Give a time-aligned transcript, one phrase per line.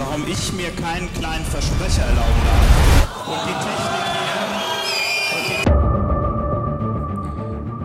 [0.00, 3.28] warum ich mir keinen kleinen Versprecher erlauben darf.
[3.28, 4.04] Und die Technik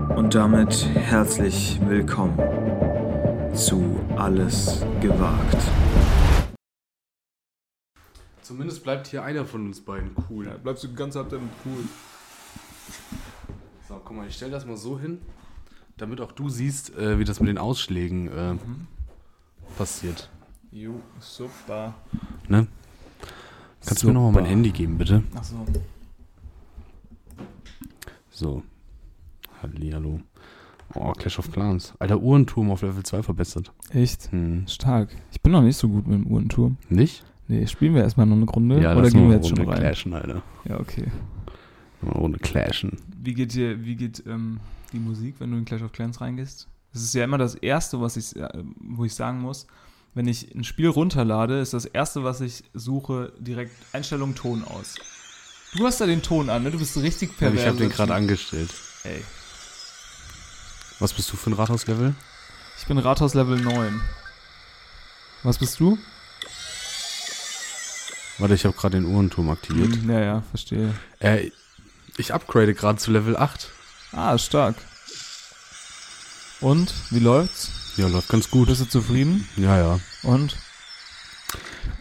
[0.07, 0.15] hier.
[0.15, 2.38] Und damit herzlich willkommen
[3.54, 5.57] zu Alles gewagt.
[8.41, 10.46] Zumindest bleibt hier einer von uns beiden cool.
[10.46, 11.83] Ja, bleibst du ganz ab damit cool.
[13.89, 15.21] So, guck mal, ich stell das mal so hin,
[15.97, 18.55] damit auch du siehst, äh, wie das mit den Ausschlägen äh,
[19.77, 20.29] passiert.
[20.75, 21.96] Jo, super.
[22.50, 22.68] Ne?
[23.86, 25.24] Kannst du mir nochmal mein Handy geben, bitte?
[25.33, 25.66] Achso.
[28.29, 28.61] So.
[29.61, 30.19] Hallihallo.
[30.93, 31.93] Oh, Clash of Clans.
[32.00, 33.72] Alter, Uhrenturm auf Level 2 verbessert.
[33.92, 34.30] Echt?
[34.33, 34.67] Hm.
[34.67, 35.16] Stark.
[35.31, 36.75] Ich bin noch nicht so gut mit dem Uhrenturm.
[36.89, 37.23] Nicht?
[37.47, 38.81] Nee, spielen wir erstmal noch eine Runde?
[38.81, 39.80] Ja, oder gehen wir eine jetzt schon Runde rein?
[39.80, 40.42] clashen, Alter.
[40.66, 41.05] Ja, okay.
[42.02, 42.97] Eine Runde clashen.
[43.23, 44.59] Wie geht dir, wie geht ähm,
[44.92, 46.67] die Musik, wenn du in Clash of Clans reingehst?
[46.92, 48.49] Das ist ja immer das Erste, was ich, äh,
[48.81, 49.67] wo ich sagen muss,
[50.16, 54.95] wenn ich ein Spiel runterlade, ist das Erste, was ich suche, direkt Einstellung Ton aus.
[55.75, 56.71] Du hast da den Ton an, ne?
[56.71, 57.61] Du bist richtig pervers.
[57.61, 58.69] ich habe den gerade angestellt.
[59.03, 59.23] Ey.
[60.99, 62.16] Was bist du für ein Rathauslevel?
[62.80, 64.02] Ich bin Rathaus Level 9.
[65.43, 65.97] Was bist du?
[68.38, 69.93] Warte, ich habe gerade den Uhrenturm aktiviert.
[69.93, 70.93] Hm, Ja, ja, verstehe.
[71.19, 71.52] Äh,
[72.17, 73.69] ich upgrade gerade zu Level 8.
[74.13, 74.75] Ah, stark.
[76.61, 77.69] Und, wie läuft's?
[77.97, 78.67] Ja, läuft ganz gut.
[78.67, 79.47] Bist du zufrieden?
[79.55, 79.99] Ja, ja.
[80.23, 80.57] Und?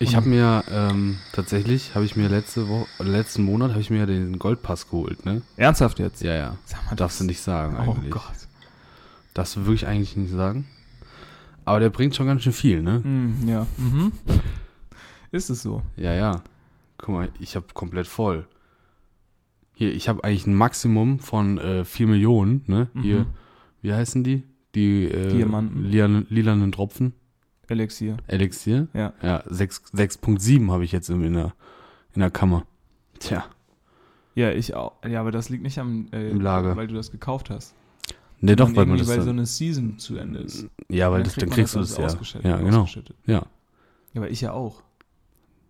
[0.01, 4.06] Ich habe mir ähm, tatsächlich, habe ich mir letzte Woche, letzten Monat habe ich mir
[4.06, 5.42] den Goldpass geholt, ne?
[5.56, 6.23] Ernsthaft jetzt?
[6.23, 6.56] Ja, ja.
[6.64, 8.11] Sag mal, Darfst du nicht sagen Oh eigentlich.
[8.11, 8.33] Gott.
[9.34, 10.67] Darfst du wirklich eigentlich nicht sagen.
[11.64, 13.03] Aber der bringt schon ganz schön viel, ne?
[13.05, 13.67] Hm, ja.
[13.77, 14.12] Mhm.
[15.31, 15.83] Ist es so?
[15.97, 16.42] Ja, ja.
[16.98, 18.47] Guck mal, ich habe komplett voll.
[19.74, 22.89] Hier, ich habe eigentlich ein Maximum von äh, 4 Millionen, ne?
[23.01, 23.27] Hier, Mhm.
[23.83, 24.42] wie heißen die?
[24.74, 27.12] Die äh, lilanen Tropfen.
[27.68, 28.17] Elixier.
[28.27, 28.89] Elixier.
[28.92, 29.12] Ja.
[29.23, 31.55] Ja, 6 6.7 habe ich jetzt in der,
[32.14, 32.67] in der Kammer.
[33.18, 33.45] Tja.
[34.34, 34.92] Ja, ich auch.
[35.08, 36.77] Ja, aber das liegt nicht am äh, Im Lager.
[36.77, 37.74] weil du das gekauft hast.
[38.40, 40.67] Ne, doch, weil man das weil so eine Season zu Ende ist.
[40.90, 42.05] Ja, weil Dann das, dann kriegst du das ja.
[42.05, 42.86] ausgeschüttet- Ja, genau.
[43.27, 43.34] Ja.
[43.34, 43.46] Ja,
[44.17, 44.83] aber ich ja auch.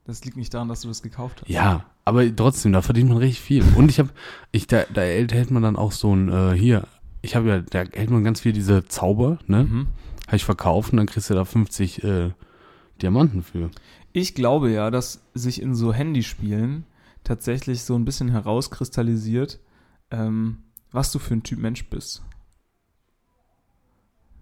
[0.07, 1.49] Das liegt nicht daran, dass du das gekauft hast.
[1.51, 3.65] Ja, aber trotzdem, da verdient man richtig viel.
[3.77, 4.11] Und ich habe,
[4.51, 6.85] ich, da, da erhält man dann auch so ein, äh, hier,
[7.25, 9.65] ich habe ja, da erhält man ganz viel diese Zauber, ne?
[9.65, 9.87] Mhm.
[10.27, 12.31] Habe ich verkauft und dann kriegst du da 50 äh,
[13.03, 13.71] Diamanten für.
[14.13, 16.85] Ich glaube ja, dass sich in so Handyspielen
[17.25, 19.59] tatsächlich so ein bisschen herauskristallisiert,
[20.11, 20.59] ähm,
[20.93, 22.23] was du für ein Typ Mensch bist.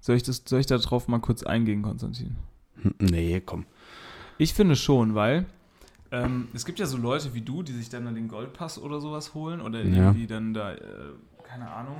[0.00, 2.36] Soll ich, das, soll ich da drauf mal kurz eingehen, Konstantin?
[2.82, 3.66] Hm, Nee, komm.
[4.38, 5.46] Ich finde schon, weil
[6.10, 9.00] ähm, es gibt ja so Leute wie du, die sich dann, dann den Goldpass oder
[9.00, 9.86] sowas holen oder Ja.
[10.06, 10.78] irgendwie dann da, äh,
[11.44, 11.96] keine Ahnung,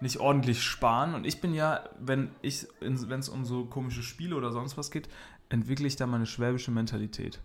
[0.00, 1.14] nicht ordentlich sparen.
[1.14, 4.90] Und ich bin ja, wenn ich, wenn es um so komische Spiele oder sonst was
[4.90, 5.08] geht,
[5.48, 7.40] entwickle ich da meine schwäbische Mentalität.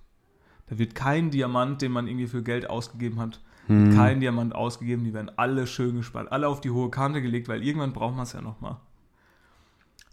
[0.67, 3.95] Da wird kein Diamant, den man irgendwie für Geld ausgegeben hat, Hm.
[3.95, 5.03] kein Diamant ausgegeben.
[5.03, 8.23] Die werden alle schön gespart, alle auf die hohe Kante gelegt, weil irgendwann braucht man
[8.23, 8.77] es ja nochmal.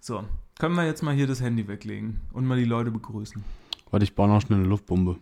[0.01, 0.25] So,
[0.59, 3.43] können wir jetzt mal hier das Handy weglegen und mal die Leute begrüßen.
[3.91, 5.17] Warte, ich baue noch schnell eine Luftbombe.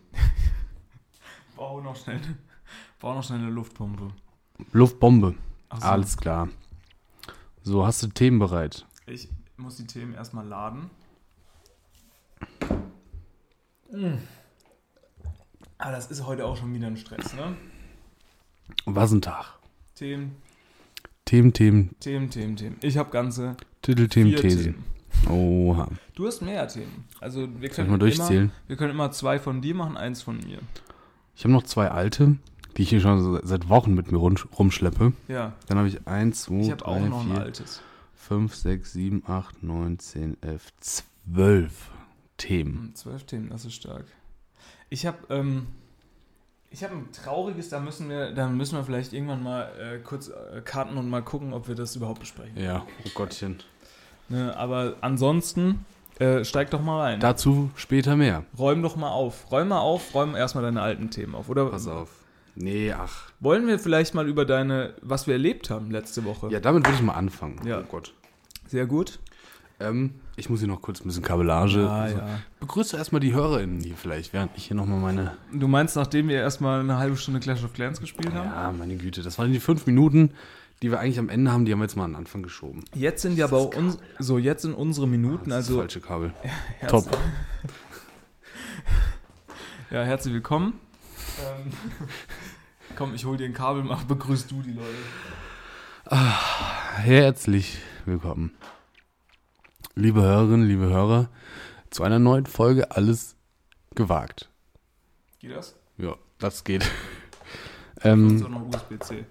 [1.55, 2.19] Bau noch schnell,
[2.99, 4.09] bau noch schnell eine Luftpumpe.
[4.73, 5.35] Luftbombe.
[5.69, 6.49] Ach so, Alles klar.
[7.67, 8.85] So, hast du Themen bereit?
[9.07, 9.27] Ich
[9.57, 10.91] muss die Themen erstmal laden.
[15.79, 17.57] Ah, das ist heute auch schon wieder ein Stress, ne?
[18.85, 19.57] Was ein Tag.
[19.95, 20.35] Themen,
[21.25, 22.77] Themen, Themen, Themen, Themen, Themen.
[22.83, 24.75] Ich habe ganze Titel, Themen, Thesen.
[25.23, 25.35] Themen.
[25.35, 25.89] Oha.
[26.13, 27.05] Du hast mehr Themen.
[27.19, 28.43] Also wir können, mal durchzählen?
[28.43, 30.59] Immer, wir können immer zwei von dir machen, eins von mir.
[31.35, 32.37] Ich habe noch zwei alte,
[32.77, 35.13] die ich hier schon seit Wochen mit mir rum- rumschleppe.
[35.27, 37.81] Ja, Dann habe ich eins, zwei, ich habe auch drei, noch ein vier, altes.
[38.15, 41.91] 5, 6, 7, 8, 9, 10, 11, 12
[42.37, 42.73] Themen.
[42.75, 44.05] Hm, Zwölf Themen, das ist stark.
[44.89, 45.67] Ich habe ähm,
[46.69, 50.27] ich habe ein trauriges, da müssen wir, da müssen wir vielleicht irgendwann mal äh, kurz
[50.29, 52.57] äh, karten und mal gucken, ob wir das überhaupt besprechen.
[52.61, 53.59] Ja, oh Gottchen.
[54.27, 55.85] Ne, aber ansonsten
[56.19, 57.19] äh, steig doch mal rein.
[57.19, 58.43] Dazu später mehr.
[58.57, 59.49] Räum doch mal auf.
[59.51, 61.47] Räum mal auf, räum erstmal deine alten Themen auf.
[61.47, 62.09] Oder Pass auf.
[62.55, 63.31] Nee, ach.
[63.39, 66.49] wollen wir vielleicht mal über deine, was wir erlebt haben letzte Woche?
[66.49, 67.59] Ja, damit würde ich mal anfangen.
[67.65, 67.79] Ja.
[67.79, 68.13] Oh Gott.
[68.67, 69.19] Sehr gut.
[69.79, 71.81] Ähm, ich muss hier noch kurz ein bisschen Kabellage.
[71.81, 72.39] Ja, also, ja.
[72.61, 75.35] Begrüße erstmal die HörerInnen hier vielleicht, während ich hier nochmal meine.
[75.51, 78.49] Du meinst, nachdem wir erstmal eine halbe Stunde Clash of Clans gespielt haben?
[78.49, 79.21] Ja, meine Güte.
[79.21, 80.31] Das waren die fünf Minuten,
[80.81, 82.85] die wir eigentlich am Ende haben, die haben wir jetzt mal an den Anfang geschoben.
[82.93, 85.99] Jetzt sind ja bei uns, so jetzt sind unsere Minuten, Das ist also das falsche
[86.01, 86.33] Kabel.
[86.79, 87.05] Herz- Top.
[89.91, 90.79] Ja, herzlich willkommen.
[91.39, 91.71] Ähm,
[92.95, 96.15] komm, ich hol dir ein Kabel, mach, begrüßt du die Leute.
[96.97, 98.55] Herzlich willkommen.
[99.95, 101.29] Liebe Hörerinnen, liebe Hörer,
[101.89, 103.35] zu einer neuen Folge Alles
[103.95, 104.49] gewagt.
[105.39, 105.75] Geht das?
[105.97, 106.89] Ja, das geht.
[108.01, 109.25] Ähm, auch noch USB-C.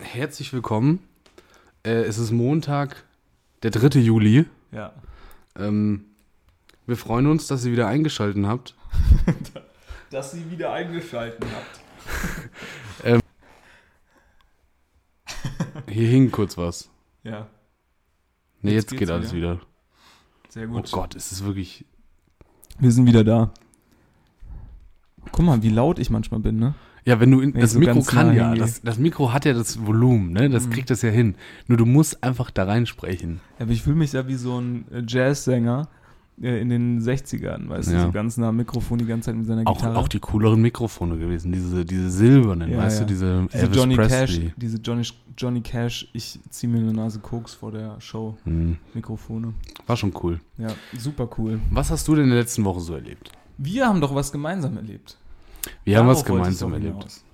[0.00, 1.06] herzlich willkommen.
[1.84, 3.04] Äh, es ist Montag,
[3.62, 4.00] der 3.
[4.00, 4.46] Juli.
[4.72, 4.94] Ja.
[5.56, 6.06] Ähm,
[6.86, 8.74] wir freuen uns, dass ihr wieder eingeschaltet habt.
[10.14, 11.44] Dass sie wieder eingeschalten
[13.02, 13.24] habt.
[15.90, 16.88] Hier hing kurz was.
[17.24, 17.48] Ja,
[18.62, 19.60] Nee, Jetzt jetzt, geht alles wieder.
[20.48, 20.92] sehr Oh gut.
[20.92, 21.84] Gott, es ist wirklich.
[22.78, 23.52] Wir sind wieder da.
[25.32, 26.76] Guck mal, wie laut ich manchmal bin, ne?
[27.04, 29.52] Ja, wenn du in, Wenn das so Mikro kann ja, das, das Mikro hat ja
[29.52, 30.48] das Volumen, ne?
[30.48, 30.70] Das Mhm.
[30.70, 31.34] kriegt das ja hin.
[31.66, 33.40] Nur du musst einfach da reinsprechen.
[33.58, 35.88] Aber ich fühle mich ja wie so ein Jazzsänger
[36.42, 38.02] äh, in den 60ern, weißt du, Ja.
[38.04, 39.96] so ganz nah am Mikrofon die ganze Zeit mit seiner Auch, Gitarre.
[39.98, 43.04] auch die cooleren Mikrofone gewesen, diese, diese silbernen, Ja, weißt ja.
[43.04, 44.18] du, diese, diese Elvis Johnny Presley.
[44.18, 48.76] Cash, diese Johnny, Johnny Cash, ich ziehe mir eine Nase Koks vor der Show, Hm,
[48.94, 49.54] Mikrofone.
[49.86, 50.40] war schon cool.
[50.58, 51.60] Ja, super cool.
[51.70, 53.30] Was hast du denn in der letzten Woche so erlebt?
[53.58, 55.16] Wir haben doch was gemeinsam erlebt.
[55.84, 56.96] Wir haben was Darauf wollte ich gemeinsam erlebt.
[56.98, 57.24] hinaus.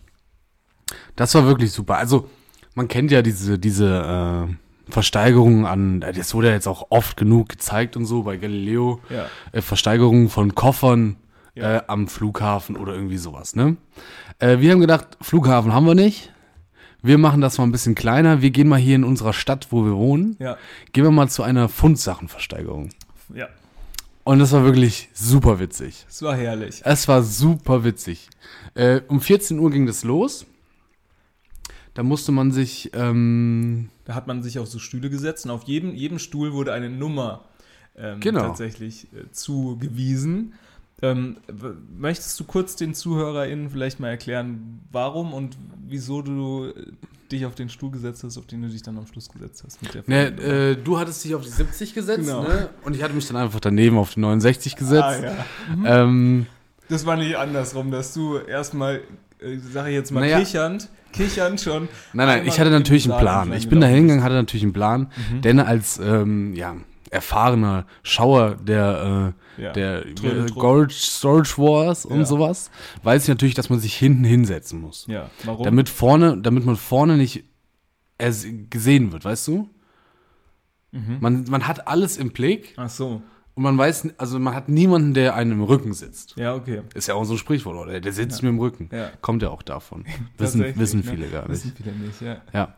[1.16, 1.96] Das war wirklich super.
[1.96, 2.28] Also,
[2.74, 4.54] man kennt ja diese, diese äh,
[4.92, 9.26] Versteigerungen an, das wurde ja jetzt auch oft genug gezeigt und so bei Galileo, Ja,
[9.52, 11.16] äh, Versteigerungen von Koffern
[11.54, 11.76] Ja.
[11.78, 13.76] äh, am Flughafen oder irgendwie sowas, ne?
[14.38, 16.32] Äh, wir haben gedacht, Flughafen haben wir nicht.
[17.02, 18.42] Wir machen das mal ein bisschen kleiner.
[18.42, 20.56] Wir gehen mal hier in unserer Stadt, wo wir wohnen, ja,
[20.92, 22.90] gehen wir mal zu einer Fundsachenversteigerung.
[23.34, 23.48] ja.
[24.22, 26.04] Und das war wirklich super witzig.
[26.08, 26.82] Es war herrlich.
[26.84, 28.28] Es war super witzig.
[28.74, 30.44] Äh, um 14 Uhr ging das los.
[31.94, 35.62] Da musste man sich, ähm, Da hat man sich auf so Stühle gesetzt und auf
[35.62, 37.44] jedem, jedem Stuhl wurde eine Nummer
[37.96, 38.40] ähm, Genau.
[38.40, 40.54] tatsächlich äh, zugewiesen.
[41.00, 41.36] Ähm,
[41.96, 46.72] möchtest du kurz den ZuhörerInnen vielleicht mal erklären, warum und wieso du äh,
[47.30, 49.80] dich auf den Stuhl gesetzt hast, auf den du dich dann am Schluss gesetzt hast?
[49.80, 50.54] Mit der ne, Folgennummer?
[50.54, 52.42] äh, du hattest dich auf die 70 gesetzt, Genau.
[52.42, 52.68] ne?
[52.84, 55.02] Und ich hatte mich dann einfach daneben auf die 69 gesetzt.
[55.04, 55.22] Ah,
[55.84, 56.02] ja.
[56.02, 56.46] ähm,
[56.88, 59.02] Das war nicht andersrum, dass du erstmal,
[59.38, 60.40] äh, sag ich jetzt mal, Naja.
[60.40, 61.82] kichernd, kichernd schon.
[61.82, 61.88] nein,
[62.26, 63.52] nein, einmal ich hatte natürlich einen Plan.
[63.52, 65.10] Ich bin da hingegangen, hatte natürlich einen Plan.
[65.32, 65.42] Mhm.
[65.42, 66.76] Denn als, ähm, ja,
[67.10, 69.72] erfahrener Schauer der, äh, Ja.
[69.72, 70.58] der Trödeltrupp.
[70.60, 72.24] Gold Storage Wars und Ja.
[72.24, 72.70] sowas,
[73.02, 75.06] weiß ich natürlich, dass man sich hinten hinsetzen muss.
[75.08, 75.64] Ja, warum?
[75.64, 77.44] Damit vorne, damit man vorne nicht
[78.70, 79.68] gesehen wird, weißt du?
[80.92, 81.16] Mhm.
[81.20, 83.22] Man, man hat alles im Blick Ach so,
[83.60, 86.34] und man weiß, also man hat niemanden, der einem im Rücken sitzt.
[86.38, 86.80] ja, okay.
[86.94, 88.00] Ist ja auch so ein Sprichwort, oder?
[88.00, 88.88] Der sitzt mir im Rücken.
[88.90, 89.10] Ja.
[89.20, 90.06] Kommt ja auch davon.
[90.38, 91.06] Wissen, wissen ne?
[91.06, 91.50] viele gar nicht.
[91.50, 92.38] Wissen viele nicht, ja.
[92.54, 92.74] Ja.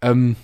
[0.00, 0.36] Ähm,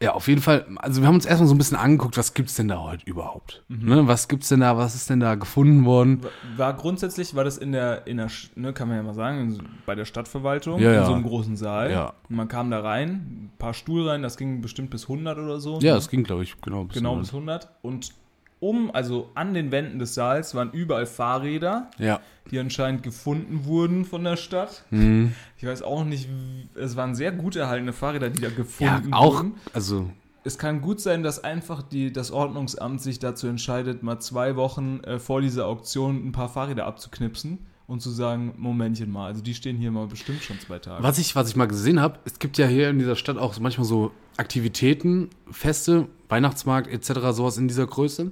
[0.00, 2.56] ja, auf jeden Fall, also wir haben uns erstmal so ein bisschen angeguckt, was gibt's
[2.56, 3.62] denn da heute überhaupt?
[3.68, 3.88] Mhm.
[3.88, 6.22] Ne, was gibt's denn da, was ist denn da gefunden worden?
[6.56, 9.68] War grundsätzlich, war das in der, in der ne, kann man ja mal sagen, in
[9.86, 11.06] bei der Stadtverwaltung, Ja, in ja.
[11.06, 11.92] so einem großen Saal.
[11.92, 12.14] Ja.
[12.28, 15.78] Und man kam da rein, ein paar Stuhlreihen, das ging bestimmt bis 100 oder so.
[15.78, 15.98] Ja, ne?
[15.98, 17.20] es ging, glaube ich, genau bis genau dahin.
[17.22, 17.68] bis 100.
[17.82, 18.10] Und
[18.60, 22.20] um, also an den Wänden des Saals waren überall Fahrräder, Ja.
[22.50, 24.84] die anscheinend gefunden wurden von der Stadt.
[24.90, 25.32] Mhm.
[25.56, 29.12] Ich weiß auch nicht, wie- es waren sehr gut erhaltene Fahrräder, die da Ja, gefunden
[29.12, 29.54] auch, wurden.
[29.72, 30.10] also,
[30.44, 35.00] Es kann gut sein, dass einfach die, das Ordnungsamt sich dazu entscheidet, mal zwei Wochen
[35.04, 37.58] äh, vor dieser Auktion ein paar Fahrräder abzuknipsen
[37.88, 41.02] und zu sagen, Momentchen mal, also die stehen hier mal bestimmt schon zwei Tage.
[41.02, 43.58] was ich, was ich mal gesehen habe, es gibt ja hier in dieser Stadt auch
[43.58, 48.30] manchmal so Aktivitäten, Feste, Weihnachtsmarkt etc., sowas in dieser Größe,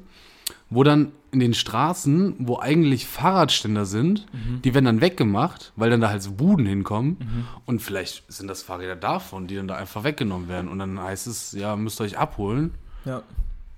[0.71, 4.27] wo dann in den Straßen, wo eigentlich Fahrradständer sind,
[4.63, 7.17] die werden dann weggemacht, weil dann da halt so Buden hinkommen.
[7.65, 10.69] Und vielleicht sind das Fahrräder davon, die dann da einfach weggenommen werden.
[10.69, 12.73] Und dann heißt es, ja, müsst ihr euch abholen,
[13.05, 13.23] Ja,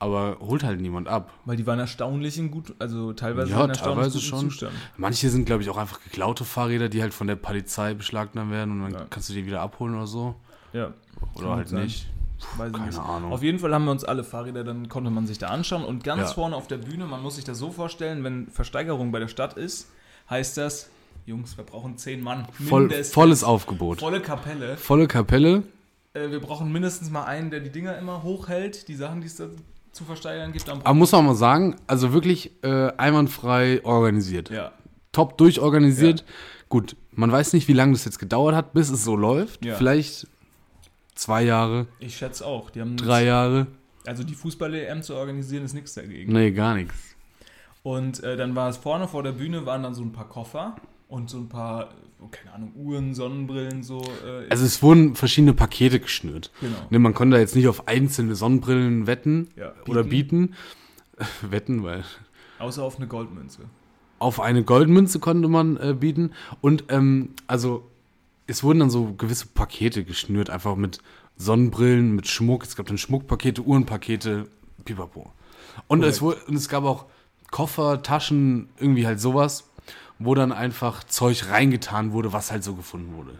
[0.01, 1.33] aber holt halt niemand ab.
[1.45, 4.41] weil die waren erstaunlich in gut, also teilweise Ja, in teilweise schon.
[4.41, 4.73] Zustand.
[4.97, 8.73] Manche sind, glaube ich, auch einfach geklaute Fahrräder, die halt von der Polizei beschlagnahmt werden
[8.83, 9.07] und dann Ja.
[9.11, 10.35] kannst du die wieder abholen oder so.
[10.73, 10.93] Ja,
[11.35, 11.85] Oder halt sein.
[11.85, 12.07] nicht.
[12.39, 12.99] ich Keine nicht.
[12.99, 13.33] Ahnung.
[13.33, 16.05] Auf jeden Fall haben wir uns alle Fahrräder, dann konnte man sich da anschauen und
[16.05, 16.35] ganz Ja.
[16.35, 19.55] vorne auf der Bühne, man muss sich das so vorstellen, wenn Versteigerung bei der Stadt
[19.55, 19.89] ist,
[20.31, 20.91] heißt das,
[21.27, 22.47] Jungs, wir brauchen zehn Mann.
[22.69, 23.99] Voll, volles Aufgebot.
[24.01, 24.77] Volle Kapelle.
[24.77, 25.65] Volle Kapelle.
[26.15, 29.37] Äh, wir brauchen mindestens mal einen, der die Dinger immer hochhält, die Sachen, die es
[29.37, 29.49] da
[29.99, 30.69] zu versteigern gibt.
[30.69, 34.51] Am Aber muss man mal sagen, also wirklich äh, einwandfrei organisiert.
[34.51, 34.73] ja,
[35.13, 36.25] Top durchorganisiert.
[36.69, 39.65] Gut, man weiß nicht, wie lange das jetzt gedauert hat, bis es so läuft.
[39.65, 39.75] Ja.
[39.75, 40.27] Vielleicht
[41.15, 42.71] zwei Jahre, ich schätze auch.
[42.71, 43.67] Die haben drei Jahre.
[44.07, 46.33] Also die Fußball-EM zu organisieren, ist nichts dagegen.
[46.33, 46.95] Nee, gar nichts.
[47.83, 50.77] Und äh, dann war es vorne vor der Bühne, waren dann so ein paar Koffer
[51.09, 51.89] und so ein paar,
[52.27, 54.01] keine Ahnung, Uhren, Sonnenbrillen, so.
[54.27, 56.51] Äh, Also es wurden verschiedene Pakete geschnürt.
[56.61, 56.77] genau.
[56.91, 60.55] Ne, man konnte da jetzt nicht auf einzelne Sonnenbrillen wetten Ja, oder bieten.
[61.43, 62.05] wetten, weil
[62.59, 63.63] Außer auf eine Goldmünze.
[64.19, 66.33] auf eine Goldmünze konnte man äh, bieten.
[66.61, 67.89] Und ähm, also
[68.47, 70.99] es wurden dann so gewisse Pakete geschnürt, einfach mit
[71.37, 72.65] Sonnenbrillen, mit Schmuck.
[72.65, 74.49] Es gab dann Schmuckpakete, Uhrenpakete,
[74.85, 75.33] pipapo.
[75.87, 77.05] Und, es, wurde, und es gab auch
[77.53, 79.68] Koffer, Taschen, irgendwie halt sowas,
[80.19, 83.39] wo dann einfach Zeug reingetan wurde, was halt so gefunden wurde.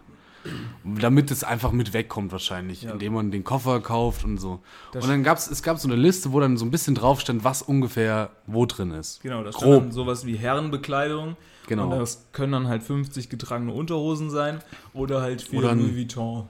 [0.85, 2.91] Damit es einfach mit wegkommt wahrscheinlich, Ja.
[2.93, 4.59] indem man den Koffer kauft und so.
[4.93, 7.19] Das und dann gab's, es gab so eine Liste, wo dann so ein bisschen drauf
[7.19, 9.21] stand, was ungefähr wo drin ist.
[9.21, 9.83] Genau, das Grob.
[9.83, 9.93] Grob.
[9.93, 11.35] sowas wie Herrenbekleidung.
[11.67, 11.91] Genau.
[11.91, 14.59] Und das können dann halt 50 getragene Unterhosen sein
[14.93, 16.47] oder halt viele Oder Louis Vuitton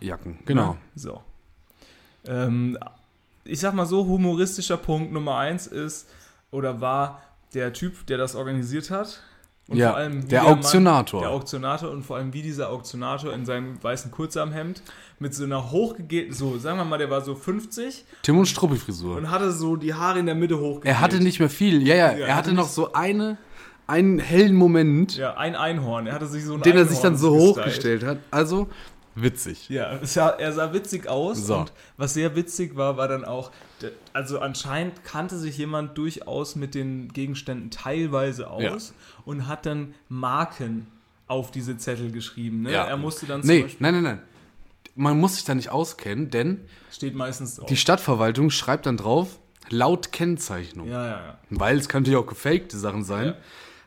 [0.00, 0.38] Jacken.
[0.44, 0.72] Genau.
[0.74, 0.78] Ne?
[0.94, 1.22] So.
[2.26, 2.78] Ähm,
[3.44, 6.08] ich sag mal so, humoristischer Punkt Nummer eins ist
[6.50, 7.22] oder war
[7.54, 9.20] der Typ, der das organisiert hat.
[9.68, 11.20] Und Ja, wie der Mann- Auktionator.
[11.22, 14.80] der Auktionator und vor allem wie dieser Auktionator in seinem weißen Kurzarmhemd
[15.18, 19.16] mit so einer hochgegelt, so sagen wir mal, der war so 50 Tim und Struppi-Frisur.
[19.16, 20.84] und hatte so die Haare in der Mitte hochgegelt.
[20.86, 21.86] Er hatte nicht mehr viel.
[21.86, 23.38] Ja, ja, Ja, er hatte noch so eine,
[23.88, 26.06] einen hellen Moment, Ja, ein Einhorn.
[26.06, 27.66] Er hatte sich so ein den er sich dann so Einhorn gestylt.
[27.66, 28.18] hochgestellt hat.
[28.30, 28.68] Also,
[29.16, 29.68] witzig.
[29.68, 31.38] Ja, sah, er sah witzig aus.
[31.46, 31.56] So.
[31.58, 33.50] Und was sehr witzig war, war dann auch,
[34.12, 38.80] also anscheinend kannte sich jemand durchaus mit den Gegenständen teilweise aus Ja.
[39.24, 40.86] und hat dann Marken
[41.26, 42.62] auf diese Zettel geschrieben.
[42.62, 42.72] Ne?
[42.72, 42.84] Ja.
[42.84, 44.22] Er musste dann zum Nee, Beispiel, nein, nein, nein.
[44.94, 46.60] Man muss sich da nicht auskennen, denn
[46.92, 47.66] steht meistens drauf.
[47.66, 50.88] die Stadtverwaltung schreibt dann drauf, laut Kennzeichnung.
[50.88, 51.38] ja, ja, ja.
[51.50, 53.26] Weil es kann natürlich auch gefakte Sachen sein.
[53.26, 53.34] Ja.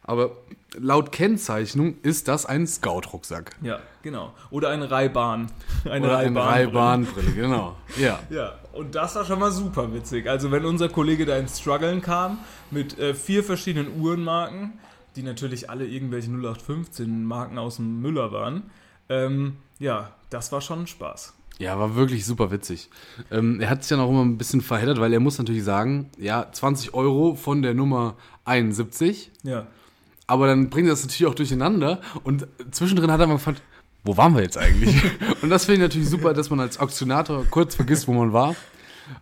[0.10, 0.32] Aber
[0.76, 3.52] laut Kennzeichnung ist das ein Scout-Rucksack.
[3.62, 4.34] Ja, genau.
[4.50, 5.52] Oder eine Reihbahn.
[5.86, 6.68] Eine Oder eine Reihbahnbrille.
[6.68, 7.76] Reihbahnbrille, genau.
[8.00, 8.20] Ja.
[8.32, 10.28] Ja, und das war schon mal super witzig.
[10.28, 12.40] Also wenn unser Kollege da ins Struggeln kam
[12.72, 14.80] mit äh, vier verschiedenen Uhrenmarken,
[15.16, 18.64] die natürlich alle irgendwelche 0815 Marken aus dem Müller waren,
[19.10, 21.36] ähm, ja, das war schon ein Spaß.
[21.60, 22.90] Ja, war wirklich super witzig.
[23.30, 26.10] Ähm, er hat sich dann auch immer ein bisschen verheddert, weil er muss natürlich sagen,
[26.18, 29.68] ja, 20 Euro von der Nummer 71, Ja.
[30.30, 33.62] Aber dann bringt er das natürlich auch durcheinander und zwischendrin hat er mal gefragt,
[34.04, 34.96] wo waren wir jetzt eigentlich?
[35.42, 38.56] und das finde ich natürlich super, dass man als Auktionator kurz vergisst, wo man war.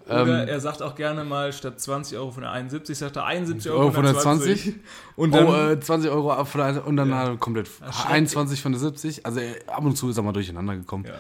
[0.06, 3.26] Oder Ähm, er sagt auch gerne mal, statt 20 Euro von der 71, sagt er
[3.26, 4.62] 71 Euro Euro von der der 20.
[4.64, 4.76] 20.
[5.16, 7.18] Und dann, oh, äh, 20 Euro ab von der, und dann Ja.
[7.20, 8.12] hat er komplett Erschreckt.
[8.12, 9.26] 21 von der 70.
[9.26, 11.06] Also ab und zu ist er mal durcheinander gekommen.
[11.08, 11.14] ja,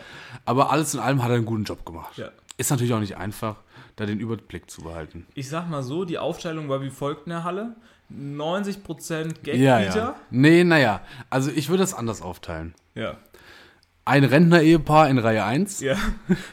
[0.46, 2.18] Aber alles in allem hat er einen guten Job gemacht.
[2.18, 2.30] ja.
[2.58, 3.56] Ist natürlich auch nicht einfach,
[3.96, 5.26] da den Überblick zu behalten.
[5.36, 7.76] Ich sag mal so, die Aufteilung war wie folgt in der Halle.
[8.12, 9.60] 90% Gagbeater.
[9.60, 10.16] Ja, ja.
[10.30, 11.02] Nee, naja.
[11.30, 12.74] Also ich würde es anders aufteilen.
[12.96, 13.18] ja.
[14.06, 15.82] Ein Rentner-Ehepaar in Reihe 1.
[15.82, 15.98] Ja,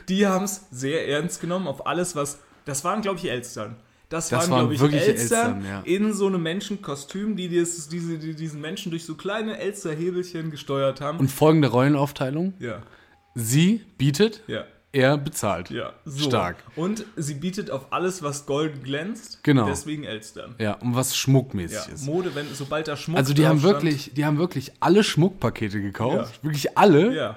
[0.08, 2.40] die haben es sehr ernst genommen auf alles, was.
[2.64, 3.76] Das waren, glaube ich, Elstern.
[4.08, 5.80] Das, Das waren, waren glaube ich, Elstern, Elstern, ja.
[5.84, 11.00] in so einem Menschenkostüm, die, dieses, diese, die diesen Menschen durch so kleine Elsterhebelchen gesteuert
[11.00, 11.18] haben.
[11.20, 12.54] Und folgende Rollenaufteilung.
[12.58, 12.82] ja,
[13.36, 15.70] Sie bietet, ja, er bezahlt.
[15.70, 15.92] ja.
[16.04, 16.24] So.
[16.28, 16.56] Stark.
[16.76, 19.42] Und sie bietet auf alles, was golden glänzt.
[19.42, 19.66] Genau.
[19.66, 20.54] Deswegen Elstern.
[20.58, 22.04] Ja, und was schmuckmäßig Ja, ist.
[22.06, 25.80] Mode, wenn, sobald da Schmuck Also die haben stand- wirklich, die haben wirklich alle Schmuckpakete
[25.82, 26.36] gekauft.
[26.36, 26.42] Ja.
[26.44, 27.14] Wirklich alle.
[27.14, 27.36] Ja,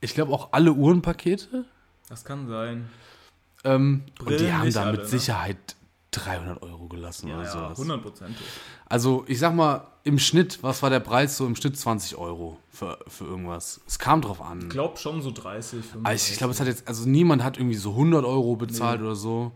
[0.00, 1.64] Ich glaube auch alle Uhrenpakete.
[2.08, 2.88] das kann sein.
[3.64, 5.06] Ähm, und die haben da alle, mit ne?
[5.08, 5.56] Sicherheit
[6.12, 7.78] 300 Euro gelassen Ja, oder ja, sowas.
[7.78, 8.46] hundertprozentig.
[8.86, 11.36] Also ich sag mal, im Schnitt, was war der Preis?
[11.36, 13.80] So im Schnitt 20 Euro für, für irgendwas.
[13.86, 14.60] Es kam drauf an.
[14.62, 16.04] Ich glaube schon so 30, 35.
[16.04, 19.16] Also ich glaube, es hat jetzt, also niemand hat irgendwie so 100 Euro bezahlt oder
[19.16, 19.52] so.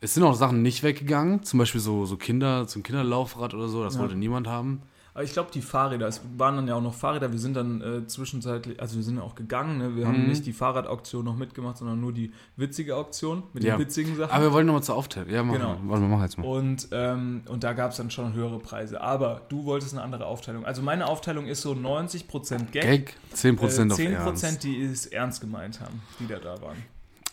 [0.00, 3.68] Es sind auch Sachen nicht weggegangen, zum Beispiel so, so Kinder, so ein Kinderlaufrad oder
[3.68, 4.00] so, das Ja.
[4.00, 4.82] wollte niemand haben.
[5.16, 7.80] Aber ich glaube, die Fahrräder, es waren dann ja auch noch Fahrräder, wir sind dann
[7.80, 9.96] äh, zwischenzeitlich, also wir sind ja auch gegangen, ne?
[9.96, 10.28] wir haben Mhm.
[10.28, 13.76] nicht die Fahrradauktion noch mitgemacht, sondern nur die witzige Auktion mit Ja.
[13.76, 14.30] den witzigen Sachen.
[14.30, 15.30] Aber wir wollen nochmal zur Aufteilung.
[15.32, 15.78] Ja, machen Genau.
[15.78, 16.44] mal, mach jetzt mal.
[16.46, 19.00] und, ähm, und da gab es dann schon höhere Preise.
[19.00, 20.66] Aber du wolltest eine andere Aufteilung.
[20.66, 24.64] Also meine Aufteilung ist so 90% Gag, Gag, 10% äh, auf 10%, Ernst.
[24.64, 26.76] die es ernst gemeint haben, die da da waren.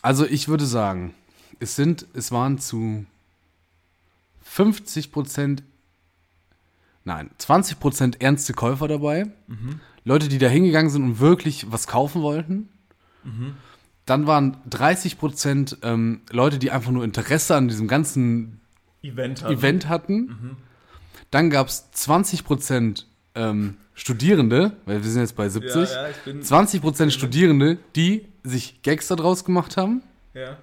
[0.00, 1.12] Also ich würde sagen,
[1.60, 3.04] es sind, es waren zu
[4.56, 5.62] 50%,
[7.04, 9.26] nein, 20% ernste Käufer dabei.
[9.46, 9.80] Mhm.
[10.04, 12.68] Leute, die da hingegangen sind und wirklich was kaufen wollten.
[13.22, 13.54] Mhm.
[14.06, 18.60] Dann waren 30% ähm, Leute, die einfach nur Interesse an diesem ganzen
[19.02, 19.54] Event hatten.
[19.54, 20.16] Event hatten.
[20.16, 20.56] Mhm.
[21.30, 25.74] Dann gab es 20% ähm, Studierende, weil wir sind jetzt bei 70.
[25.74, 30.02] Ja, ja, ich bin, 20% Studierende, die sich Gags daraus gemacht haben,
[30.34, 30.58] ja,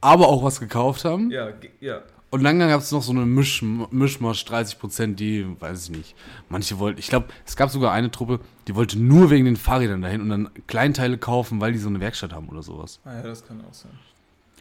[0.00, 1.30] aber auch was gekauft haben.
[1.30, 1.48] ja,
[1.80, 2.02] ja.
[2.34, 6.14] Und dann gab es noch so eine Misch, Mischmasch, 30 Prozent, die, weiß ich nicht.
[6.48, 10.02] Manche wollten, ich glaube, es gab sogar eine Truppe, die wollte nur wegen den Fahrrädern
[10.02, 12.98] dahin und dann Kleinteile kaufen, weil die so eine Werkstatt haben oder sowas.
[13.04, 13.92] Ah, ja, das kann auch sein.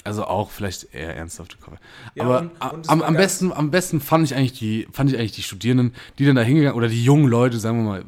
[0.04, 1.78] Also auch vielleicht eher ernsthafte Käufe.
[2.14, 5.18] Ja, Aber und- und am, am besten, am besten fand ich eigentlich die, fand ich
[5.18, 8.04] eigentlich die Studierenden, die dann da hingegangen, oder die jungen Leute, sagen wir mal,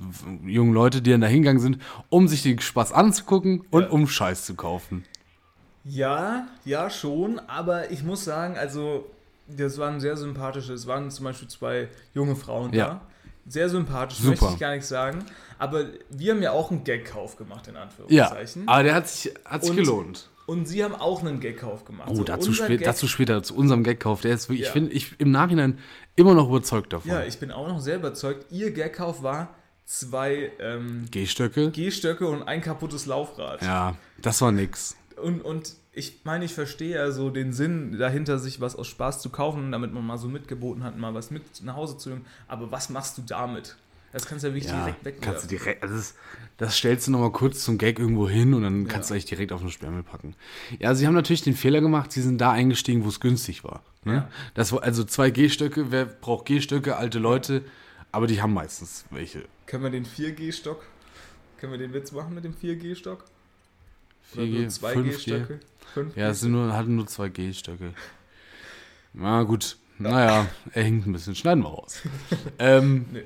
[0.45, 1.79] jungen Leute, die dann da hingegangen sind,
[2.10, 3.89] um sich den Spaß anzugucken und Ja.
[3.89, 5.05] um Scheiß zu kaufen.
[5.86, 9.05] Ja, ja, schon, aber ich muss sagen, also,
[9.47, 12.85] das waren sehr sympathische, es waren zum Beispiel zwei junge Frauen Ja.
[12.87, 13.01] da.
[13.47, 14.29] Sehr sympathisch, Super.
[14.31, 15.23] möchte ich gar nicht sagen.
[15.59, 18.67] Aber wir haben ja auch einen Gag-Kauf gemacht, in Ja, Anführungszeichen.
[18.67, 20.29] aber der hat sich, hat sich Und- gelohnt.
[20.47, 22.07] Und sie haben auch einen Gagkauf gemacht.
[22.11, 24.21] Oh, So, dazu, spä Gag- dazu später, zu unserem Gagkauf.
[24.21, 24.67] Der ist wirklich, Ja.
[24.67, 25.79] ich finde, ich im Nachhinein
[26.15, 27.09] immer noch überzeugt davon.
[27.09, 28.51] Ja, ich bin auch noch sehr überzeugt.
[28.51, 31.71] Ihr Gagkauf war zwei ähm, Gehstöcke.
[31.71, 33.63] Gehstöcke und ein kaputtes Laufrad.
[33.63, 34.95] ja, das war nix.
[35.19, 39.21] Und, und ich meine, ich verstehe ja so den Sinn dahinter, sich was aus Spaß
[39.21, 42.25] zu kaufen, damit man mal so mitgeboten hat, mal was mit nach Hause zu nehmen.
[42.49, 43.77] Aber was machst du damit?
[44.11, 45.21] Das kannst du ja wirklich Ja, direkt wegwerfen.
[45.21, 46.15] kannst du direkt, also das,
[46.57, 49.51] das stellst du nochmal kurz zum Gag irgendwo hin und dann kannst du eigentlich direkt
[49.51, 50.35] auf den Sperrmüll packen.
[50.79, 53.81] Ja, sie haben natürlich den Fehler gemacht, sie sind da eingestiegen, wo es günstig war.
[54.05, 54.13] Ne?
[54.13, 54.29] Ja.
[54.53, 56.95] Das war also zwei Gehstöcke, wer braucht Gehstöcke?
[56.95, 57.61] Alte Leute,
[58.13, 59.43] aber die haben meistens welche.
[59.65, 60.85] Können wir den 4G-Stock,
[61.57, 63.25] können wir den Witz machen mit dem 4G-Stock?
[64.33, 65.59] Oder 4G, nur 2G-Stöcke?
[65.95, 66.17] 5G?
[66.19, 67.93] Ja, es sind nur, hatten nur zwei Gehstöcke.
[69.13, 72.01] Na gut, naja, er hängt ein bisschen, schneiden wir raus.
[72.59, 73.23] ähm, Nee.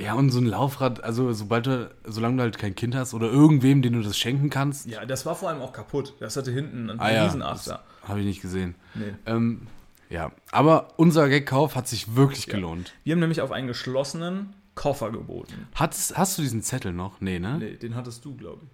[0.00, 3.26] Ja, und so ein Laufrad, also sobald du, solange du halt kein Kind hast oder
[3.32, 6.14] irgendwem, den du das schenken kannst, Ja, das war vor allem auch kaputt.
[6.20, 8.76] Das hatte hinten einen Ah ja, habe ich nicht gesehen.
[8.94, 9.14] Nee.
[9.26, 9.62] Ähm,
[10.08, 12.94] ja, aber unser Gagkauf hat sich wirklich gelohnt.
[13.02, 15.66] Wir haben nämlich auf einen geschlossenen Koffer geboten.
[15.74, 17.20] Hast, hast du diesen Zettel noch?
[17.20, 17.58] Nee, ne?
[17.58, 18.70] Nee, Nee, den hattest du, glaube ich.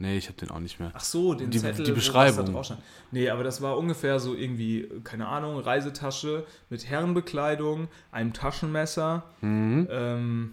[0.00, 0.90] Ich habe den auch nicht mehr.
[0.94, 2.60] Ach so, den Die- Zettel, die Beschreibung.
[3.10, 9.88] Nee, aber das war ungefähr so irgendwie, keine Ahnung, Reisetasche mit Herrenbekleidung, einem Taschenmesser, Mhm.
[9.90, 10.52] ähm,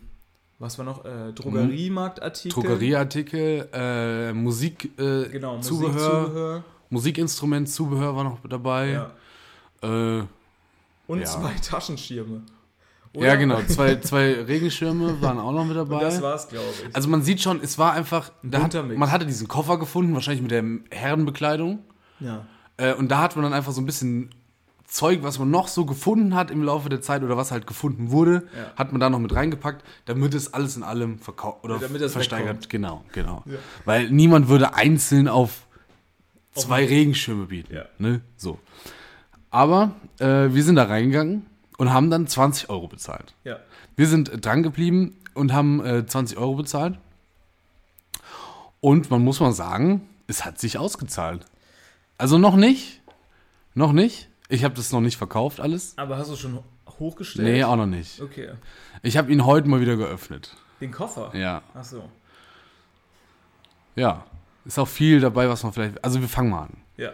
[0.60, 1.06] was war noch?
[1.06, 2.62] Äh, Drogeriemarktartikel.
[2.62, 6.64] Drogerieartikel, äh, Musik, äh, Genau, Zubehör, Musikzubehör.
[6.90, 8.90] Musikinstrument, Zubehör war noch dabei.
[8.90, 9.12] Ja.
[10.20, 10.24] Äh,
[11.08, 11.26] Und Ja.
[11.26, 12.42] zwei Taschenschirme.
[13.26, 13.62] Ja, genau.
[13.68, 15.96] Zwei, zwei Regenschirme waren auch noch mit dabei.
[15.96, 16.96] Und das war's, glaube ich.
[16.96, 20.42] Also man sieht schon, es war einfach, da hat, man hatte diesen Koffer gefunden, wahrscheinlich
[20.42, 21.80] mit der Herrenbekleidung.
[22.20, 22.46] ja.
[22.80, 24.30] Äh, und da hat man dann einfach so ein bisschen
[24.86, 28.12] Zeug, was man noch so gefunden hat im Laufe der Zeit oder was halt gefunden
[28.12, 28.72] wurde, Ja.
[28.76, 32.02] hat man da noch mit reingepackt, damit es alles in allem verkauft oder Ja, damit
[32.04, 32.48] das versteigert.
[32.50, 32.70] wegkommt.
[32.70, 33.44] Genau, genau.
[33.48, 33.56] Ja.
[33.84, 35.66] Weil niemand würde einzeln auf
[36.54, 37.74] zwei Regenschirme bieten.
[37.74, 37.86] Ja.
[37.98, 38.22] Ne?
[38.38, 38.60] So.
[39.50, 41.46] Aber äh, wir sind da reingegangen
[41.78, 43.34] und haben dann 20 Euro bezahlt.
[43.44, 43.60] ja.
[43.96, 47.00] Wir sind äh, dran geblieben und haben äh, 20 Euro bezahlt.
[48.80, 51.46] Und man muss mal sagen, es hat sich ausgezahlt.
[52.18, 53.02] Also noch nicht.
[53.74, 54.30] Noch nicht.
[54.50, 55.94] Ich habe das noch nicht verkauft alles.
[55.98, 56.60] Aber hast du schon
[57.00, 57.48] hochgestellt?
[57.48, 58.22] Nee, auch noch nicht.
[58.22, 58.52] Okay.
[59.02, 60.56] Ich habe ihn heute mal wieder geöffnet.
[60.80, 61.36] Den Koffer?
[61.36, 61.64] Ja.
[61.74, 62.08] Ach so.
[63.96, 64.26] Ja.
[64.66, 66.04] Ist auch viel dabei, was man vielleicht.
[66.04, 66.78] Also wir fangen mal an.
[66.98, 67.12] Ja.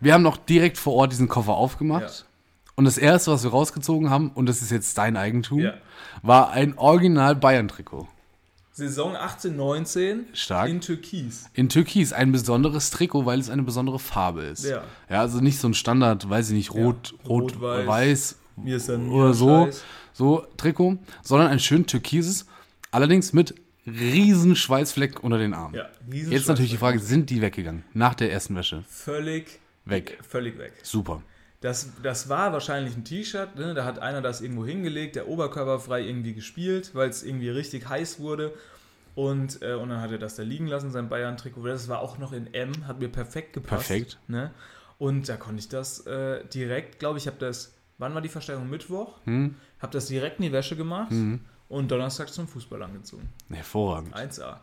[0.00, 2.02] Wir haben noch direkt vor Ort diesen Koffer aufgemacht.
[2.02, 2.26] Ja.
[2.74, 5.74] Und das erste, was wir rausgezogen haben, und das ist jetzt dein Eigentum, Ja.
[6.22, 8.08] war ein Original Bayern-Trikot.
[8.74, 10.70] Saison 18, 19 Stark.
[10.70, 11.44] in Türkis.
[11.52, 14.64] In Türkis ein besonderes Trikot, weil es eine besondere Farbe ist.
[14.64, 14.82] Ja.
[15.10, 17.86] Ja, also nicht so ein Standard, weiß ich nicht, rot, rot, Rot-Weiß.
[17.86, 19.84] weiß, Mir ist dann oder so, Scheiß.
[20.14, 22.46] so Trikot, sondern ein schön türkises,
[22.90, 23.54] allerdings mit
[23.86, 25.74] riesen Schweißfleck unter den Armen.
[25.74, 26.76] Ja, Jetzt natürlich die.
[26.78, 28.84] Frage, sind die weggegangen nach der ersten Wäsche?
[28.88, 30.18] Völlig Weg.
[30.26, 30.72] Völlig weg.
[30.82, 31.20] Super.
[31.62, 33.72] Das, das war wahrscheinlich ein T-Shirt, ne?
[33.72, 37.88] da hat einer das irgendwo hingelegt, der Oberkörper frei irgendwie gespielt, weil es irgendwie richtig
[37.88, 38.52] heiß wurde.
[39.14, 41.66] Und, äh, und dann hat er das da liegen lassen, sein Bayern-Trikot.
[41.66, 43.86] Das war auch noch in M, hat mir perfekt gepasst.
[43.88, 44.18] Perfekt.
[44.26, 44.50] Ne?
[44.98, 48.68] Und da konnte ich das äh, direkt, glaube ich, habe das, wann war die Verstärkung?
[48.70, 49.18] Mittwoch?
[49.24, 49.54] Hm?
[49.80, 51.40] Habe das direkt in die Wäsche gemacht Mhm.
[51.68, 53.28] und Donnerstag zum Fußball angezogen.
[53.50, 54.16] Hervorragend.
[54.16, 54.56] 1A.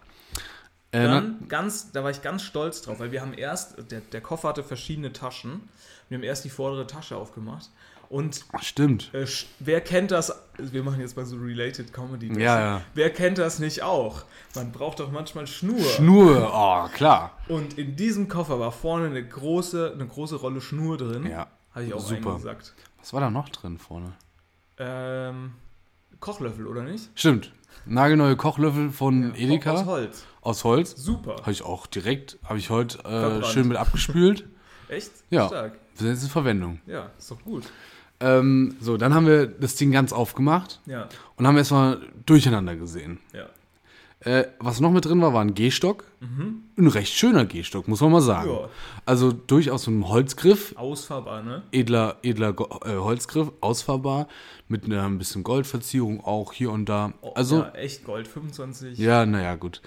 [0.92, 4.22] Äh, Dann ganz, da war ich ganz stolz drauf, weil wir haben erst, der, der
[4.22, 5.62] Koffer hatte verschiedene Taschen.
[6.10, 7.70] Wir haben erst die vordere Tasche aufgemacht.
[8.10, 9.14] Und stimmt.
[9.14, 9.28] äh,
[9.60, 10.34] wer kennt das?
[10.58, 12.28] Wir machen jetzt mal so Related Comedy.
[12.42, 12.82] Ja, ja.
[12.96, 14.24] Wer kennt das nicht auch?
[14.56, 15.80] Man braucht doch manchmal Schnur.
[15.80, 17.38] Schnur, oh, klar.
[17.48, 21.28] Und in diesem Koffer war vorne eine große, eine große Rolle Schnur drin.
[21.30, 22.32] Ja, Habe ich auch super.
[22.32, 22.74] eingesackt.
[22.98, 24.14] Was war da noch drin vorne?
[24.80, 25.52] Ähm,
[26.20, 27.10] Kochlöffel, oder nicht?
[27.14, 27.52] Stimmt.
[27.86, 29.74] Nagelneue Kochlöffel von Edeka.
[29.74, 30.26] Aus Holz.
[30.42, 30.96] Aus Holz.
[30.96, 31.36] Super.
[31.42, 34.48] Habe ich auch direkt, habe ich heute äh, schön mit abgespült.
[34.90, 35.12] Echt?
[35.30, 35.48] Ja.
[35.48, 35.78] Stark.
[36.02, 36.80] Ist in Verwendung.
[36.88, 37.64] Ja, ist doch gut.
[38.22, 41.08] Ähm, so, dann haben wir das Ding ganz aufgemacht Ja,
[41.38, 43.20] und haben erstmal durcheinander gesehen.
[43.34, 43.46] ja.
[44.22, 46.04] Äh, was noch mit drin war, war ein Gehstock.
[46.20, 48.50] Ein recht schöner Gehstock, muss man mal sagen.
[48.50, 48.56] Mhm.
[48.58, 48.70] Ja.
[49.06, 51.64] Also durchaus so ein Holzgriff, Ausfahrbar, ne?
[51.72, 52.54] edler, edler
[52.86, 54.28] äh, Holzgriff, ausfahrbar,
[54.68, 57.14] mit einer ein bisschen Goldverzierung auch hier und da.
[57.22, 59.82] Oh, Also, ja, echt Gold, 25 ja, naja, gut.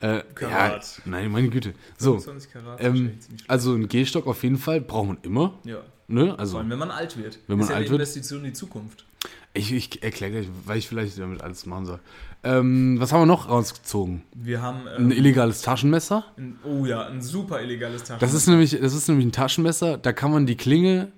[0.00, 1.02] Äh, ja, Karat.
[1.04, 1.74] nein, meine Güte.
[1.98, 2.82] So, 25 Karat.
[2.82, 3.18] ähm,
[3.48, 5.58] also ein Gehstock auf jeden Fall braucht man immer.
[5.64, 5.80] Ja.
[6.08, 6.28] Ne?
[6.28, 7.38] Vor Also, allem, wenn man alt wird.
[7.48, 8.00] Wenn man ist ja alt eine wird.
[8.00, 9.04] Investition in die Zukunft.
[9.52, 12.00] ich, ich erkläre gleich, weil ich vielleicht damit alles machen soll.
[12.44, 14.22] Ähm, was haben wir noch rausgezogen?
[14.34, 14.86] Wir haben.
[14.86, 16.24] Ein Ähm, illegales Taschenmesser.
[16.36, 18.20] ein, oh ja, ein super illegales Taschenmesser.
[18.26, 21.10] Das ist nämlich, das ist nämlich ein Taschenmesser, da kann man die Klinge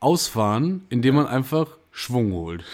[0.00, 2.64] ausfahren, indem man einfach Schwung holt.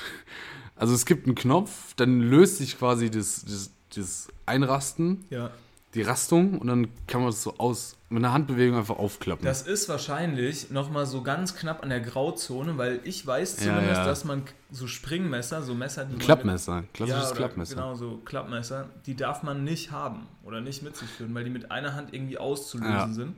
[0.77, 5.51] Also es gibt einen Knopf, dann löst sich quasi das, das, das Einrasten Ja.
[5.95, 9.45] Die Rastung und dann kann man das so aus, mit einer Handbewegung einfach aufklappen.
[9.45, 14.01] Das ist wahrscheinlich nochmal so ganz knapp an der Grauzone, weil ich weiß Ja, zumindest,
[14.01, 14.05] ja.
[14.05, 17.75] dass man so Springmesser, so Messer, die man Klappmesser, Mit, klassisches ja, Klappmesser.
[17.77, 21.51] Genau, so Klappmesser, die darf man nicht haben oder nicht mit sich führen, weil die
[21.51, 23.09] mit einer Hand irgendwie auszulösen Ja.
[23.09, 23.35] sind.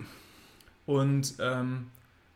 [0.86, 1.88] Und, ähm,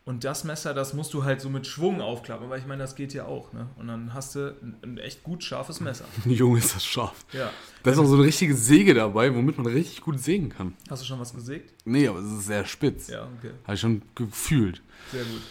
[0.03, 2.95] und das Messer, das musst du halt so mit Schwung aufklappen, weil ich meine, das
[2.95, 3.53] geht ja auch.
[3.53, 3.67] Ne?
[3.77, 6.05] Und dann hast du ein, ein echt gut scharfes Messer.
[6.25, 7.23] Junge, ist das scharf.
[7.33, 7.49] Ja.
[7.83, 10.73] Da ist auch so eine richtige Säge dabei, womit man richtig gut sägen kann.
[10.89, 11.73] Hast du schon was gesägt?
[11.85, 13.07] Nee, aber es ist sehr spitz.
[13.09, 13.51] Ja, okay.
[13.63, 14.81] Habe ich schon gefühlt.
[15.11, 15.41] Sehr gut.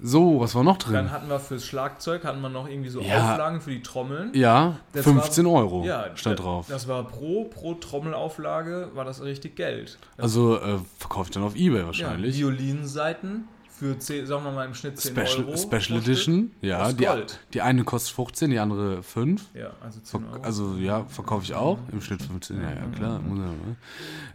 [0.00, 0.94] So, was war noch drin?
[0.94, 3.32] Dann hatten wir fürs Schlagzeug hatten wir noch irgendwie so Ja.
[3.32, 4.30] Auflagen für die Trommeln.
[4.32, 6.64] ja, Das 15 war- Euro Ja, stand drauf.
[6.70, 9.98] Das war pro, pro Trommelauflage war das richtig Geld.
[10.16, 12.38] Das, Also äh, verkaufe ich dann auf Ebay ja, wahrscheinlich.
[12.38, 15.56] Violinseiten für 10, sagen wir mal im Schnitt 10 Special, Euro.
[15.56, 15.98] Special.
[15.98, 16.92] Edition, ja.
[16.92, 17.06] Die,
[17.52, 19.44] die eine kostet 15, die andere 5.
[19.54, 20.42] Ja, also 10 Ver Euro.
[20.42, 21.78] also ja, verkaufe ich auch.
[21.92, 23.20] Im Schnitt 15, ja, ja klar.
[23.20, 23.76] Muss ja, ne?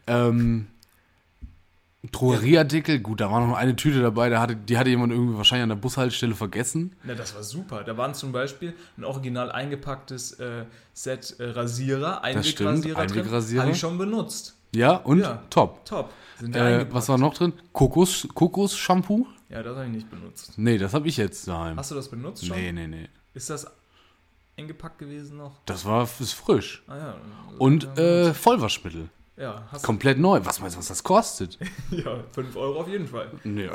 [0.07, 0.67] ähm,
[2.11, 5.63] Drogerieartikel, gut, da war noch eine Tüte dabei, da hatte, die hatte jemand irgendwie wahrscheinlich
[5.63, 6.95] an der Bushaltestelle vergessen.
[7.03, 7.83] Na, das war super.
[7.83, 12.97] Da waren zum Beispiel ein original eingepacktes äh, Set äh, Rasierer, Einwegrasierer.
[12.97, 13.61] Einwegrasierer.
[13.61, 14.55] Habe ich schon benutzt.
[14.73, 15.43] Ja, und Ja.
[15.49, 15.85] top.
[15.85, 16.11] Top.
[16.41, 17.53] Äh, was war noch drin?
[17.73, 19.27] Kokos, Kokos-Shampoo?
[19.49, 20.53] Ja, das habe ich nicht benutzt.
[20.57, 21.77] Nee, das habe ich jetzt daheim.
[21.77, 22.57] Hast du das benutzt schon?
[22.57, 23.09] Nee, nee, nee.
[23.33, 23.67] Ist das
[24.57, 25.59] eingepackt gewesen noch?
[25.65, 26.83] Das war ist frisch.
[26.87, 27.15] Ah ja.
[27.59, 29.09] Und äh, Vollwaschmittel.
[29.37, 30.39] Ja, hast Komplett neu.
[30.43, 31.57] Was meinst du, was das kostet?
[31.91, 33.31] Ja, 5 Euro auf jeden Fall.
[33.43, 33.71] Nee, ja,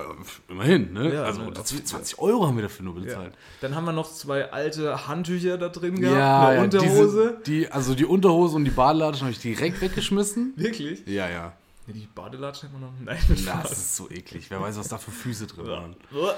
[0.48, 1.12] immerhin, ne?
[1.14, 3.00] Ja, also ne, das auf jeden 20 Euro haben wir dafür nur Ja.
[3.02, 3.34] bezahlt.
[3.60, 6.16] Dann haben wir noch zwei alte Handtücher da drin gehabt.
[6.18, 7.38] Ja, eine ja Unterhose.
[7.44, 10.52] Diese, die, also die Unterhose und die Badelatschen habe ich direkt weggeschmissen.
[10.56, 11.06] Wirklich?
[11.06, 11.52] Ja, ja.
[11.86, 12.92] Ja, die Badelatschen haben wir noch.
[13.04, 14.50] Nein, mit Das ist so eklig.
[14.50, 15.96] Wer weiß, was da für Füße drin waren.
[16.10, 16.34] Ja.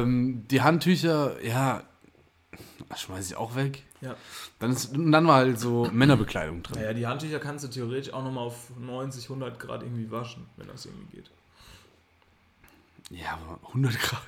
[0.00, 1.82] Ähm, die Handtücher, ja,
[2.96, 3.82] schmeiße ich auch weg.
[4.00, 4.14] Ja.
[4.58, 6.78] Dann, ist, und dann war halt so Männerbekleidung drin.
[6.80, 10.68] Naja, die Handtücher kannst du theoretisch auch nochmal auf 90, 100 Grad irgendwie waschen, wenn
[10.68, 11.30] das irgendwie geht.
[13.10, 14.22] Ja, aber 100 Grad.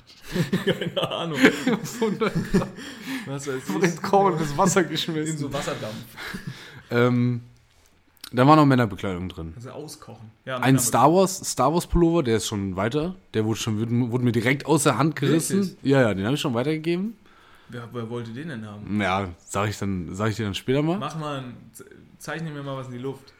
[0.64, 1.38] Keine Ahnung.
[2.00, 2.68] 100 Grad.
[3.26, 4.02] Was weiß ins ich.
[4.02, 5.38] kochendes Wasser In geschmissen.
[5.38, 5.94] so Wasserdampf.
[6.92, 7.42] Ähm,
[8.32, 9.52] da war noch Männerbekleidung drin.
[9.54, 10.30] Also auskochen.
[10.44, 13.14] Ja, Ein Star Wars, Star Wars Pullover, der ist schon weiter.
[13.32, 15.58] Der wurde schon wurde, mir direkt aus der Hand gerissen.
[15.60, 15.76] Wirklich?
[15.82, 17.16] Ja, ja, den habe ich schon weitergegeben.
[17.70, 19.00] Wer, wer wollte den denn haben?
[19.00, 20.98] Ja, sage ich dann, sage ich dir dann später mal.
[20.98, 21.84] Mach mal, ein, ze-
[22.18, 23.32] zeichne mir mal was in die Luft.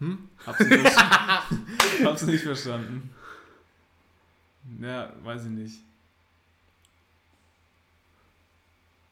[0.00, 0.18] Hm?
[0.46, 1.66] Hab's nicht, verstanden.
[2.04, 3.10] Hab's nicht verstanden.
[4.80, 5.78] Ja, weiß ich nicht.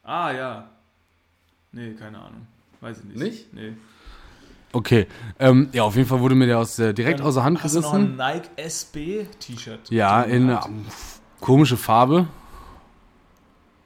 [0.03, 0.69] Ah, ja.
[1.71, 2.47] Nee, keine Ahnung.
[2.81, 3.17] Weiß ich nicht.
[3.19, 3.53] Nicht?
[3.53, 3.73] Nee.
[4.71, 5.07] Okay,
[5.39, 7.75] ähm, ja, auf jeden Fall wurde mir der aus der, direkt aus der Hand hast
[7.75, 8.17] du noch ein gerissen.
[8.17, 9.89] Nike SB T-Shirt.
[9.89, 10.85] Ja, in ähm,
[11.39, 12.27] komische Farbe.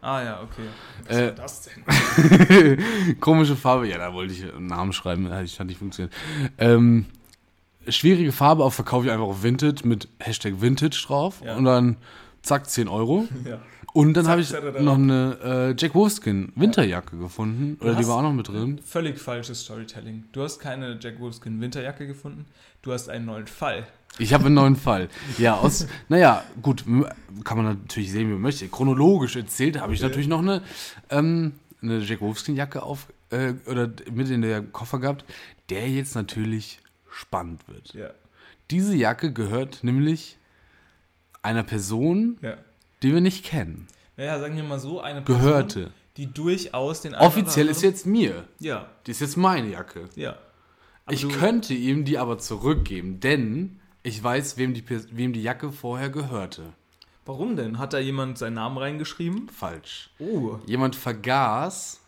[0.03, 0.67] Ah, ja, okay.
[1.07, 3.17] Was Äh, war das denn?
[3.19, 6.13] Komische Farbe, ja, da wollte ich einen Namen schreiben, hat nicht, hat nicht funktioniert.
[6.57, 7.05] Ähm,
[7.87, 11.55] schwierige Farbe, auch verkaufe ich einfach auf Vintage mit Hashtag Vintage drauf Ja.
[11.55, 11.97] und dann
[12.41, 13.27] zack, 10 Euro.
[13.45, 13.59] Ja.
[13.95, 17.77] Und dann habe ich noch eine äh, Jack Wolfskin Winterjacke gefunden.
[17.79, 18.81] Oder die war auch noch mit drin.
[18.83, 20.23] Völlig falsches Storytelling.
[20.31, 22.45] Du hast keine Jack Wolfskin Winterjacke gefunden.
[22.81, 23.85] Du hast einen neuen Fall.
[24.19, 25.09] Ich habe einen neuen Fall.
[25.37, 26.85] Ja, aus, naja, gut,
[27.43, 28.67] kann man natürlich sehen, wie man möchte.
[28.67, 30.61] Chronologisch erzählt habe ich natürlich noch eine,
[31.09, 35.25] ähm, eine Jack Wolfskin-Jacke auf, äh, oder mit in der Koffer gehabt,
[35.69, 36.79] der jetzt natürlich
[37.11, 37.93] spannend wird.
[37.95, 38.11] Ja.
[38.69, 40.37] Diese Jacke gehört nämlich
[41.41, 42.57] einer Person, Ja.
[43.01, 43.87] die wir nicht kennen.
[44.15, 45.91] Naja, sagen wir mal so, eine Person, Gehörte.
[46.17, 48.43] die durchaus den einen Offiziell ist anderen- jetzt mir.
[48.59, 50.07] Ja, Die ist jetzt meine Jacke.
[50.15, 50.35] ja.
[51.05, 55.71] Aber Ich könnte ihm die aber zurückgeben, denn ich weiß, wem die, wem die Jacke
[55.71, 56.73] vorher gehörte.
[57.25, 57.79] Warum denn?
[57.79, 59.47] Hat da jemand seinen Namen reingeschrieben?
[59.49, 60.09] Falsch.
[60.19, 60.57] Oh.
[60.65, 62.01] Jemand vergaß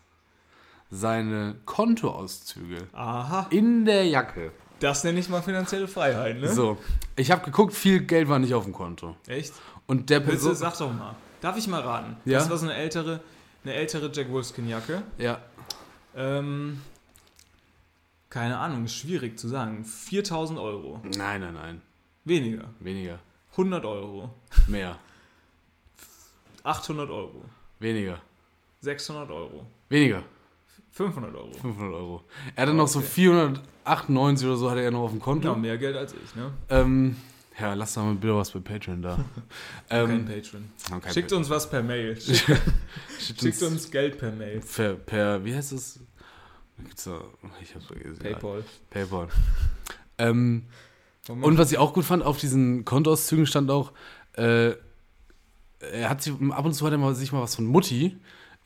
[0.90, 3.46] seine Kontoauszüge Aha.
[3.50, 4.52] in der Jacke.
[4.78, 6.52] Das nenne ich mal finanzielle Freiheit, ne?
[6.52, 6.76] So,
[7.16, 9.16] ich habe geguckt, viel Geld war nicht auf dem Konto.
[9.26, 9.54] Echt?
[9.86, 10.54] Und der Person.
[10.54, 11.16] sag doch mal.
[11.40, 12.16] Darf ich mal raten?
[12.26, 12.38] Ja.
[12.38, 13.20] Das war so eine ältere,
[13.64, 15.02] eine ältere Jack Wolfskin Jacke.
[15.16, 15.38] Ja,
[16.14, 16.80] Ähm,
[18.36, 19.82] keine Ahnung, ist schwierig zu sagen.
[19.82, 21.00] 4000 Euro.
[21.16, 21.82] nein, nein, nein.
[22.24, 22.68] Weniger.
[22.80, 23.18] Weniger.
[23.52, 24.34] 100 Euro.
[24.66, 24.98] Mehr.
[26.62, 27.46] 800 Euro.
[27.78, 28.20] Weniger.
[28.82, 29.66] 600 Euro.
[29.88, 30.22] Weniger.
[30.92, 31.52] 500 Euro.
[31.54, 32.24] 500 Euro.
[32.54, 35.48] Er hatte noch so 498 oder so hatte er noch auf dem Konto.
[35.48, 36.52] Ja, mehr Geld als ich, ne?
[36.68, 37.16] Ähm,
[37.58, 39.16] ja, lass doch mal bitte was bei Patreon da.
[39.88, 40.68] Kein ähm, Patreon.
[40.90, 41.38] haben kein Schickt Patreon.
[41.38, 42.16] uns was per Mail.
[42.20, 42.38] Schickt,
[43.18, 44.60] Schickt schickt uns Geld per Mail.
[44.60, 46.00] per, per wie heißt das?
[46.84, 47.20] Gibt's da,
[47.62, 48.18] ich hab's vergessen.
[48.18, 48.64] PayPal.
[48.90, 49.28] Paypal.
[50.18, 50.64] ähm,
[51.28, 53.92] und was ich auch gut fand, auf diesen Kontoauszügen stand auch,
[54.34, 54.72] äh,
[55.80, 58.16] er hat sich, ab und zu hat er mal, sich mal was von Mutti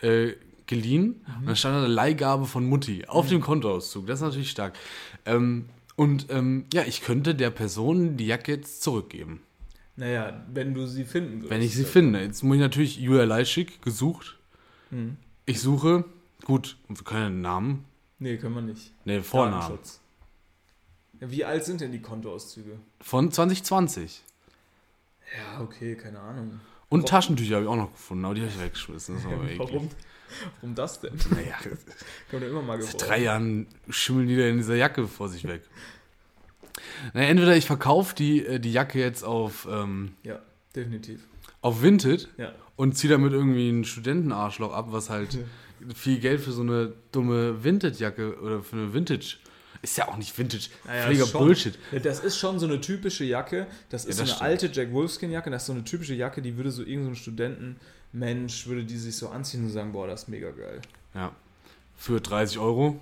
[0.00, 0.32] äh,
[0.66, 1.24] geliehen.
[1.40, 4.06] Und dann stand da eine Leihgabe von Mutti auf dem Kontoauszug.
[4.06, 4.74] Das ist natürlich stark.
[5.26, 9.40] Ähm, Und ähm, ja, ich könnte der Person die Jacke jetzt zurückgeben.
[9.96, 11.50] Naja, wenn du sie finden würdest.
[11.50, 12.20] Wenn ich sie finde.
[12.20, 14.38] Jetzt muss ich natürlich Julia Leischig gesucht.
[14.90, 15.16] Hm.
[15.44, 16.04] Ich suche,
[16.44, 17.84] gut, wir können ja einen Namen.
[18.20, 18.92] Nee, können wir nicht.
[19.04, 19.78] Ne, Vornamen.
[21.20, 22.78] Ja, wie alt sind denn die Kontoauszüge?
[23.00, 24.22] Von 2020.
[25.36, 26.60] Ja, okay, keine Ahnung.
[26.88, 29.16] Und Warum- Taschentücher habe ich auch noch gefunden, aber die habe ich weggeschmissen.
[29.16, 29.32] Das war.
[29.58, 29.88] Warum?
[30.60, 31.14] Warum das denn?
[31.30, 31.78] Naja, Kann
[32.32, 33.08] man ja immer mal seit gebrauchen.
[33.08, 35.62] drei Jahren schimmeln die da in dieser Jacke vor sich weg.
[37.14, 40.38] Naja, entweder ich verkaufe die, äh, die Jacke jetzt auf, ähm, Ja,
[40.74, 41.26] definitiv.
[41.62, 42.52] auf Vinted Ja.
[42.76, 45.38] und ziehe damit irgendwie einen Studentenarschloch ab, was halt
[45.94, 49.36] viel Geld für so eine dumme Vintage-Jacke oder für eine Vintage.
[49.82, 50.68] Ist ja auch nicht Vintage.
[50.84, 51.26] Naja, Völliger.
[51.26, 51.78] Bullshit.
[51.90, 53.66] Ja, das ist schon so eine typische Jacke.
[53.88, 54.42] Das ist das so eine stimmt.
[54.42, 55.50] alte Jack Wolfskin-Jacke.
[55.50, 59.16] Das ist so eine typische Jacke, die würde so irgendein so Studentenmensch, würde die sich
[59.16, 60.82] so anziehen und sagen, boah, das ist mega geil.
[61.14, 61.32] Ja.
[61.96, 63.00] Für 30 Euro.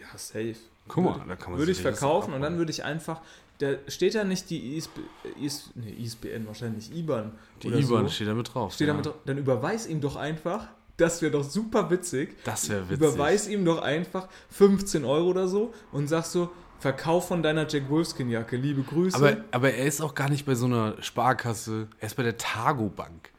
[0.00, 0.56] Ja, safe.
[0.86, 3.20] Guck mal, Würde- da kann man Würde ich verkaufen und dann würde ich einfach,
[3.58, 5.00] da steht da nicht die ISB,
[5.40, 7.32] IS, nee, ISBN, wahrscheinlich IBAN.
[7.62, 8.08] Die IBAN so.
[8.08, 8.74] steht damit drauf.
[8.74, 8.92] Steht ja.
[8.94, 9.16] damit drauf.
[9.26, 12.36] Dann überweis ihm doch einfach, das wäre doch super witzig.
[12.44, 12.98] Das wäre witzig.
[12.98, 17.88] Überweis ihm doch einfach 15 Euro oder so und sagst so, Verkauf von deiner Jack
[17.88, 19.16] Wolfskin Jacke, liebe Grüße.
[19.16, 21.88] Aber, aber er ist auch gar nicht bei so einer Sparkasse.
[21.98, 23.30] Er ist bei der Targo Bank.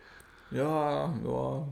[0.52, 1.68] ja, ja.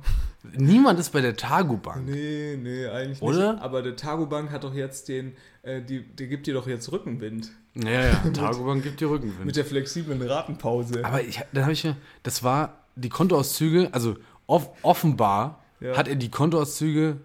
[0.55, 2.05] Niemand ist bei der Targo Bank.
[2.05, 3.53] Nee, nee, eigentlich Oder?
[3.53, 3.63] nicht.
[3.63, 6.89] Aber der Targo Bank hat doch jetzt den, äh, die, der gibt dir doch jetzt
[6.89, 7.51] Rückenwind.
[7.75, 9.45] Ja, ja, Targo Bank gibt dir Rückenwind.
[9.45, 11.03] Mit der flexiblen Ratenpause.
[11.03, 15.95] aber ich, dann habe ich mir, das war die Kontoauszüge, also off, offenbar Ja.
[15.97, 17.17] hat er die Kontoauszüge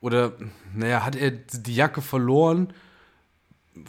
[0.00, 0.32] oder,
[0.74, 2.72] naja, hat er die Jacke verloren,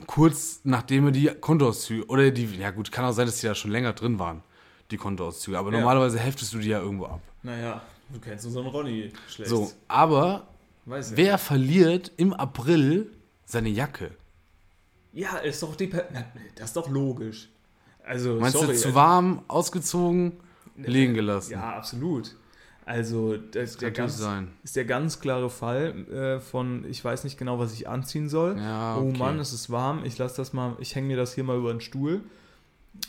[0.05, 3.55] kurz nachdem er die Kontoauszüge, oder die, ja gut, kann auch sein, dass die da
[3.55, 4.43] schon länger drin waren,
[4.91, 5.79] die Kontoauszüge, aber Ja.
[5.79, 7.21] normalerweise heftest du die ja irgendwo ab.
[7.43, 9.49] Naja, du kennst unseren Ronny schlecht.
[9.49, 10.47] So, aber
[10.85, 11.17] Weiß ja.
[11.17, 13.11] wer verliert im April
[13.45, 14.11] seine Jacke?
[15.13, 15.89] Ja, ist doch die.
[16.55, 17.49] Das ist doch logisch.
[18.03, 18.73] Also, Meinst sorry.
[18.73, 20.33] du zu warm, ausgezogen,
[20.77, 21.53] liegen gelassen?
[21.53, 22.35] Ja, absolut.
[22.87, 24.25] Also, das, der kann ganz,
[24.63, 28.57] ist der ganz klare Fall äh, von, ich weiß nicht genau, was ich anziehen soll.
[28.57, 29.17] Ja, Oh okay.
[29.17, 30.05] Mann, es ist warm.
[30.05, 32.21] Ich lasse das mal, ich hänge mir das hier mal über den Stuhl.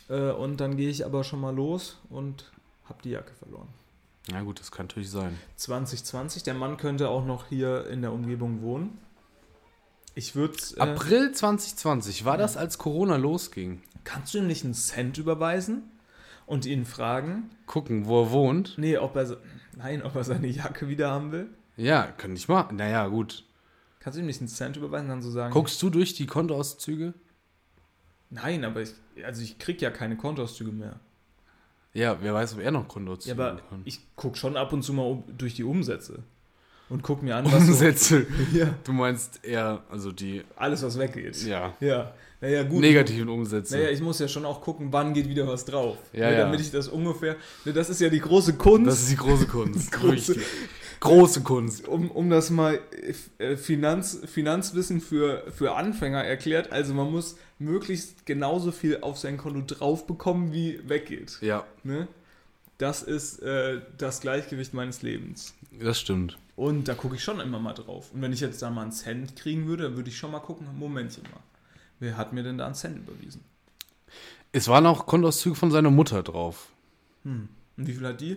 [0.09, 2.51] Äh, und dann gehe ich aber schon mal los und
[2.87, 3.69] habe die Jacke verloren.
[4.31, 5.39] Ja gut, das kann natürlich sein.
[5.57, 8.99] 2020, der Mann könnte auch noch hier in der Umgebung wohnen.
[10.15, 10.55] Ich würde.
[10.77, 13.81] Äh, April 2020, war das, als Corona losging?
[14.05, 15.83] kannst du ihm nicht einen Cent überweisen
[16.47, 18.75] und ihn fragen, Gucken, wo er wohnt.
[18.79, 19.39] nee, ob er, se-
[19.79, 21.49] nein, ob er seine Jacke wieder haben will?
[21.77, 22.77] Ja, kann ich machen.
[22.77, 23.45] Naja, gut.
[24.01, 27.15] Kannst du ihm nicht einen Cent überweisen dann so sagen, Guckst du durch die Kontoauszüge?
[28.31, 28.91] nein, aber ich,
[29.25, 31.01] also ich krieg ja keine Kontoauszüge mehr.
[31.95, 33.83] Ja, wer weiß, ob er noch Ja, Kontoauszüge aber kann.
[33.85, 36.23] ich guck schon ab und zu mal um, durch die Umsätze
[36.91, 38.27] und guck mir an, was so, Umsätze.
[38.53, 41.43] ja, Du meinst eher, also die alles was weggeht.
[41.45, 42.81] ja, Ja, naja, gut.
[42.81, 43.77] negativen Umsätze.
[43.77, 45.97] Naja, ich muss ja schon auch gucken, wann geht wieder was drauf.
[46.13, 46.39] Ja, ne, ja.
[46.45, 47.37] Damit ich das ungefähr.
[47.65, 48.87] Ne, das ist ja die große Kunst.
[48.87, 49.93] das ist die große Kunst.
[49.95, 50.39] Große-
[51.01, 51.87] große Kunst.
[51.87, 52.81] um, um das mal
[53.39, 56.73] äh, Finanz, Finanzwissen für, für Anfänger erklärt.
[56.73, 61.39] Also man muss möglichst genauso viel auf sein Konto drauf bekommen, wie weggeht.
[61.41, 62.09] Ja, Ne?
[62.79, 65.55] Das ist äh, das Gleichgewicht meines Lebens.
[65.81, 66.39] das stimmt.
[66.55, 68.11] Und da gucke ich schon immer mal drauf.
[68.13, 70.39] Und wenn ich jetzt da mal einen Cent kriegen würde, dann würde ich schon mal
[70.41, 71.41] gucken, Momentchen mal.
[72.01, 73.43] Wer hat mir denn da einen Cent überwiesen?
[74.53, 76.69] Es waren auch Kontoauszüge von seiner Mutter drauf.
[77.25, 77.49] Hm.
[77.77, 78.37] Und wie viel hat die?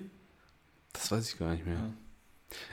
[0.94, 1.76] Das weiß ich gar nicht mehr.
[1.76, 1.94] Ja.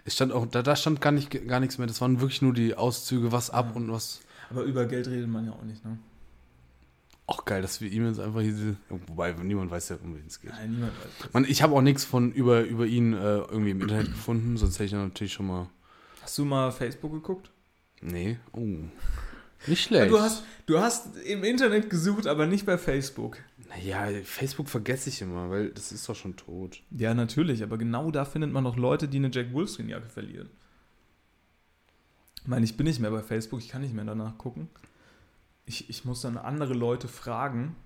[0.04, 1.86] Es stand auch, da, da stand gar, nicht, gar nichts mehr.
[1.86, 3.76] Das waren wirklich nur die Auszüge, was ab Ja.
[3.76, 4.20] und was.
[4.50, 5.98] Aber über Geld redet man ja auch nicht, ne?
[7.26, 8.76] Auch geil, dass wir ihm jetzt einfach diese.
[8.88, 10.50] Wobei niemand weiß ja, um wen es geht.
[10.50, 11.32] Nein, niemand weiß.
[11.34, 14.76] Man, ich habe auch nichts von über, über ihn äh, irgendwie im Internet gefunden, sonst
[14.76, 15.68] hätte ich natürlich schon mal.
[16.22, 17.50] Hast du mal Facebook geguckt?
[18.00, 18.38] Nee.
[18.52, 18.66] Oh.
[19.66, 20.12] Nicht schlecht.
[20.12, 23.38] Du hast, du hast im Internet gesucht, aber nicht bei Facebook.
[23.68, 26.82] Naja, Facebook vergesse ich immer, weil das ist doch schon tot.
[26.90, 30.48] Ja, natürlich, aber genau da findet man noch Leute, die eine Jack Wolfskin-Jacke verlieren.
[32.42, 34.68] Ich meine, ich bin nicht mehr bei Facebook, ich kann nicht mehr danach gucken.
[35.66, 37.76] Ich, ich muss dann andere Leute fragen,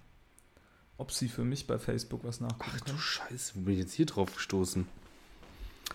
[0.98, 2.96] ob sie für mich bei Facebook was nachgucken Ach du.
[2.96, 4.86] Scheiße, wo bin ich jetzt hier drauf gestoßen?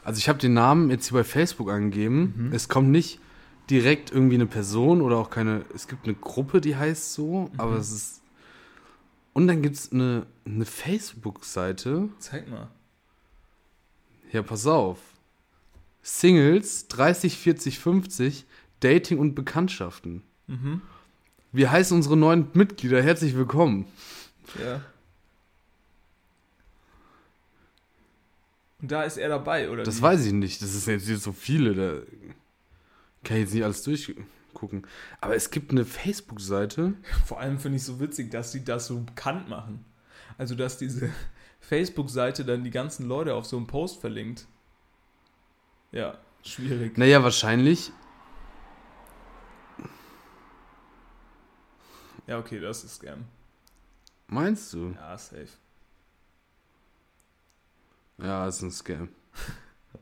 [0.04, 2.34] Also ich habe den Namen jetzt hier bei Facebook angegeben.
[2.36, 2.54] Mhm.
[2.54, 3.20] Es kommt nicht
[3.70, 5.66] direkt irgendwie eine Person oder auch keine.
[5.74, 7.78] Es gibt eine Gruppe, die heißt so, aber Mhm.
[7.80, 8.22] es ist.
[9.34, 12.10] Und dann gibt es eine, eine Facebook-Seite.
[12.20, 12.70] Zeig mal.
[14.32, 15.00] Ja, pass auf.
[16.02, 18.46] Singles 30, 40, 50,
[18.80, 20.24] Dating und Bekanntschaften.
[20.48, 20.82] Mhm.
[21.52, 23.86] Wir heißen unsere neuen Mitglieder herzlich willkommen.
[24.64, 24.82] Ja.
[28.82, 29.84] Und da ist er dabei, oder?
[29.84, 30.02] Das wie?
[30.04, 30.62] weiß ich nicht.
[30.62, 31.74] Das ist jetzt so viele.
[31.74, 32.02] Da
[33.28, 34.26] kann ich jetzt nicht alles durchgucken.
[34.54, 34.88] gucken.
[35.20, 36.94] Aber es gibt eine Facebook-Seite.
[37.26, 39.84] Vor allem finde ich so witzig, dass sie das so bekannt machen.
[40.38, 41.12] Also, dass diese
[41.60, 44.48] Facebook-Seite dann die ganzen Leute auf so einen Post verlinkt.
[45.92, 46.98] Ja, schwierig.
[46.98, 47.92] Naja, wahrscheinlich.
[52.28, 53.26] Ja, okay, das ist Scam.
[54.28, 54.92] Meinst du?
[54.92, 55.50] Ja, safe.
[58.20, 59.10] Ja, ist ein Scam.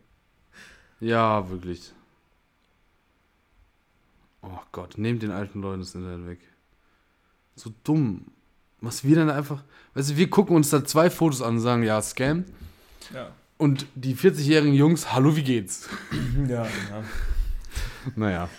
[0.99, 1.94] ja, wirklich.
[4.47, 6.39] Oh Gott, nehmt den alten Leuten das Internet weg.
[7.55, 8.25] So dumm.
[8.81, 9.63] Was wir dann einfach.
[9.93, 12.45] Weißt du, wir gucken uns da zwei Fotos an und sagen, ja, Scam.
[13.13, 13.31] Ja.
[13.57, 15.87] Und die 40-jährigen Jungs, hallo, wie geht's?
[16.47, 17.03] Ja, ja.
[18.15, 18.49] Naja.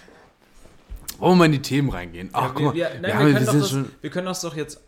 [1.19, 2.31] Wollen wir mal in die Themen reingehen?
[2.33, 2.75] Ach, ja, guck mal.
[2.75, 3.91] wir, wir, nein, haben- wir, können das, schon.
[4.01, 4.81] wir können das doch jetzt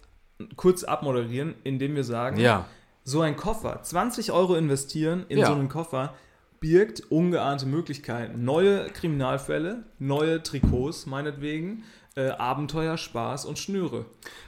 [0.57, 2.67] kurz abmoderieren, indem wir sagen, Ja.
[3.05, 5.47] so ein Koffer, 20 Euro investieren in Ja.
[5.47, 6.15] so einen Koffer,
[6.61, 8.44] birgt ungeahnte Möglichkeiten.
[8.44, 11.85] Neue Kriminalfälle, neue Trikots meinetwegen,
[12.16, 14.07] äh, Abenteuer, Spaß und Schnüre.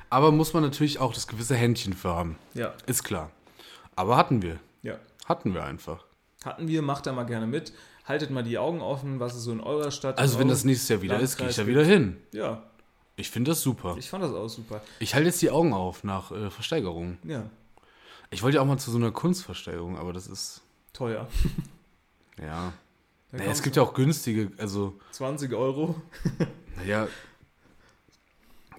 [0.08, 2.36] Aber muss man natürlich auch das gewisse Händchen für haben.
[2.54, 3.30] Ja, Ist klar.
[3.96, 4.58] Aber hatten wir.
[4.82, 4.96] ja.
[5.26, 6.04] Hatten wir einfach.
[6.44, 7.72] Hatten wir, macht da mal gerne mit.
[8.04, 10.88] Haltet mal die Augen offen, was es so in eurer Stadt Also, wenn das nächstes
[10.88, 12.16] Jahr wieder ist, gehe ich da Landkreis wieder hin.
[12.32, 12.64] Ja,
[13.14, 13.94] Ich finde das super.
[13.96, 14.80] ich fand das auch super.
[14.98, 17.18] Ich halte jetzt die Augen auf nach äh, Versteigerungen.
[17.22, 17.44] Ja,
[18.30, 20.62] Ich wollte ja auch mal zu so einer Kunstversteigerung, aber das ist.
[20.92, 21.28] teuer.
[22.40, 22.72] Ja.
[23.32, 25.94] Naja, es gibt ja auch günstige, also, du 20 Euro.
[26.76, 27.06] naja,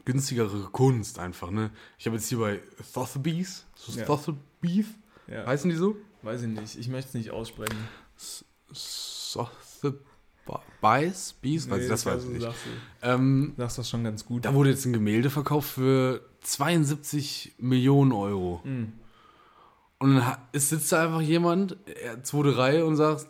[0.03, 1.71] günstigere Kunst einfach, ne?
[1.97, 4.05] Ich habe jetzt hier bei Sotheby's, Ja.
[4.05, 4.87] Sotheby's,
[5.27, 5.95] Ja, heißen die so?
[6.23, 6.77] weiß ich nicht.
[6.77, 7.77] Ich möchte es nicht aussprechen.
[8.71, 9.99] Sotheby's?
[11.41, 11.69] Bees?
[11.69, 12.41] Weiß ich, das weiß ich nicht.
[12.41, 14.43] Sagst, du Ähm, sagst das schon ganz gut.
[14.43, 18.59] da wurde jetzt ein Gemälde verkauft für 72 Millionen Euro.
[18.63, 18.93] Mhm.
[19.99, 23.27] Und dann sitzt da einfach jemand, er- zweite Reihe, und sagt,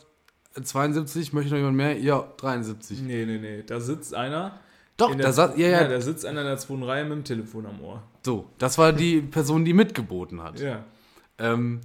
[0.62, 1.98] 72, möchte noch jemand mehr?
[2.00, 3.02] Ja, 73.
[3.02, 3.64] Nee, nee, nee.
[3.66, 4.60] Da sitzt einer.
[4.98, 7.66] Doch, da saß, ja, ja, da sitzt einer in der zweiten Reihe mit dem Telefon
[7.66, 8.04] am Ohr.
[8.24, 8.46] so.
[8.60, 10.60] Das war die Person, die mitgeboten hat.
[10.60, 10.84] Ja,
[11.40, 11.82] Ähm,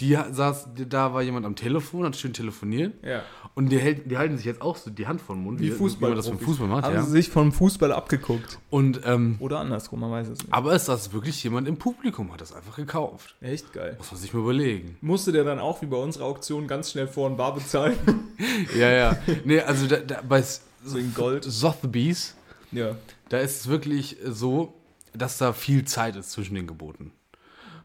[0.00, 2.94] die saß, da war jemand am Telefon, hat schön telefoniert.
[3.04, 3.22] ja.
[3.56, 5.60] Und die, hält, die halten sich jetzt auch so die Hand vor den Mund.
[5.60, 6.10] Wie Fußball.
[6.10, 7.02] man das beim Fußball macht, Haben ja.
[7.02, 8.58] sie sich vom Fußball abgeguckt.
[8.70, 10.52] Und, ähm, Oder andersrum, man weiß es nicht.
[10.54, 13.34] aber es saß wirklich jemand im Publikum, hat das einfach gekauft.
[13.40, 13.96] Echt geil.
[13.98, 14.96] Muss man sich mal überlegen.
[15.00, 17.96] Musste der dann auch wie bei unserer Auktion ganz schnell vor ein Bar bezahlen?
[18.78, 19.18] Ja, ja.
[19.44, 21.44] Nee, also da, da, bei so in Gold.
[21.44, 22.34] Sotheby's,
[22.72, 22.96] Ja.
[23.28, 24.72] da ist es wirklich so,
[25.12, 27.12] dass da viel Zeit ist zwischen den Geboten.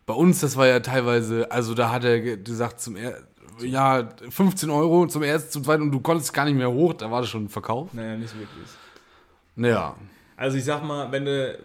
[0.05, 3.17] Bei uns, das war ja teilweise, also da hat er ge- gesagt zum er
[3.61, 7.09] ja, 15 Euro zum ersten, zum zweiten und du konntest gar nicht mehr hoch, da
[7.09, 7.93] war das schon verkauft.
[7.93, 8.67] Naja, nicht wirklich.
[9.55, 9.95] Naja.
[10.37, 11.57] Also ich sag mal, wenn du.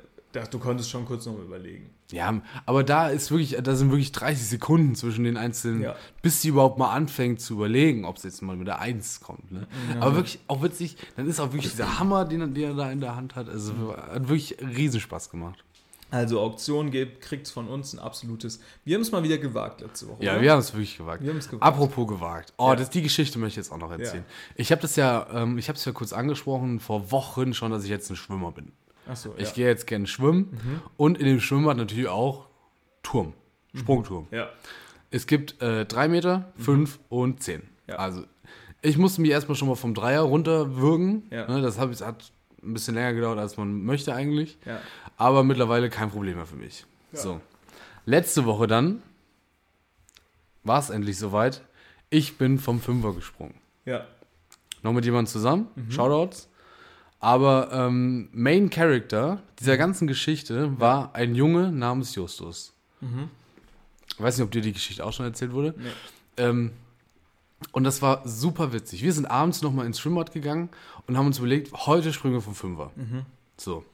[0.53, 1.90] Du konntest schon kurz noch überlegen.
[2.12, 5.96] Ja, aber da ist wirklich, da sind wirklich 30 Sekunden zwischen den einzelnen, Ja.
[6.22, 9.50] bis sie überhaupt mal anfängt zu überlegen, ob es jetzt mal mit der 1 kommt.
[9.50, 9.66] Ne?
[9.98, 12.92] Aber wirklich, auch witzig, dann ist auch wirklich dieser Hammer, den, er- den er da
[12.92, 13.48] in der Hand hat.
[13.48, 15.64] Also hat wirklich Riesenspaß gemacht.
[16.11, 18.61] Also Auktion gibt, kriegt's von uns ein absolutes.
[18.85, 20.25] Wir haben es mal wieder gewagt letzte Woche.
[20.25, 20.42] Ja, oder?
[20.42, 21.23] wir haben es wirklich gewagt.
[21.23, 21.62] Wir haben es gewagt.
[21.64, 22.53] Apropos gewagt.
[22.59, 22.77] Oh, Ja.
[22.77, 24.25] das, die Geschichte möchte ich jetzt auch noch erzählen.
[24.27, 24.55] Ja.
[24.57, 27.85] Ich habe das ja, ähm, ich habe es ja kurz angesprochen, vor Wochen schon, dass
[27.85, 28.73] ich jetzt ein Schwimmer bin.
[29.07, 29.55] Achso, Ich ja.
[29.55, 32.46] gehe jetzt gerne schwimmen und in dem Schwimmbad natürlich auch
[33.03, 33.33] Turm,
[33.75, 34.27] Sprungturm.
[34.31, 34.49] ja.
[35.12, 37.61] Es gibt äh, 3 Meter, 5 und 10.
[37.62, 37.66] Mhm.
[37.88, 37.96] Ja.
[37.96, 38.25] Also
[38.83, 41.25] ich musste mich erstmal schon mal vom Dreier runterwürgen.
[41.31, 41.49] Ja.
[41.49, 44.59] Ne, das hab ich, hat ein bisschen länger gedauert, als man möchte eigentlich.
[44.66, 44.81] Ja.
[45.16, 46.85] Aber mittlerweile kein Problem mehr für mich.
[47.12, 47.40] So.
[48.07, 49.03] Letzte Woche dann
[50.64, 51.62] war es endlich soweit.
[52.11, 53.55] Ich bin vom Fünfer gesprungen.
[53.85, 54.07] Ja.
[54.83, 55.68] Noch mit jemandem zusammen.
[55.75, 55.90] Mhm.
[55.90, 56.49] Shoutouts.
[57.18, 59.38] Aber ähm, Main Character Mhm.
[59.59, 62.73] dieser ganzen Geschichte war ein Junge namens Justus.
[63.01, 63.29] Mhm.
[64.09, 65.75] Ich weiß nicht, ob dir die Geschichte auch schon erzählt wurde.
[65.77, 65.90] Nee.
[66.38, 66.73] Ähm,
[67.73, 69.03] und das war super witzig.
[69.03, 70.70] Wir sind abends nochmal ins Schwimmbad gegangen
[71.11, 72.92] und haben uns überlegt, heute springen wir vom Fünfer.
[72.94, 73.23] Mhm.
[73.57, 73.85] So.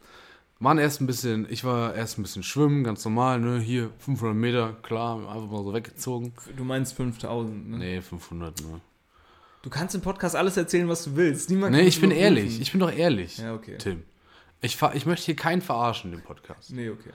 [0.60, 3.58] Waren erst ein bisschen, ich war erst ein bisschen schwimmen, ganz normal, ne?
[3.58, 6.32] Hier 500 Meter, klar, einfach mal so weggezogen.
[6.56, 7.78] Du meinst 5000, ne?
[7.78, 8.80] Nee, 500, ne?
[9.62, 11.50] Du kannst im Podcast alles erzählen, was du willst.
[11.50, 12.36] Niemand Nee, ich bin überprüfen.
[12.36, 12.60] ehrlich.
[12.60, 13.76] Ich bin doch ehrlich, Ja, okay.
[13.78, 14.02] Tim.
[14.62, 16.70] Ich, ich möchte hier keinen verarschen dem Podcast.
[16.72, 17.10] Nee, okay.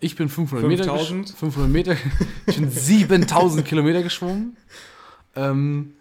[0.00, 1.28] Ich bin 500 Meter, 5000?
[1.28, 1.96] gesch- 500 Meter,
[2.46, 4.56] ich bin 7000 Kilometer geschwommen.
[5.36, 5.92] Ähm,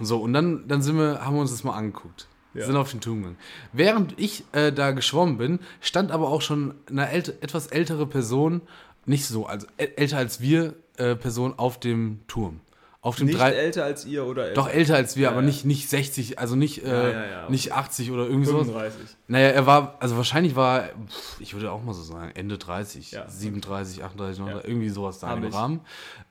[0.00, 2.26] so, und dann, dann sind wir, haben wir uns das mal angeguckt.
[2.54, 2.66] Ja.
[2.66, 3.38] Sind auf den Turm gegangen.
[3.72, 8.60] Während ich äh, da geschwommen bin, stand aber auch schon eine ält etwas ältere Person,
[9.06, 12.60] nicht so, also äl- älter als wir, äh, Person auf dem Turm.
[13.02, 14.54] Auf dem Nicht drei, älter als ihr oder älter?
[14.62, 15.46] doch älter als wir, Ja, aber ja.
[15.46, 18.66] nicht, nicht 60, also nicht, äh, nicht 80 oder irgendwie sowas.
[18.66, 19.16] 35.
[19.28, 22.58] Naja, er war, also wahrscheinlich war, er, pff, ich würde auch mal so sagen, Ende
[22.58, 23.26] 30, Ja.
[23.28, 24.68] 37, 38, 39, Ja.
[24.68, 25.44] irgendwie sowas da im.
[25.44, 25.80] Rahmen.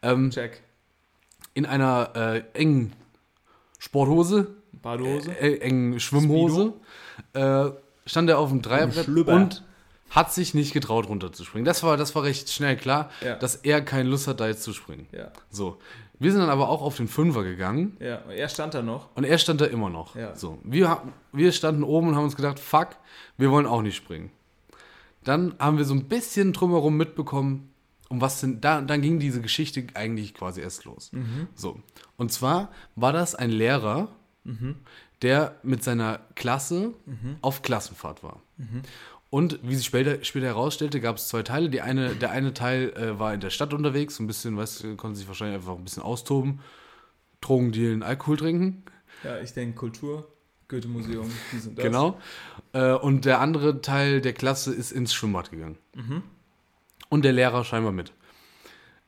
[0.04, 0.62] Ähm, Check.
[1.56, 2.94] in einer äh, engen
[3.80, 4.48] Sporthose,
[4.82, 5.32] Badehose?
[5.40, 6.74] äh, engen Schwimmhose,
[7.34, 7.66] äh,
[8.06, 9.64] stand er auf dem Dreierbrett und
[10.10, 11.66] hat sich nicht getraut, runterzuspringen.
[11.66, 13.36] Das war, das war recht schnell klar, Ja.
[13.36, 15.08] dass er keine Lust hat, da jetzt zu springen.
[15.12, 15.32] Ja.
[15.52, 15.78] So.
[16.22, 19.08] Wir sind dann aber auch auf den Fünfer gegangen Ja, er stand da noch.
[19.16, 20.16] und er stand da immer noch.
[20.16, 20.36] Ja.
[20.36, 20.58] So.
[20.64, 21.02] Wir,
[21.32, 22.90] wir standen oben und haben uns gedacht, fuck,
[23.38, 24.32] wir wollen auch nicht springen.
[25.24, 27.72] Dann haben wir so ein bisschen drumherum mitbekommen,
[28.10, 31.12] um was denn, da, dann ging diese Geschichte eigentlich quasi erst los.
[31.56, 31.80] So.
[32.18, 34.08] Und zwar war das ein Lehrer,
[35.22, 36.94] der mit seiner Klasse
[37.42, 38.42] auf Klassenfahrt war.
[39.30, 41.70] Und wie sich später, später herausstellte, gab es zwei Teile.
[41.70, 44.84] Die eine, der eine Teil äh, war in der Stadt unterwegs, so ein bisschen, weißt
[44.84, 46.62] du, konnte sich wahrscheinlich einfach ein bisschen austoben,
[47.40, 48.84] Drogen dealen, Alkohol trinken.
[49.24, 50.28] Ja, ich denke Kultur,
[50.68, 51.86] Goethe-Museum, dies und das.
[51.86, 52.20] Genau.
[52.74, 55.78] Äh, und der andere Teil der Klasse ist ins Schwimmbad gegangen.
[57.10, 58.12] Und der Lehrer scheinbar mit.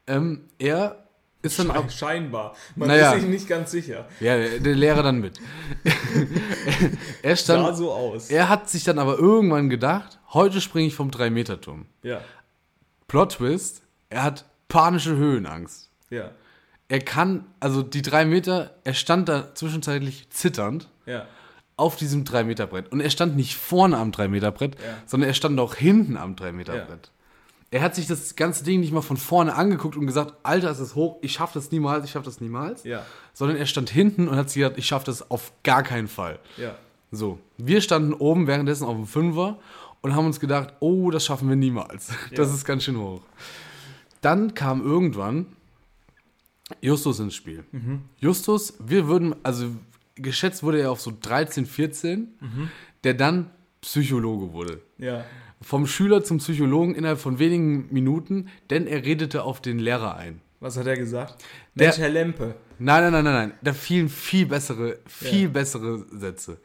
[0.06, 1.08] Ähm, er
[1.42, 1.90] ist dann auch.
[1.90, 2.56] Scheinbar.
[2.76, 3.14] Man Naja.
[3.14, 4.08] ist sich nicht ganz sicher.
[4.20, 5.40] Ja, der Lehrer dann mit.
[7.24, 7.78] er Sah stand.
[7.78, 8.30] so aus.
[8.30, 11.86] Er hat sich dann aber irgendwann gedacht, heute springe ich vom 3-Meter-Turm.
[12.04, 12.22] Ja,
[13.08, 15.90] Plot Twist, er hat panische Höhenangst.
[16.10, 16.32] ja,
[16.88, 21.26] Er kann, also die drei Meter, er stand da zwischenzeitlich zitternd ja.
[21.76, 22.90] auf diesem 3-Meter-Brett.
[22.92, 24.98] Und er stand nicht vorne am 3-Meter-Brett, Ja.
[25.06, 27.12] sondern er stand auch hinten am 3-Meter-Brett.
[27.74, 30.82] Er hat sich das ganze Ding nicht mal von vorne angeguckt und gesagt, Alter, ist
[30.82, 32.84] das hoch, ich schaff das niemals, ich schaff das niemals.
[32.84, 33.06] Ja.
[33.34, 36.40] Sondern er stand hinten und hat sich gedacht, ich schaff das auf gar keinen Fall.
[36.58, 36.76] Ja.
[37.12, 39.58] So, wir standen oben währenddessen auf dem Fünfer
[40.02, 42.08] und haben uns gedacht, oh, das schaffen wir niemals.
[42.36, 42.54] Das Ja.
[42.56, 43.22] ist ganz schön hoch.
[44.22, 45.46] Dann kam irgendwann
[46.82, 47.64] Justus ins Spiel.
[48.20, 49.68] Justus, wir würden, also
[50.16, 52.28] geschätzt wurde er auf so 13, 14,
[53.04, 53.50] der dann
[53.82, 54.82] Psychologe wurde.
[54.98, 55.26] Ja.
[55.62, 60.42] Vom Schüler zum Psychologen innerhalb von wenigen Minuten, denn er redete auf den Lehrer ein.
[60.60, 61.44] Was hat er gesagt?
[61.76, 62.56] Der- Mensch, Herr Lempe.
[62.80, 63.52] Nein, nein, nein, nein, nein.
[63.64, 65.48] Da fielen viel bessere, viel Ja.
[65.50, 66.58] bessere Sätze.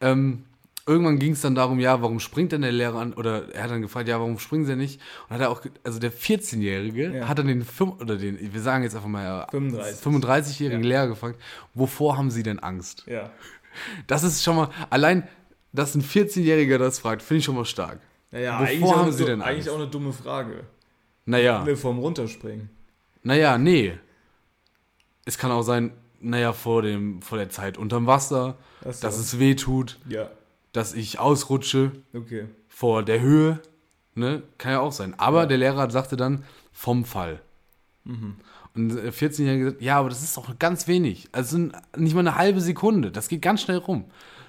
[0.00, 0.44] Ähm,
[0.86, 3.12] irgendwann ging es dann darum, ja, warum springt denn der Lehrer an?
[3.14, 5.00] Oder er hat dann gefragt, ja, warum springen sie nicht?
[5.28, 7.28] Und hat er auch, also der 14-Jährige Ja.
[7.28, 10.00] hat dann den, fünf- oder den, wir sagen jetzt einfach mal, ja, 35.
[10.02, 10.88] 35-jährigen Ja.
[10.88, 11.38] Lehrer gefragt,
[11.74, 13.04] wovor haben sie denn Angst?
[13.06, 13.30] Ja.
[14.06, 15.26] Das ist schon mal, allein,
[15.72, 18.00] dass ein 14-Jähriger das fragt, finde ich schon mal stark.
[18.30, 20.64] Naja, Wovor eigentlich, auch haben eine, Sie denn eigentlich auch eine dumme Frage.
[21.26, 22.70] Naja, Will vom Runterspringen.
[23.22, 23.98] naja, nee.
[25.24, 28.88] Es kann auch sein, naja, vor, dem, vor der Zeit unterm Wasser, so.
[28.88, 30.30] dass es weh tut, Ja,
[30.72, 32.46] dass ich ausrutsche okay.
[32.68, 33.60] vor der Höhe.
[34.14, 34.42] Ne?
[34.58, 35.14] Kann ja auch sein.
[35.18, 35.46] Aber Ja.
[35.46, 37.40] der Lehrer sagte dann vom Fall.
[38.04, 38.36] Mhm.
[38.74, 41.28] Und der 14-Jährige gesagt, ja, aber das ist doch ganz wenig.
[41.32, 43.10] Also nicht mal eine halbe Sekunde.
[43.12, 44.06] Das geht ganz schnell rum.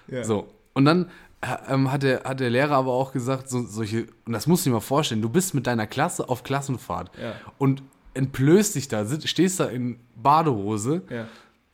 [0.08, 0.24] Ja.
[0.24, 0.48] So.
[0.74, 1.10] Und dann
[1.42, 4.66] äh, ähm, hat, der, hat der Lehrer aber auch gesagt, so, solche, und das musst
[4.66, 7.34] du dir mal vorstellen, du bist mit deiner Klasse auf Klassenfahrt Ja.
[7.58, 7.84] und
[8.16, 11.28] entblößt dich da, stehst da in Badehose Ja,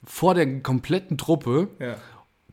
[0.03, 1.95] vor der kompletten Truppe ja.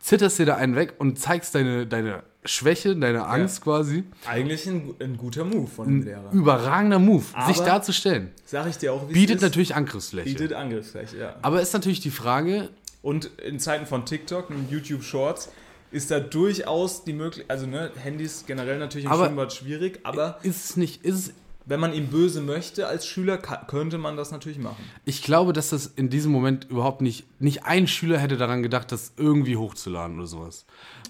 [0.01, 4.05] zitterst dir da einen weg und zeigst deine, deine Schwäche, deine Angst quasi.
[4.29, 6.31] Eigentlich ein, ein guter Move von dem Lehrer.
[6.33, 8.31] überragender Move, sich Aber- darzustellen.
[8.45, 10.29] Sag ich dir auch, wie Bietet natürlich Angriffsfläche.
[10.29, 11.37] Bietet Angriffsfläche, ja.
[11.43, 12.69] Aber ist natürlich die Frage,
[13.03, 15.51] Und in Zeiten von TikTok und YouTube Shorts
[15.91, 20.39] ist da durchaus die Möglichkeit, also ne, Handys generell natürlich im Aber- Schwimmbad schwierig, aber
[20.43, 21.33] ist es nicht, ist es,
[21.65, 24.77] wenn man ihm böse möchte als Schüler, könnte man das natürlich machen.
[25.05, 28.93] ich glaube, dass das in diesem Moment überhaupt nicht, nicht ein Schüler hätte daran gedacht,
[28.93, 30.65] das irgendwie hochzuladen oder sowas.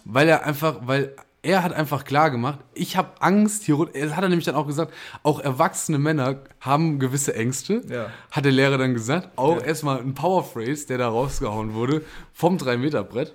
[0.04, 3.94] Weil er einfach, weil er hat einfach klar gemacht, ich habe Angst hier runter.
[3.94, 7.82] Er hat er nämlich dann auch gesagt, auch erwachsene Männer haben gewisse Ängste.
[7.88, 8.10] Ja.
[8.32, 9.30] Hat der Lehrer dann gesagt.
[9.36, 9.64] Auch Ja.
[9.66, 12.02] erstmal ein Powerphrase, der da rausgehauen wurde
[12.32, 13.32] vom 3-Meter-Brett.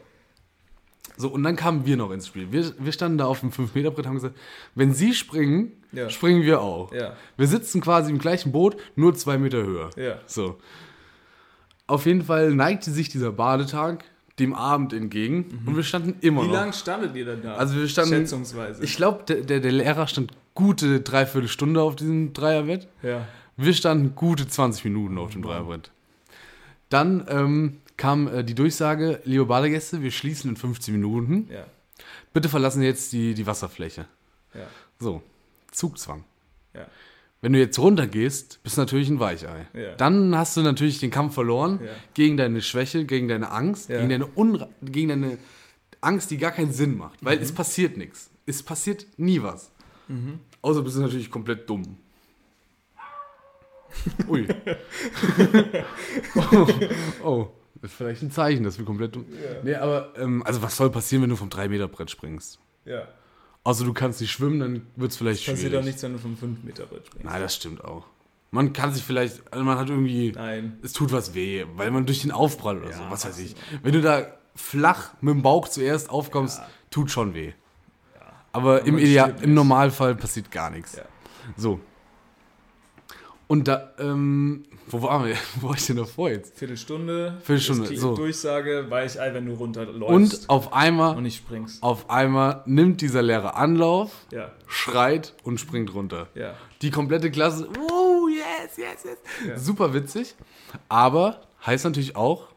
[1.17, 2.51] So, und dann kamen wir noch ins Spiel.
[2.51, 4.37] Wir, wir standen da auf dem 5-Meter-Brett und haben gesagt,
[4.75, 6.09] wenn sie springen, Ja.
[6.09, 6.91] springen wir auch.
[6.93, 7.13] Ja.
[7.37, 9.89] Wir sitzen quasi im gleichen Boot, nur zwei Meter höher.
[9.97, 10.15] Ja.
[10.25, 10.57] So.
[11.87, 14.05] Auf jeden Fall neigte sich dieser Badetag
[14.39, 16.45] dem Abend entgegen und wir standen immer Mhm.
[16.45, 16.55] Wie noch.
[16.55, 17.55] lange standet ihr denn da?
[17.55, 18.83] Also wir standen- Schätzungsweise.
[18.83, 22.87] Ich glaube, der, der, der Lehrer stand gute dreiviertel Stunde auf diesem Dreierbett.
[23.03, 23.27] ja.
[23.57, 25.91] Wir standen gute 20 Minuten auf dem Dreierbrett.
[26.89, 31.47] Dann ähm, kam äh, die Durchsage, liebe Badegäste, wir schließen in 15 Minuten.
[31.53, 31.65] Ja.
[32.33, 34.07] Bitte verlassen jetzt die, die Wasserfläche.
[34.55, 34.65] Ja.
[34.99, 35.21] So,
[35.71, 36.23] Zugzwang.
[36.73, 36.87] Ja.
[37.41, 39.67] Wenn du jetzt runtergehst, bist du natürlich ein Weichei.
[39.97, 41.79] Dann hast du natürlich den Kampf verloren
[42.15, 45.37] gegen deine Schwäche, gegen deine Angst, gegen, deine Unra gegen deine
[46.01, 47.23] Angst, die gar keinen Sinn macht.
[47.23, 47.43] Weil Mhm.
[47.43, 48.29] es passiert nichts.
[48.47, 49.71] Es passiert nie was.
[50.63, 51.97] Außer bist du natürlich komplett dumm.
[54.27, 54.47] Ui.
[56.35, 56.67] oh,
[57.23, 57.47] oh,
[57.81, 59.25] das ist vielleicht ein Zeichen, dass wir komplett dumm
[59.63, 62.59] Nee, aber ähm, also was soll passieren, wenn du vom 3-Meter-Brett springst?
[62.85, 63.07] ja.
[63.63, 65.77] Außer du kannst nicht schwimmen, dann wird es vielleicht Passiert schwierig.
[65.77, 67.25] auch nichts, wenn du vom 5 Meter Brett springst.
[67.25, 68.07] Nein, das stimmt auch.
[68.49, 70.79] Man kann sich vielleicht, also man hat irgendwie, Nein.
[70.81, 73.55] es tut was weh, weil man durch den Aufprall oder so, was weiß ich.
[73.83, 74.25] Wenn du da
[74.55, 76.59] flach mit dem Bauch zuerst aufkommst,
[76.89, 77.53] tut schon weh.
[78.51, 79.53] Aber im, Ideal, im.
[79.53, 80.95] Normalfall passiert gar nichts.
[80.95, 81.03] Ja.
[81.55, 81.79] So.
[83.51, 85.35] Und da, ähm, wo waren wir?
[85.59, 86.57] Wo war ich denn davor jetzt?
[86.57, 87.37] Viertelstunde.
[87.43, 88.15] Viertelstunde, so.
[88.15, 90.09] Durchsage, Weichei, wenn du runterläufst.
[90.09, 91.83] Und auf einmal, und nicht springst.
[91.83, 96.29] auf einmal nimmt dieser Lehrer Anlauf, Ja, schreit und springt runter.
[96.33, 96.55] ja.
[96.81, 99.17] Die komplette Klasse, oh, yes, yes, yes.
[99.45, 99.59] Ja.
[99.59, 100.33] Super witzig.
[100.87, 102.47] Aber heißt natürlich auch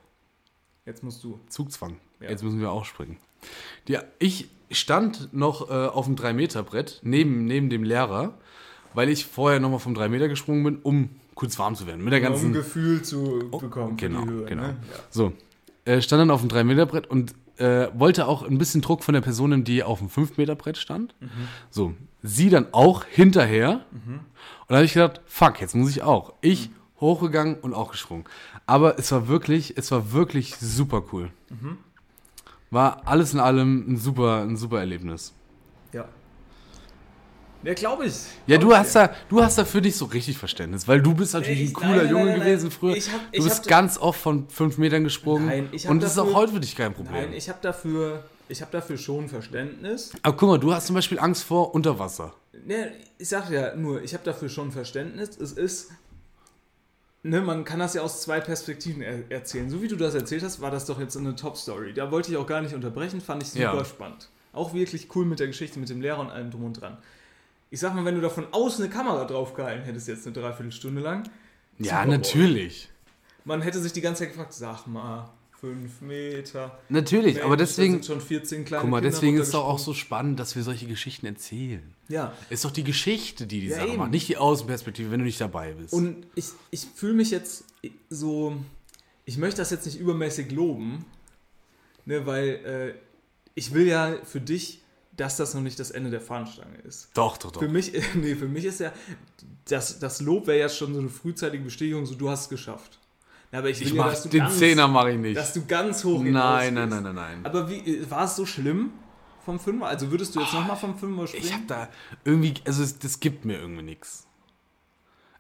[0.87, 1.41] Jetzt musst du.
[1.49, 1.97] Zugzwang.
[2.21, 2.31] Ja.
[2.31, 3.19] Jetzt müssen wir auch springen.
[3.89, 8.39] Die, ich stand noch äh, auf dem 3-Meter-Brett neben, neben dem Lehrer,
[8.95, 12.03] weil ich vorher nochmal vom 3 Meter gesprungen bin, um kurz warm zu werden.
[12.05, 12.53] Mit der Um ein ganzen.
[12.53, 13.99] Gefühl zu bekommen.
[13.99, 14.63] für genau, die Höhe, genau.
[14.63, 14.77] Ne?
[14.91, 14.99] Ja.
[15.11, 15.33] So.
[15.85, 19.21] Äh, stand dann auf dem 3-Meter-Brett und äh, wollte auch ein bisschen Druck von der
[19.21, 21.15] Person nehmen, die auf dem 5-Meter-Brett stand.
[21.21, 21.29] Mhm.
[21.71, 21.95] So.
[22.23, 23.85] Sie dann auch hinterher.
[23.93, 24.21] Und
[24.69, 26.33] da habe ich gedacht, fuck, jetzt muss ich auch.
[26.41, 26.75] Ich Mhm.
[27.01, 28.25] hochgegangen und auch gesprungen.
[28.67, 31.31] Aber es war wirklich, es war wirklich super cool.
[31.51, 31.77] Mhm.
[32.71, 35.35] War alles in allem ein super, ein super Erlebnis.
[37.65, 37.69] Ja.
[37.71, 38.15] Ja, glaube ich.
[38.47, 39.09] Ja, Glaub du hast dir.
[39.09, 41.73] da, du hast da für dich so richtig Verständnis, weil du bist natürlich Ich- ein
[41.75, 42.97] cooler nein, nein, Junge nein, gewesen früher.
[42.97, 45.47] Ich hab- ich du hab bist ganz oft von fünf Metern gesprungen.
[45.47, 47.15] Nein, ich hab und das ist auch heute für dich kein Problem.
[47.15, 50.13] Nein, ich habe dafür, ich habe dafür schon Verständnis.
[50.23, 52.35] Aber guck mal, du hast zum Beispiel Angst vor Unterwasser.
[52.67, 55.37] Ne, ich sag ja nur, ich habe dafür schon Verständnis.
[55.39, 55.91] Es ist,
[57.23, 59.71] ne, man kann das ja aus zwei Perspektiven er erzählen.
[59.71, 61.95] So wie du das erzählt hast, war das doch jetzt eine Top-Story.
[61.95, 63.85] Da wollte ich auch gar nicht unterbrechen, fand ich super Ja.
[63.85, 64.29] spannend.
[64.53, 66.97] Auch wirklich cool mit der Geschichte, mit dem Lehrer und allem drum und dran.
[67.75, 71.01] Ich sag mal, wenn du da von außen eine Kamera draufgehalten hättest, jetzt eine Dreiviertelstunde
[71.03, 71.29] lang,
[71.81, 72.89] Ja, natürlich.
[73.45, 75.29] man hätte sich die ganze Zeit gefragt, sag mal,
[75.61, 76.79] fünf Meter.
[76.89, 79.51] Natürlich, aber Mensch, da deswegen, sind schon 14 kleine guck mal, Kinder deswegen ist es
[79.55, 81.83] doch auch so spannend, dass wir solche Geschichten erzählen.
[82.09, 83.97] Ja, Ist doch die Geschichte, die die Ja, Sache eben.
[83.97, 85.93] macht, nicht die Außenperspektive, wenn du nicht dabei bist.
[85.95, 87.65] Und ich, ich fühle mich jetzt
[88.09, 88.57] so,
[89.25, 91.05] ich möchte das jetzt nicht übermäßig loben,
[92.05, 92.95] ne, weil äh,
[93.57, 94.81] ich will ja für dich,
[95.17, 97.11] dass das noch nicht das Ende der Fahnenstange ist.
[97.15, 97.61] doch, doch, doch.
[97.61, 98.93] Für mich, nee, für mich ist ja,
[99.69, 102.99] das, das Lob wäre ja schon so eine frühzeitige Bestätigung, so du hast es geschafft.
[103.53, 105.37] Aber ich ich ja, mach du den ganz, Zehner mache ich nicht.
[105.37, 107.41] dass du ganz hoch Nein, nein, nein, nein, nein.
[107.47, 108.91] Aber wie, war es so schlimm
[109.45, 109.87] vom Fünfer?
[109.87, 111.45] Also würdest du jetzt nochmal vom Fünfer springen?
[111.47, 111.89] Ich habe da
[112.25, 114.27] irgendwie, also es, das gibt mir irgendwie nichts.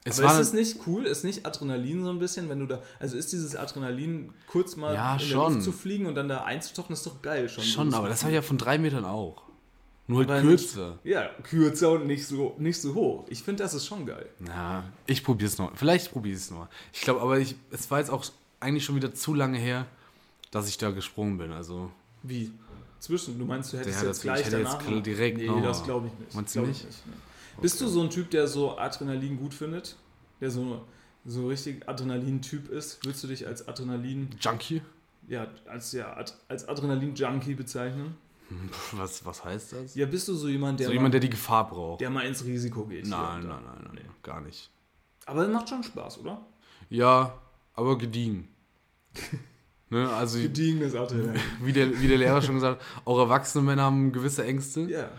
[0.05, 1.07] Es Aber ist es nicht cool?
[1.07, 2.83] Ist nicht Adrenalin so ein bisschen, wenn du da.
[3.01, 5.55] Also ist dieses Adrenalin kurz mal Ja, in der schon.
[5.55, 7.65] Luft zu fliegen und dann da einzutauchen, ist doch geil schon.
[7.65, 9.44] schon, aber das habe ich ja von drei Metern auch.
[10.07, 10.99] Nur halt kürzer.
[11.03, 13.25] Ja, kürzer und nicht so, nicht so hoch.
[13.29, 14.27] Ich finde, das ist schon geil.
[14.47, 15.75] Ja, ich probiere es noch.
[15.77, 16.69] Vielleicht probiere ich es noch.
[16.93, 18.25] Ich glaube, aber ich, es war jetzt auch
[18.61, 19.87] eigentlich schon wieder zu lange her,
[20.51, 21.53] dass ich da gesprungen bin.
[21.53, 21.91] Also,
[22.23, 22.53] Wie?
[23.01, 24.87] Zwischen, du meinst, du hättest Ja, jetzt das- gleich ich hätte jetzt danach.
[24.87, 26.35] kl- direkt nee, noch- das glaube ich nicht.
[26.35, 27.07] Meinst du Glaub ich nicht?
[27.07, 27.13] nee.
[27.63, 29.97] Bist du so ein Typ, der so Adrenalin gut findet?
[30.41, 30.85] Der so,
[31.25, 33.05] so richtig Adrenalin-Typ ist?
[33.05, 34.83] Würdest du dich als Adrenalin, Junkie?
[35.29, 38.17] ja, als, ja, Ad- als Adrenalin-Junkie bezeichnen?
[38.93, 39.95] Was, was heißt das?
[39.95, 42.01] Ja, bist du so jemand, der, so mal, jemand, der die Gefahr braucht.
[42.01, 43.07] der mal ins Risiko geht?
[43.07, 44.71] nein, nein, nein, nein, gar nicht.
[45.27, 46.45] Aber es macht schon Spaß, oder?
[46.91, 47.39] Ja,
[47.73, 48.49] aber gediegen.
[49.91, 51.41] ne, also, Gediegenes Adrenalin.
[51.63, 54.83] wie der, wie der Lehrer schon gesagt hat, auch erwachsene Männer haben gewisse Ängste.
[54.83, 55.11] ja.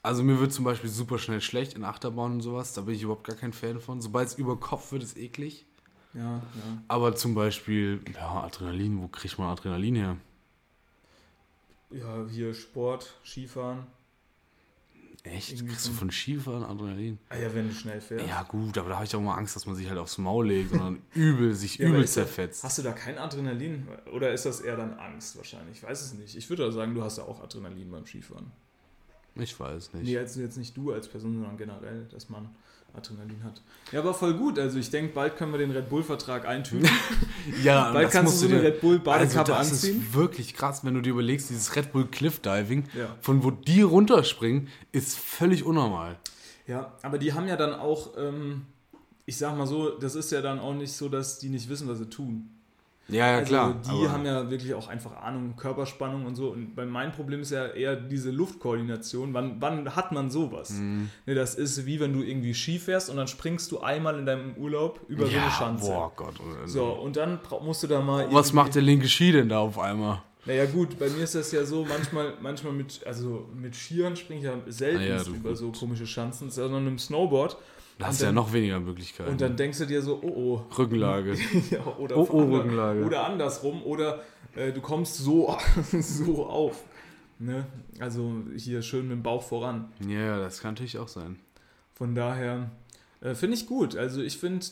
[0.00, 2.72] Also mir wird zum Beispiel super schnell schlecht in Achterbahnen und sowas.
[2.72, 4.00] Da bin ich überhaupt gar kein Fan von.
[4.00, 5.66] Sobald es über Kopf wird, ist eklig.
[6.14, 6.42] Ja, ja.
[6.86, 10.16] Aber zum Beispiel, ja, Adrenalin, wo kriegt man Adrenalin her?
[11.90, 13.86] Ja, hier Sport, Skifahren.
[15.24, 15.50] Echt?
[15.52, 17.18] Irgendwie Kriegst du von Skifahren Adrenalin?
[17.28, 18.26] Ah ja, wenn du schnell fährst.
[18.26, 20.46] Ja gut, aber da habe ich auch mal Angst, dass man sich halt aufs Maul
[20.48, 22.62] legt und dann übel, sich Ja, übel zerfetzt.
[22.62, 23.88] Hast du da kein Adrenalin?
[24.12, 25.78] Oder ist das eher dann Angst wahrscheinlich?
[25.78, 26.36] Ich weiß es nicht.
[26.36, 28.52] Ich würde da sagen, du hast da auch Adrenalin beim Skifahren.
[29.34, 30.04] Ich weiß nicht.
[30.04, 32.54] Nee, jetzt, jetzt nicht du als Person, sondern generell, dass man
[32.94, 33.60] Adrenalin hat.
[33.92, 34.58] Ja, aber voll gut.
[34.58, 36.88] Also ich denke, bald können wir den Red Bull-Vertrag eintüten.
[37.62, 40.02] Ja, Bald das kannst du so eine dir- Red Bull Badekappe also das anziehen.
[40.02, 43.16] ist wirklich krass, wenn du dir überlegst, dieses Red Bull Cliff Diving, Ja.
[43.22, 46.16] von wo die runterspringen, ist völlig unnormal.
[46.66, 48.66] Ja, aber die haben ja dann auch, ähm,
[49.24, 51.88] ich sag mal so, das ist ja dann auch nicht so, dass die nicht wissen,
[51.88, 52.50] was sie tun.
[53.08, 53.76] Ja, ja, also klar.
[53.86, 56.50] die haben ja wirklich auch einfach Ahnung, Körperspannung und so.
[56.50, 59.32] Und bei mein Problem ist ja eher diese Luftkoordination.
[59.32, 60.70] Wann, wann hat man sowas?
[60.70, 61.08] Mhm.
[61.24, 64.26] Ne, das ist wie wenn du irgendwie Ski fährst und dann springst du einmal in
[64.26, 65.86] deinem Urlaub über so eine ja, Schanze.
[65.86, 66.34] boah Gott.
[66.66, 68.28] So, und dann musst du da mal.
[68.30, 70.22] Was macht der linke Ski denn da auf einmal?
[70.44, 74.40] Naja, gut, bei mir ist das ja so, manchmal, manchmal mit, also mit Skiern springe
[74.40, 77.56] ich ja selten Ah ja, über so komische Schanzen, sondern mit dem Snowboard.
[77.98, 79.30] Da hast du ja noch weniger Möglichkeiten.
[79.30, 80.28] Und dann denkst du dir so, oh
[80.70, 81.34] oh, Rückenlage.
[81.70, 83.04] Ja, oder, Oh, oh, Rückenlage.
[83.04, 83.82] oder andersrum.
[83.82, 84.22] Oder
[84.54, 85.56] äh, du kommst so,
[86.00, 86.84] so auf.
[87.40, 87.66] Ne?
[88.00, 89.92] Also hier schön mit dem Bauch voran.
[90.06, 91.38] ja, das kann natürlich auch sein.
[91.94, 92.70] Von daher
[93.20, 93.96] äh, finde ich gut.
[93.96, 94.64] Also ich finde,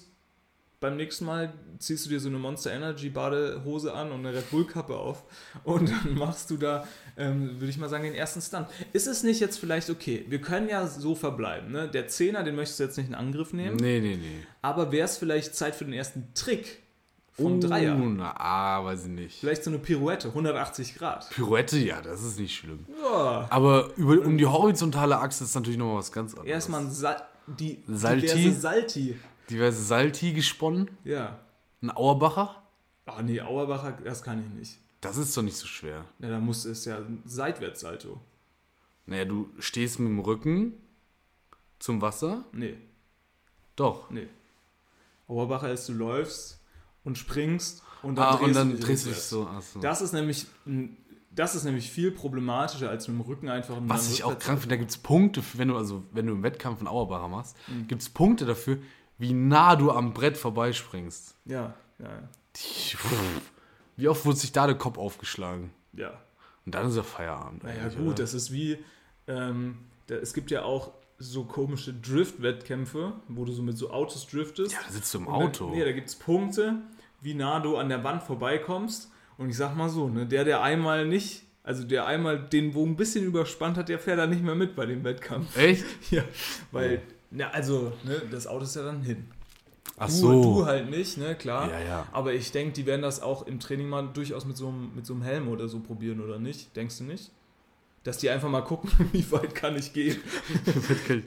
[0.79, 4.51] beim nächsten Mal ziehst du dir so eine Monster Energy Badehose an und eine Red
[4.51, 5.25] Bull Kappe auf
[5.65, 6.87] und dann machst du da,
[7.17, 8.67] ähm, würde ich mal sagen, den ersten Stunt.
[8.93, 10.25] Ist es nicht jetzt vielleicht okay?
[10.29, 11.89] Wir können ja so verbleiben, ne?
[11.89, 14.47] Der Zehner, den möchtest du jetzt nicht in Angriff nehmen, Nee, nee, nee.
[14.63, 16.83] aber wäre es vielleicht Zeit für den ersten Trick
[17.33, 17.95] vom Oh, Dreier?
[17.95, 19.41] Na, ah, weiß ich nicht.
[19.41, 21.29] Vielleicht so eine Pirouette, 180 Grad.
[21.31, 22.87] Pirouette, ja, das ist nicht schlimm.
[23.03, 23.47] Ja.
[23.51, 26.49] Aber über, um die horizontale Achse ist natürlich noch mal was ganz anderes.
[26.51, 28.27] Erstmal ein Sal die Salti?
[28.27, 29.17] diverse Salti.
[29.51, 30.91] Diverse Salti gesponnen.
[31.05, 31.39] Ja.
[31.83, 32.63] Ein Auerbacher.
[33.05, 34.79] Ach nee, Auerbacher, das kann ich nicht.
[35.01, 36.05] Das ist doch nicht so schwer.
[36.19, 38.21] Ja, da muss es ja ein Seitwärtssalto.
[39.07, 40.75] Naja, du stehst mit dem Rücken
[41.79, 42.45] zum Wasser.
[42.53, 42.77] Nee,
[43.77, 44.11] Doch.
[44.11, 44.27] nee.
[45.29, 46.61] Auerbacher ist, du läufst
[47.05, 49.49] und springst und dann ah, drehst und dann du dich drehst du dich so.
[49.51, 49.81] Ach so.
[49.81, 50.47] Das ist nämlich
[51.31, 54.75] das ist nämlich viel problematischer als mit dem Rücken einfach Was ich auch krank finde,
[54.75, 57.87] da gibt es Punkte, wenn du also wenn du im Wettkampf einen Auerbacher machst, Mhm.
[57.89, 58.79] gibt es Punkte dafür,
[59.19, 61.35] wie nah du am Brett vorbeispringst.
[61.45, 62.29] Ja, ja, ja.
[63.97, 65.71] Wie oft wurde sich da der Kopf aufgeschlagen?
[65.93, 66.21] ja.
[66.65, 67.63] Und dann ist ja Feierabend.
[67.63, 68.15] Naja gut, oder?
[68.15, 68.79] das ist wie,
[69.29, 69.79] ähm,
[70.09, 74.73] da, es gibt ja auch so komische Drift-Wettkämpfe, wo du so mit so Autos driftest.
[74.73, 75.67] Ja, da sitzt du im Auto.
[75.67, 76.83] Dann, nee, da gibt es Punkte,
[77.23, 79.11] wie nah du an der Wand vorbeikommst.
[79.39, 82.93] Und ich sag mal so, ne, der, der einmal nicht, also der einmal den Bogen
[82.93, 85.57] ein bisschen überspannt hat, der fährt da nicht mehr mit bei dem Wettkampf.
[85.57, 85.85] Echt?
[86.11, 86.25] ja,
[86.73, 89.29] weil, na, also, ne, das Auto ist ja dann hin.
[89.99, 90.43] Ach Du, so.
[90.43, 91.71] du halt nicht, ne, klar.
[91.71, 92.07] Ja, ja.
[92.13, 95.07] Aber ich denke, die werden das auch im Training mal durchaus mit so, einem, mit
[95.07, 96.77] so einem Helm oder so probieren, oder nicht?
[96.77, 97.31] Denkst du nicht?
[98.05, 100.19] Dass die einfach mal gucken, wie weit kann ich gehen.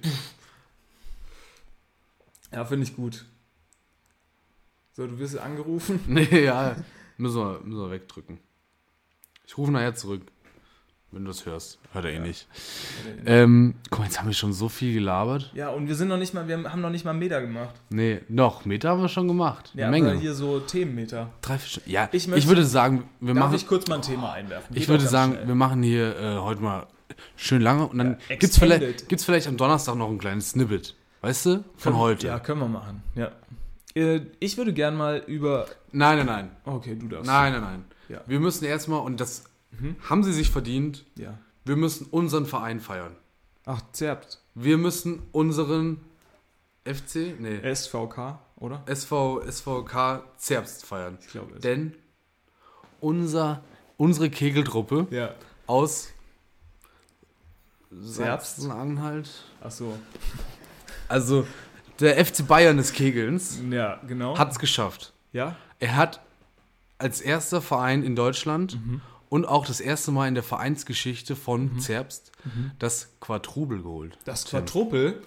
[2.52, 3.26] Ja, finde ich gut.
[4.94, 6.00] So, du wirst angerufen.
[6.08, 6.76] nee, ja.
[7.18, 8.40] Müssen wir, müssen wir wegdrücken.
[9.46, 10.24] Ich rufe nachher zurück.
[11.12, 11.80] Wenn du das hörst.
[11.92, 12.48] Hört er eh nicht.
[13.26, 15.52] Ähm, guck mal, jetzt haben wir schon so viel gelabert.
[15.56, 17.74] Ja, und wir sind noch nicht mal, wir haben noch nicht mal Meter gemacht.
[17.90, 18.66] Nee, noch.
[18.66, 19.72] Meter haben wir schon gemacht.
[19.74, 20.12] Ja, Eine Menge.
[20.12, 21.32] aber hier so Themenmeter.
[21.42, 21.58] Drei.
[21.88, 23.56] Ja, Ich ich, möchte- würde sagen, wir Darf machen.
[23.56, 24.68] ich kurz mal ein Thema einwerfen?
[24.76, 25.48] Ich Geht würde auch ganz sagen, schnell.
[25.48, 26.86] wir machen hier äh, heute mal
[27.36, 30.96] schön lange und dann Ja, gibt's vielleicht, gibt's vielleicht am Donnerstag noch ein kleines Snippet.
[31.22, 31.64] Weißt du?
[31.76, 32.28] Von heute.
[32.28, 33.02] Ja, können wir machen.
[33.16, 33.32] Ja.
[33.96, 35.66] Äh, Ich würde gern mal über.
[35.92, 36.52] Nein, nein, nein.
[36.66, 37.26] Okay, du darfst.
[37.26, 37.86] Nein, nein, nein.
[38.10, 38.22] Ja.
[38.28, 39.96] Wir müssen erstmal, und das Mhm.
[40.10, 41.38] haben sie sich verdient, Ja.
[41.66, 43.16] wir müssen unseren Verein feiern.
[43.66, 44.40] Ach, zerbt.
[44.56, 46.02] Wir müssen unseren
[46.86, 48.82] FC, nee, SVK, oder?
[48.88, 51.18] SV, SVK Zerbst feiern.
[51.22, 51.62] Ich glaube es.
[51.62, 51.94] Denn
[53.00, 53.62] unser,
[53.98, 55.36] unsere Kegeltruppe Ja.
[55.68, 56.10] aus
[57.92, 58.58] Zerbst?
[58.58, 59.30] Sachsen-Anhalt.
[59.64, 59.98] Ach so.
[61.08, 61.48] Also
[62.00, 64.38] der FC Bayern des Kegelns Ja, genau.
[64.38, 65.12] hat es geschafft.
[65.34, 65.56] ja?
[65.80, 66.22] Er hat
[67.00, 68.78] als erster Verein in Deutschland
[69.30, 72.32] und auch das erste Mal in der Vereinsgeschichte von Zerbst
[72.80, 74.18] das Quadrubel geholt.
[74.26, 75.22] Das Quadruple.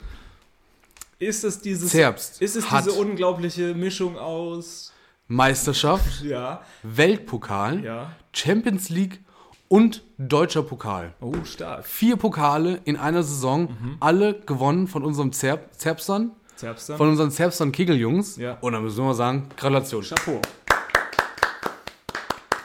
[1.19, 1.91] Ist es dieses.
[1.91, 4.93] Zerbst Ist es diese unglaubliche Mischung aus.
[5.29, 6.63] Meisterschaft, Ja.
[6.83, 8.13] Weltpokal, Ja.
[8.35, 9.21] Champions League
[9.69, 11.15] und deutscher Pokal.
[11.21, 11.87] Oh, stark.
[11.87, 16.99] Vier Pokale in einer Saison, alle gewonnen von unserem Zerb Zerbstern, Zerbstern.
[16.99, 18.37] von unseren Zerbstern Kegeljungs.
[18.37, 18.59] Ja.
[18.61, 20.03] Und dann müssen wir sagen, Gratulation.
[20.03, 20.41] Chapeau.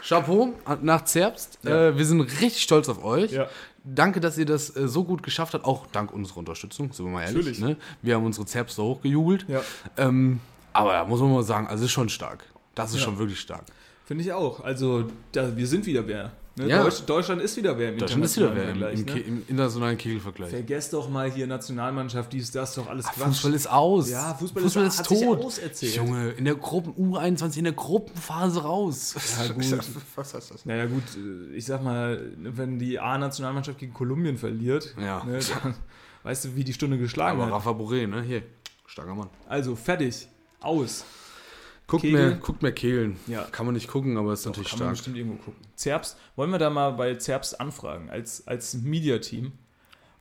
[0.08, 1.60] Chapeau nach Zerbst.
[1.64, 1.90] Ja.
[1.90, 3.32] Äh, wir sind richtig stolz auf euch.
[3.32, 3.48] Ja.
[3.84, 7.12] Danke, dass ihr das äh, so gut geschafft habt, auch dank unserer Unterstützung, sind wir
[7.12, 7.38] mal ehrlich.
[7.38, 7.60] Natürlich.
[7.60, 7.78] Ne?
[8.02, 9.46] Wir haben unsere Zerbster hochgejubelt.
[9.48, 9.62] Ja.
[9.98, 10.40] Ähm,
[10.74, 12.46] aber da muss man mal sagen, also ist schon stark.
[12.76, 13.64] Das ist schon wirklich stark.
[14.06, 14.64] Finde ich auch.
[14.64, 16.32] Also, da, wir sind wieder wer.
[16.58, 16.68] Ne?
[16.70, 16.82] Ja.
[16.84, 19.20] Deutsch, Deutschland ist wieder wer im Deutschland ist wieder internationalen wer im, im, ne?
[19.22, 20.50] im internationalen Kegelvergleich.
[20.50, 23.28] Vergesst doch mal hier Nationalmannschaft, dies, das, doch alles Quatsch.
[23.28, 24.10] Fußball ist aus.
[24.10, 25.44] Ja, Fußball Fußball ist- ist, tot.
[25.44, 25.96] auserzählt.
[25.96, 29.16] Junge, in der Gruppen U21 in der Gruppenphase raus.
[29.40, 29.66] Ja, gut.
[30.66, 35.24] Naja, gut, äh, ich sag mal, wenn die A-Nationalmannschaft gegen Kolumbien verliert, Ja.
[35.26, 35.76] ne, dann,
[36.24, 37.54] weißt du, wie die Stunde geschlagen Aber hat.
[37.54, 38.24] Rafa Boré, ne?
[38.24, 38.42] Hier,
[38.88, 39.30] starker Mann.
[39.48, 40.28] Also, fertig.
[40.60, 41.06] Aus.
[41.88, 42.28] Guckt Kegel.
[42.30, 43.18] mehr, guckt mehr Kehlen.
[43.28, 43.44] Ja.
[43.44, 44.98] Kann man nicht gucken, aber ist natürlich Kann man stark.
[44.98, 45.62] bestimmt irgendwo gucken.
[45.76, 49.54] Zerbst, wollen wir da mal bei Zerbst anfragen, als, als Media-Team?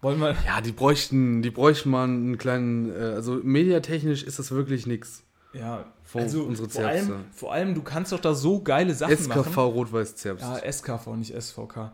[0.00, 0.36] Wollen wir.
[0.46, 5.24] Ja, die bräuchten, die bräuchten mal einen kleinen, äh, also mediatechnisch ist das wirklich nix.
[5.52, 9.16] Ja, Vor also unsere vor allem, vor allem, du kannst doch da so geile Sachen
[9.16, 9.54] SKV machen.
[9.56, 10.44] Rot-Weiß Zerbst.
[10.44, 11.92] Ja, SKV, nicht SVK.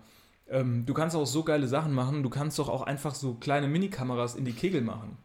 [0.49, 2.23] Ähm, du kannst auch so geile Sachen machen.
[2.23, 5.17] Du kannst doch auch einfach so kleine Minikameras in die Kegel machen.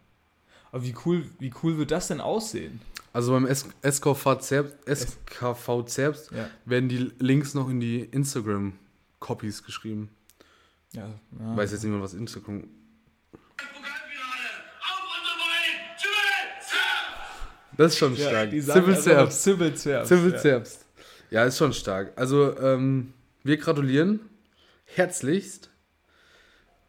[0.72, 2.80] Aber wie cool, wie cool wird das denn aussehen?
[3.18, 6.52] Also beim SKV Zerbst, SKV Zerbst Ja.
[6.66, 10.10] werden die Links noch in die Instagram-Copies geschrieben.
[10.94, 11.08] Ja,
[11.40, 11.58] ja.
[11.58, 12.66] Weiß jetzt nicht mehr, was Instagram.
[17.76, 18.50] Das ist schon Ja, stark.
[18.52, 19.42] Civil Zerbst.
[19.44, 20.10] Civil Zerbst.
[20.10, 20.38] Civil ja.
[20.38, 20.86] Zerbst.
[21.32, 22.14] Ja, ist schon stark.
[22.16, 24.20] Also, ähm, wir gratulieren
[24.86, 25.72] herzlichst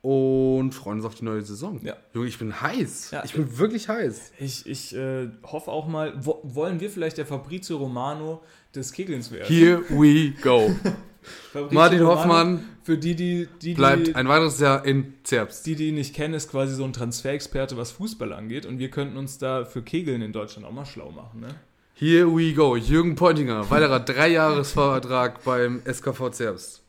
[0.03, 1.80] und freuen uns auf die neue Saison.
[1.82, 1.96] Ja.
[2.14, 3.11] Junge, ich bin heiß.
[3.11, 3.24] Ja.
[3.24, 4.32] Ich bin wirklich heiß.
[4.38, 8.42] Ich, ich äh, hoffe auch mal, wo, wollen wir vielleicht der Fabrizio Romano
[8.74, 9.46] des Kegelns werden?
[9.49, 10.70] Here we go.
[11.70, 15.66] Martin Romano, Hoffmann Für die, die, die, Bleibt die, ein weiteres Jahr in Zerbst.
[15.66, 18.66] die, die ihn nicht kennen, ist quasi so ein Transferexperte, was Fußball angeht.
[18.66, 21.40] Und wir könnten uns da für Kegeln in Deutschland auch mal schlau machen.
[21.40, 21.49] Ne?
[21.94, 22.76] Here we go.
[22.76, 26.82] Jürgen Pointinger, weiterer Dreijahresvertrag beim SKV Zerbst.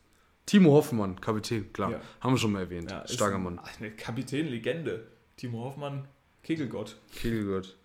[0.50, 1.92] Timo Hoffmann, Kapitän, klar.
[1.92, 2.00] Ja.
[2.20, 2.90] haben wir schon mal erwähnt.
[2.90, 3.60] Ja, Starker ein- Mann.
[3.62, 5.06] Ach, ne, Kapitän, Legende.
[5.36, 6.04] Timo Hoffmann,
[6.42, 6.96] Kegelgott.
[7.14, 7.76] Kegelgott.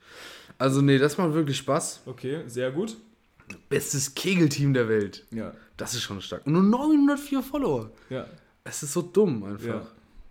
[0.58, 2.02] Also, nee, das macht wirklich Spaß.
[2.06, 2.98] Okay, sehr gut.
[3.70, 5.26] Bestes Kegelteam der Welt.
[5.32, 6.48] Ja, Das ist schon stark.
[6.48, 7.92] Und nur 904 Follower.
[8.10, 8.26] ja.
[8.68, 9.68] Es ist so dumm einfach.
[9.68, 9.88] Ja.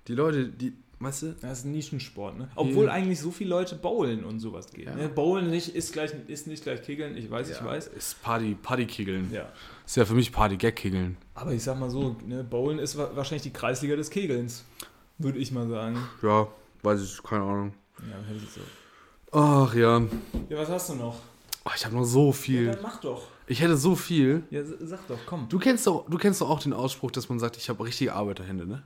[0.08, 2.48] Die Leute, die, weißt du, Das ist ein Nischensport, ne?
[2.56, 4.86] Obwohl eigentlich so viele Leute bowlen und sowas geht.
[4.86, 4.94] Ja.
[4.96, 5.08] Ne?
[5.08, 7.86] Bowlen nicht, ist, gleich, ist nicht gleich Kegeln, ich weiß, ich ja, weiß.
[7.96, 9.30] ist Party, Partykegeln.
[9.32, 9.52] Ja.
[9.86, 11.16] Ist ja für mich Party-Gag-Kegeln.
[11.34, 14.64] Aber ich sag mal so, ne, Bowlen ist wa wahrscheinlich die Kreisliga des Kegelns.
[15.18, 15.98] Würde ich mal sagen.
[16.22, 16.48] Ja,
[16.82, 17.74] weiß ich, keine Ahnung.
[18.00, 18.60] Ja, hätte ich so.
[19.32, 19.98] Ach ja.
[20.48, 21.16] Ja, was hast du noch?
[21.64, 22.66] Oh, ich habe noch so Ja, viel.
[22.72, 23.28] dann mach doch.
[23.46, 24.42] Ich hätte so viel.
[24.50, 25.48] Ja, sag doch, komm.
[25.48, 28.14] Du kennst doch, du kennst doch auch den Ausspruch, dass man sagt, ich habe richtige
[28.14, 28.82] Arbeiterhände, ne?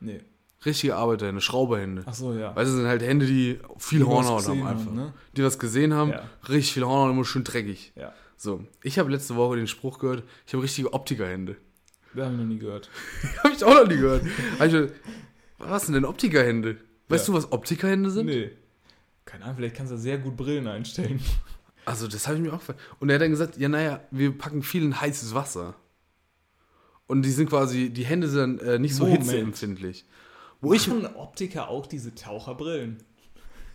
[0.00, 0.20] Nee.
[0.64, 2.02] Richtige Arbeiterhände, Schrauberhände.
[2.06, 2.50] Ach so, ja.
[2.50, 4.86] Du, das sind halt Hände, die viel Die Hornhaut haben einfach.
[4.86, 5.12] haben, ne?
[5.36, 6.22] Die was gesehen haben, Ja.
[6.48, 7.92] richtig viel Hornhaut und immer schön dreckig.
[7.96, 8.12] Ja.
[8.36, 11.56] So, ich habe letzte Woche den Spruch gehört, ich habe richtige Optikerhände.
[12.12, 12.90] Wir haben noch nie gehört.
[13.44, 14.24] habe ich auch noch nie gehört.
[14.24, 14.92] Ich gedacht,
[15.58, 16.78] was sind denn Optikerhände?
[17.08, 17.32] Weißt Ja.
[17.32, 18.26] du, was Optikerhände sind?
[18.26, 18.50] Nee.
[19.24, 21.20] Keine Ahnung, vielleicht kannst du sehr gut Brillen einstellen.
[21.88, 22.80] Also, das habe ich mir auch gefallen.
[22.98, 25.76] Und er hat dann gesagt, ja, naja, wir packen viel in heißes Wasser.
[27.06, 29.22] Und die sind quasi, die Hände sind äh, nicht so Moment.
[29.22, 30.04] hitzeempfindlich.
[30.60, 32.96] Wo ich, Machen Optiker auch diese Taucherbrillen?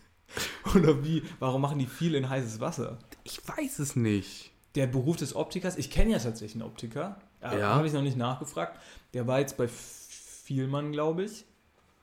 [0.74, 1.22] Oder wie?
[1.38, 2.98] Warum machen die viel in heißes Wasser?
[3.24, 4.51] ich weiß es nicht.
[4.74, 7.58] Der Beruf des Optikers, ich kenne ja tatsächlich einen Optiker, ja.
[7.58, 7.74] Ja.
[7.74, 8.78] habe ich noch nicht nachgefragt.
[9.12, 11.44] Der war jetzt bei Vielmann, glaube ich.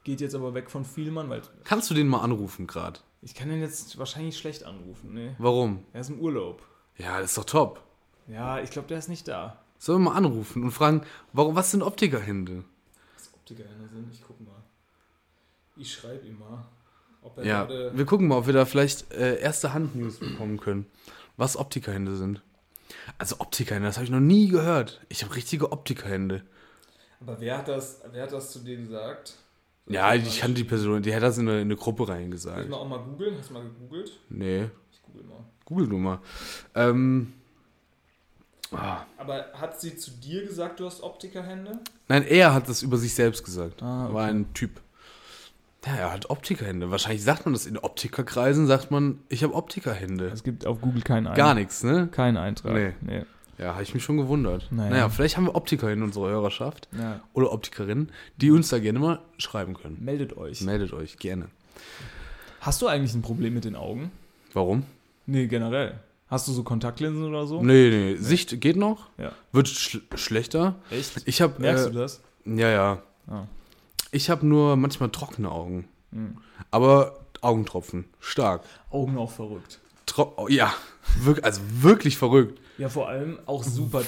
[0.04, 3.00] Geht jetzt aber weg von Vielmann, weil Kannst du den mal anrufen gerade?
[3.22, 5.12] ich kann ihn jetzt wahrscheinlich schlecht anrufen.
[5.12, 5.34] Nee.
[5.38, 5.84] Warum?
[5.92, 6.62] Er ist im Urlaub.
[6.96, 7.82] Ja, das ist doch top.
[8.28, 9.58] Ja, ich glaube, der ist nicht da.
[9.78, 11.02] Sollen wir mal anrufen und fragen,
[11.32, 12.64] warum, was sind Optikerhände?
[13.16, 14.62] Was Optikerhände sind, ich guck mal.
[15.76, 16.64] Ich schreibe ihm mal,
[17.22, 20.86] ob er Ja, wir gucken mal, ob wir da vielleicht äh, erste Hand-News bekommen können,
[21.36, 22.42] was Optikerhände sind.
[23.18, 25.00] Also Optikerhände, das habe ich noch nie gehört.
[25.08, 26.42] Ich habe richtige Optikerhände.
[27.20, 29.34] Aber wer hat das, wer hat das zu dir gesagt?
[29.86, 32.56] Ja, ich kannte die Person, die hat das in eine, in eine Gruppe reingesagt.
[32.56, 33.36] Soll ich mal auch mal googeln?
[33.38, 34.12] Hast du mal gegoogelt?
[34.28, 35.44] Nee, Ich google mal.
[35.64, 36.18] google du mal.
[36.74, 37.32] Ähm,
[38.72, 39.04] ah.
[39.18, 41.80] Aber hat sie zu dir gesagt, du hast Optikerhände?
[42.08, 43.82] Nein, er hat das über sich selbst gesagt.
[43.82, 44.14] Ah, okay.
[44.14, 44.80] War ein Typ.
[45.86, 46.90] Ja, er hat Optikerhände.
[46.90, 50.26] Wahrscheinlich sagt man das in Optikerkreisen, sagt man, ich habe Optikerhände.
[50.26, 51.36] Es gibt auf Google keinen Eintrag.
[51.36, 52.08] Gar nichts, ne?
[52.12, 52.74] Keinen Eintrag.
[52.74, 52.92] Nee.
[53.00, 53.22] nee.
[53.58, 54.68] Ja, habe ich mich schon gewundert.
[54.70, 54.90] Naja.
[54.90, 57.20] Naja, vielleicht haben wir Optiker in unserer Hörerschaft Ja.
[57.34, 59.98] oder Optikerinnen, die uns da gerne mal schreiben können.
[60.00, 60.60] Meldet euch.
[60.62, 61.46] Meldet euch gerne.
[62.60, 64.10] Hast du eigentlich ein Problem mit den Augen?
[64.52, 64.84] Warum?
[65.26, 65.98] Nee, generell.
[66.28, 67.62] Hast du so Kontaktlinsen oder so?
[67.62, 69.32] Nee, nee, Sicht geht noch, Ja.
[69.52, 70.76] wird schl schlechter.
[70.90, 71.22] Echt?
[71.26, 72.20] Ich habe Merkst äh, du das?
[72.44, 73.02] Ja, ja.
[73.28, 73.44] Ah.
[74.10, 75.88] Ich habe nur manchmal trockene Augen.
[76.12, 76.38] Hm.
[76.70, 78.62] Aber Augentropfen, stark.
[78.90, 79.80] Augen auch verrückt.
[80.06, 80.74] Tro oh, ja,
[81.22, 82.60] wirk also wirklich verrückt.
[82.78, 84.02] Ja, vor allem auch super.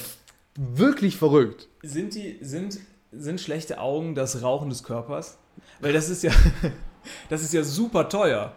[0.54, 1.68] Wirklich verrückt.
[1.82, 2.78] Sind die, sind,
[3.12, 5.38] sind schlechte Augen das Rauchen des Körpers?
[5.80, 6.32] Weil das ist ja,
[7.28, 8.54] das ist ja super teuer.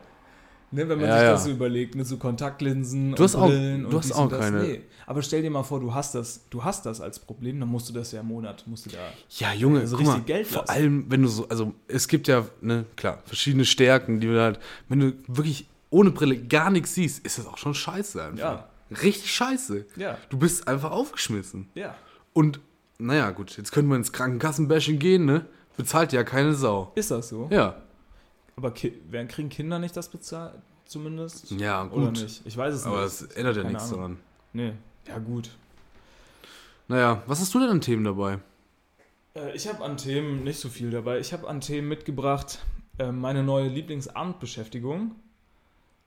[0.72, 3.84] Ne, wenn man Ja, sich das so überlegt, mit so Kontaktlinsen Du hast auch- Brillen
[3.84, 4.40] du und hast auch und das.
[4.40, 4.82] keine- Nee.
[5.08, 7.88] Aber stell dir mal vor, du hast das, du hast das als Problem, dann musst
[7.90, 8.98] du das ja im Monat, musst du da.
[9.38, 10.72] Ja, Junge, Also guck mal, richtig Geld vor lassen.
[10.72, 14.60] allem, wenn du so, also es gibt ja, ne, klar, verschiedene Stärken, die du halt,
[14.90, 18.40] wenn du wirklich ohne Brille gar nichts siehst, ist das auch schon scheiße einfach.
[18.40, 18.70] Ja.
[19.04, 19.86] Richtig scheiße.
[19.96, 20.18] Ja.
[20.30, 21.70] Du bist einfach aufgeschmissen.
[21.76, 21.96] Ja.
[22.34, 22.60] Und,
[22.98, 25.46] naja, gut, jetzt können wir ins Krankenkassenbashing gehen, ne?
[25.78, 26.92] Bezahlt ja keine Sau.
[26.96, 27.48] Ist das so?
[27.52, 27.76] Ja.
[28.58, 31.52] Aber ki werden, kriegen Kinder nicht das bezahlt, zumindest?
[31.52, 32.22] Ja, Oder gut.
[32.22, 32.42] nicht?
[32.46, 33.08] Ich weiß es Aber nicht.
[33.08, 34.00] es ändert ja Keine nichts Ahnung.
[34.00, 34.18] daran.
[34.54, 34.74] Nee.
[35.08, 35.50] Ja, gut.
[36.88, 38.40] Naja, was hast du denn an Themen dabei?
[39.36, 41.20] Äh, Ich habe an Themen nicht so viel dabei.
[41.20, 42.60] Ich habe an Themen mitgebracht
[42.98, 45.16] äh, meine neue Lieblingsabendbeschäftigung.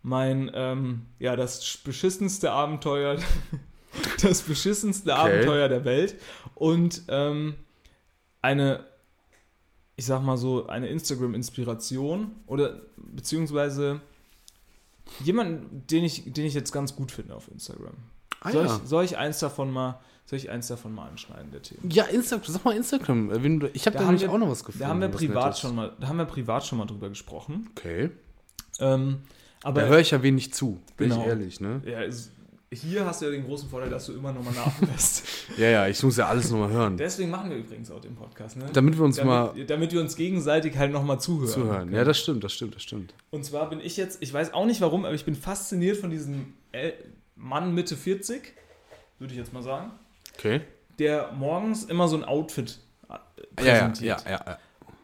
[0.02, 3.18] Mein, ähm, ja, das sch- beschissenste Abenteuer,
[4.22, 5.20] das beschissenste Okay.
[5.20, 6.14] Abenteuer der Welt
[6.54, 7.56] und ähm,
[8.40, 8.84] eine,
[9.98, 14.00] ich sag mal so, eine Instagram-Inspiration oder beziehungsweise
[15.24, 17.94] jemanden, den ich, den ich jetzt ganz gut finde auf Instagram.
[18.40, 18.76] Ah, soll, ja.
[18.82, 21.90] ich, soll ich eins davon mal, soll ich eins davon mal anschneiden, der Themen?
[21.90, 23.30] Ja, Instagram, sag mal Instagram.
[23.32, 24.78] äh, ich habe Da da nämlich wir- auch noch was gefunden.
[24.84, 27.68] Da haben wir privat schon mal, da haben wir privat schon mal drüber gesprochen.
[27.76, 28.10] Okay.
[28.78, 29.18] Ähm,
[29.64, 31.22] aber Da höre ich ja wenig zu, bin Genau.
[31.22, 31.82] ich ehrlich, ne?
[31.84, 32.30] ja, ist,
[32.72, 35.24] hier hast du ja den großen Vorteil, dass du immer nochmal nachlässt.
[35.56, 36.96] Ja, ja, ich muss ja alles nochmal hören.
[36.98, 38.66] Deswegen machen wir übrigens auch den Podcast, ne?
[38.72, 41.48] Damit wir uns mal damit, damit wir uns gegenseitig halt nochmal zuhören.
[41.48, 41.92] zuhören.
[41.92, 43.14] Ja, das stimmt, das stimmt, das stimmt.
[43.30, 46.10] Und zwar bin ich jetzt, ich weiß auch nicht warum, aber ich bin fasziniert von
[46.10, 46.92] diesem El-
[47.34, 48.52] Mann Mitte 40,
[49.18, 49.90] würde ich jetzt mal sagen,
[50.36, 50.60] Okay.
[50.98, 53.18] der morgens immer so ein Outfit äh, Ja,
[53.64, 54.24] ja, präsentiert.
[54.26, 54.40] ja, ja.
[54.46, 54.58] ja.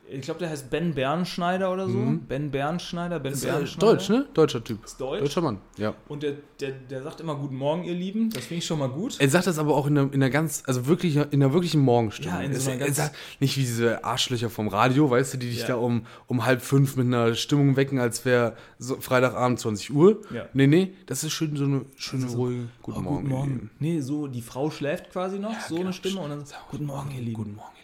[0.07, 1.99] Ich glaube, der heißt Ben Bernschneider oder so.
[2.29, 3.93] Ben Bernschneider, Ben Ist, äh, Bernschneider.
[3.93, 4.27] Deutsch, ne?
[4.35, 4.85] Deutscher Typ.
[4.85, 5.21] Ist deutsch.
[5.23, 5.95] Deutscher Mann, ja.
[6.09, 8.29] Und der, der, der sagt immer Guten Morgen, ihr Lieben.
[8.31, 9.17] Das finde ich schon mal gut.
[9.19, 11.81] Er sagt das aber auch in einer, in einer ganz, also wirklich in einer wirklichen
[11.81, 12.29] Morgenstimme.
[12.35, 15.35] Ja, in so einer er, er ganz- sagt nicht wie diese Arschlöcher vom Radio, weißt
[15.35, 15.69] du, die dich Ja.
[15.69, 20.21] da um, um halb fünf mit einer Stimmung wecken, als wäre so Freitagabend 20 Uhr.
[20.33, 20.45] Ja.
[20.53, 23.17] Nee, nee, das ist schön so eine schöne, so, ruhige Guten Oh, Morgen.
[23.23, 23.71] guten Morgen.
[23.79, 25.87] Nee, so, die Frau schläft quasi noch, so genau.
[25.87, 26.21] eine Stimme.
[26.21, 27.35] Und dann sagt Guten Morgen, ihr Lieben.
[27.35, 27.84] Guten Morgen, ihr Lieben.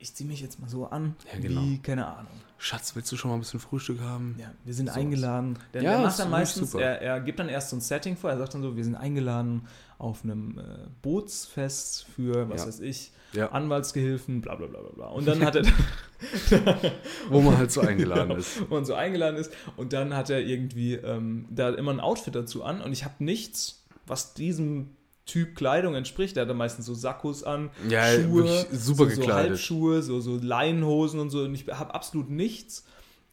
[0.00, 1.60] Ich ziehe mich jetzt mal so an, Ja, genau.
[1.62, 2.30] wie, keine Ahnung.
[2.56, 4.36] Schatz, willst du schon mal ein bisschen Frühstück haben?
[4.38, 5.58] Ja, wir sind eingeladen.
[5.74, 8.30] Der, Ja, der macht dann meistens, er, er gibt dann erst so ein Setting vor,
[8.30, 9.66] er sagt dann so, wir sind eingeladen
[9.98, 10.62] auf einem äh,
[11.02, 12.66] Bootsfest für, was Ja.
[12.68, 13.50] weiß ich, Ja.
[13.50, 15.06] Anwaltsgehilfen, bla bla bla bla bla.
[15.08, 15.64] Und dann hat er
[17.28, 18.68] Wo man halt so eingeladen Genau, ist.
[18.70, 19.52] wo man so eingeladen ist.
[19.76, 22.80] Und dann hat er irgendwie ähm, da immer ein Outfit dazu an.
[22.80, 24.90] Und ich habe nichts, was diesem
[25.28, 26.36] Typ Kleidung entspricht.
[26.36, 29.50] Er hat dann meistens so Sakkos an, Ja, Schuhe, super so, so gekleidet.
[29.50, 31.42] Halbschuhe, so, so Leinenhosen und so.
[31.42, 32.86] Und ich habe absolut nichts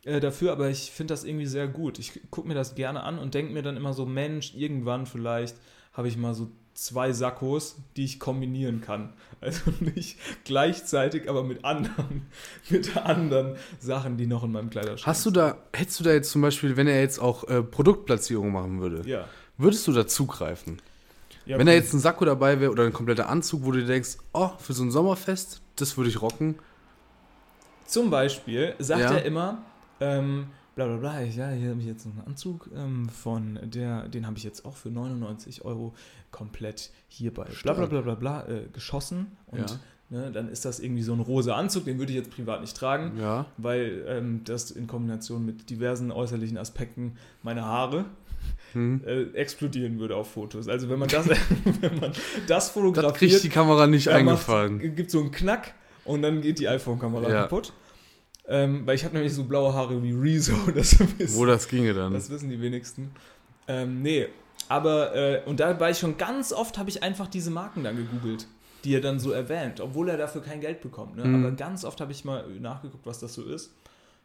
[0.04, 1.98] äh, dafür, aber ich finde das irgendwie sehr gut.
[1.98, 5.56] Ich gucke mir das gerne an und denke mir dann immer so, Mensch, irgendwann vielleicht
[5.94, 9.14] habe ich mal so zwei Sakkos, die ich kombinieren kann.
[9.42, 12.26] Also nicht gleichzeitig, aber mit anderen,
[12.70, 16.32] mit anderen Sachen, die noch in meinem Kleiderschrank Hast du da, hättest du da jetzt
[16.32, 19.08] zum Beispiel, wenn er jetzt auch äh, Produktplatzierung machen würde, sind.
[19.08, 19.28] Ja.
[19.58, 20.82] würdest du da zugreifen?
[21.46, 23.88] Ja Wenn da jetzt ein Sakko dabei wäre oder ein kompletter Anzug, wo du dir
[23.88, 26.56] denkst, oh, für so ein Sommerfest, das würde ich rocken.
[27.86, 29.14] Zum Beispiel sagt Ja.
[29.14, 29.60] er immer,
[30.00, 34.26] ähm, bla bla bla, ja, hier habe ich jetzt einen Anzug ähm, von der, den
[34.26, 35.94] habe ich jetzt auch für 99 Euro
[36.32, 39.38] komplett hier bei bla bla bla bla bla äh, geschossen.
[39.48, 39.80] Und Ja.
[40.10, 42.76] Ne, dann ist das irgendwie so ein rosa Anzug, den würde ich jetzt privat nicht
[42.78, 43.46] tragen, Ja.
[43.58, 48.06] weil ähm, das in Kombination mit diversen äußerlichen Aspekten meiner Haare
[48.74, 49.02] Hm.
[49.08, 50.68] äh, explodieren würde auf Fotos.
[50.68, 51.28] Also wenn man das,
[51.82, 54.78] wenn man das Das fotografiert, kriegt die Kamera nicht eingefangen.
[54.86, 57.42] Macht, gibt so einen Knack und dann geht die iPhone-Kamera Ja.
[57.44, 57.74] kaputt.
[58.48, 60.54] Ähm, weil ich habe nämlich so blaue Haare wie Rezo.
[60.76, 62.14] Das, wissen, Wo das ginge dann.
[62.14, 63.10] das wissen die wenigsten.
[63.68, 64.28] Ähm, nee,
[64.70, 67.96] aber, äh, und da war ich schon ganz oft, habe ich einfach diese Marken dann
[67.98, 68.46] gegoogelt,
[68.86, 71.18] die er dann so erwähnt, obwohl er dafür kein Geld bekommt.
[71.18, 71.26] Ne?
[71.26, 71.44] Mhm.
[71.46, 73.74] Aber ganz oft habe ich mal nachgeguckt, was das so ist.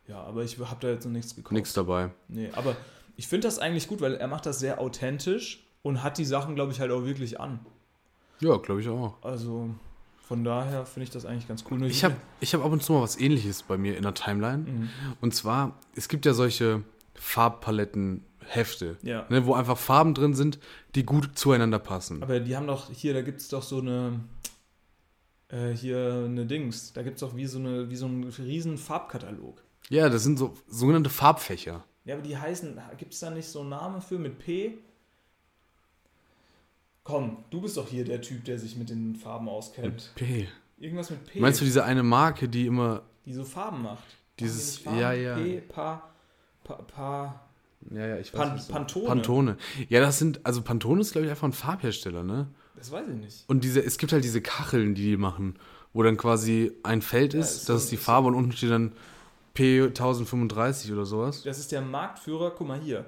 [0.07, 1.53] Ja, aber ich habe da jetzt noch nichts gekauft.
[1.53, 2.11] Nix dabei.
[2.29, 2.77] Nee, aber
[3.17, 6.55] ich finde das eigentlich gut, weil er macht das sehr authentisch und hat die Sachen,
[6.55, 7.61] glaube ich, halt auch wirklich an.
[8.41, 9.15] Ja, glaube ich auch.
[9.23, 9.71] Also
[10.27, 11.79] von daher finde ich das eigentlich ganz cool.
[11.79, 14.15] Nur Ich habe ich hab ab und zu mal was ähnliches bei mir in der
[14.15, 14.59] Timeline.
[14.65, 14.89] Mhm.
[15.21, 16.83] Und zwar, es gibt ja solche
[17.15, 19.27] Farbpaletten-Hefte, Ja.
[19.29, 20.59] ne, wo einfach Farben drin sind,
[20.95, 22.23] die gut zueinander passen.
[22.23, 24.21] Aber die haben doch, hier, da gibt es doch so eine,
[25.51, 28.79] äh, hier eine Dings, da gibt es doch wie so, eine, wie so einen riesen
[28.79, 29.63] Farbkatalog.
[29.89, 31.85] Ja, das sind so sogenannte Farbfächer.
[32.05, 34.79] Ja, aber die heißen, gibt es da nicht so einen Namen für mit P?
[37.03, 40.13] Komm, du bist doch hier der Typ, der sich mit den Farben auskennt.
[40.15, 40.49] P.
[40.79, 44.05] Irgendwas mit P, Meinst du diese eine Marke, die immer die so Farben macht?
[44.39, 45.23] Dieses- nicht ja, Farben?
[45.23, 45.35] ja.
[45.37, 46.03] P, Pa,
[46.65, 47.41] Pa, Pa,
[47.91, 49.07] Ja, ja, ich Pan, was du- Pantone.
[49.07, 49.57] Pantone.
[49.89, 52.49] Ja, das sind, also Pantone ist, glaube ich, einfach ein Farbhersteller, ne?
[52.81, 53.45] Das weiß ich nicht.
[53.47, 55.57] Und diese, es gibt halt diese Kacheln, die die machen,
[55.93, 58.93] wo dann quasi ein Feld Ja, ist, das ist die Farbe und unten steht dann
[59.55, 61.43] P1035 oder sowas.
[61.43, 63.05] Das ist der Marktführer, guck mal hier.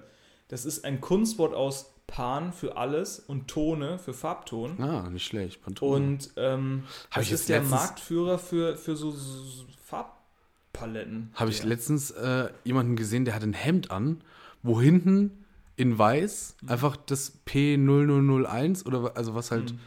[0.49, 4.79] Das ist ein Kunstwort aus Pan für alles und Tone für Farbton.
[4.79, 5.95] Ah, nicht schlecht, Pantone.
[5.95, 6.83] Und ähm,
[7.15, 11.31] das ich ist der Marktführer für, für so, so Farbpaletten.
[11.33, 14.23] Habe ich letztens äh, jemanden gesehen, der hat ein Hemd an,
[14.63, 15.42] wo hinten
[15.77, 16.69] in weiß Mhm.
[16.69, 19.79] einfach das P0001 oder also was halt Mhm.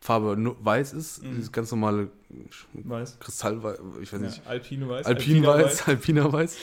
[0.00, 1.36] Farbe weiß ist, Mhm.
[1.36, 2.10] dieses ganz normale
[2.74, 3.18] Weiß.
[3.20, 5.06] Kristallweiß, ich weiß nicht, Ja, Alpine Weiß.
[5.06, 6.56] Alpinweiß, Alpiner Weiß,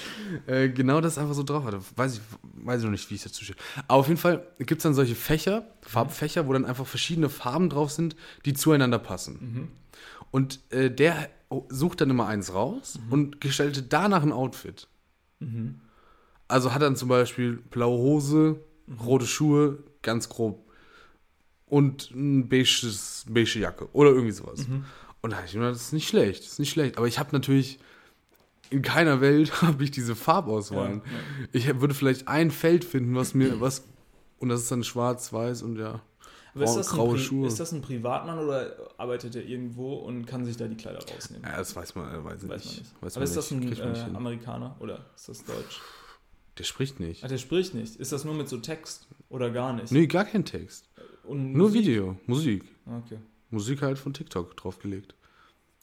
[0.46, 1.80] äh, genau das einfach so drauf hatte.
[1.96, 2.22] Weiß ich,
[2.66, 3.56] weiß ich noch nicht, wie ich dazu stehe.
[3.88, 7.70] Aber auf jeden Fall gibt es dann solche Fächer, Farbfächer, wo dann einfach verschiedene Farben
[7.70, 9.40] drauf sind, die zueinander passen.
[9.42, 9.68] Mhm.
[10.30, 11.30] Und äh, der
[11.70, 14.88] sucht dann immer eins raus und gestaltet danach ein Outfit.
[15.40, 15.80] Mhm.
[16.52, 18.60] Also hat dann zum Beispiel blaue Hose,
[19.04, 20.66] rote Schuhe, ganz grob.
[21.66, 24.68] Und ein beiges, beige Jacke oder irgendwie sowas.
[24.68, 24.84] Mhm.
[25.22, 26.98] Und da dachte ich mir, das ist nicht schlecht, das ist nicht schlecht.
[26.98, 27.80] Aber ich habe natürlich,
[28.70, 30.96] in keiner Welt habe ich diese Farbauswahl.
[30.96, 31.02] Ja,
[31.54, 33.86] Ich würde vielleicht ein Feld finden, was mir, was,
[34.40, 36.02] und das ist dann schwarz, weiß und ja.
[36.54, 37.48] Aber ist das, ein graue Schuhe.
[37.48, 41.48] ist das ein Privatmann oder arbeitet er irgendwo und kann sich da die Kleider rausnehmen?
[41.50, 42.80] Ja, das weiß man, äh, weiß ich Weiß man nicht.
[42.80, 43.02] nicht.
[43.02, 43.80] Weiß Aber man ist das nicht.
[43.82, 44.16] ein man nicht äh.
[44.18, 45.80] Amerikaner oder ist das Deutsch?
[46.62, 47.24] Der spricht nicht.
[47.24, 47.96] Ach, der spricht nicht.
[47.96, 49.92] Ist das nur mit so Text oder gar nicht?
[49.92, 50.88] Nee, gar kein Text.
[51.24, 51.82] Und Nur Musik?
[51.88, 52.64] Video, Musik.
[52.86, 53.18] Okay.
[53.50, 55.16] Musik halt von TikTok draufgelegt.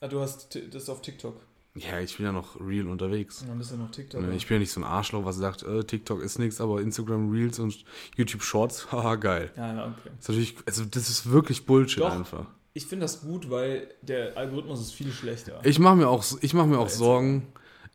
[0.00, 1.40] Ah, du hast das auf TikTok.
[1.74, 3.42] Ja, ich bin ja noch real unterwegs.
[3.42, 4.22] Und dann bist du noch TikTok.
[4.22, 6.80] Ne, Ich bin ja nicht so ein Arschloch, was sagt, äh, TikTok ist nichts, aber
[6.80, 7.84] Instagram Reels und
[8.16, 9.50] YouTube Shorts, haha, geil.
[9.56, 10.10] ja, ja, okay.
[10.16, 12.12] Das ist natürlich, also das ist wirklich Bullshit Doch.
[12.12, 12.46] einfach.
[12.72, 15.60] Ich finde das gut, weil der Algorithmus ist viel schlechter.
[15.64, 16.88] Ich mache mir auch, ich mache mir auch.
[16.88, 17.48] Sorgen.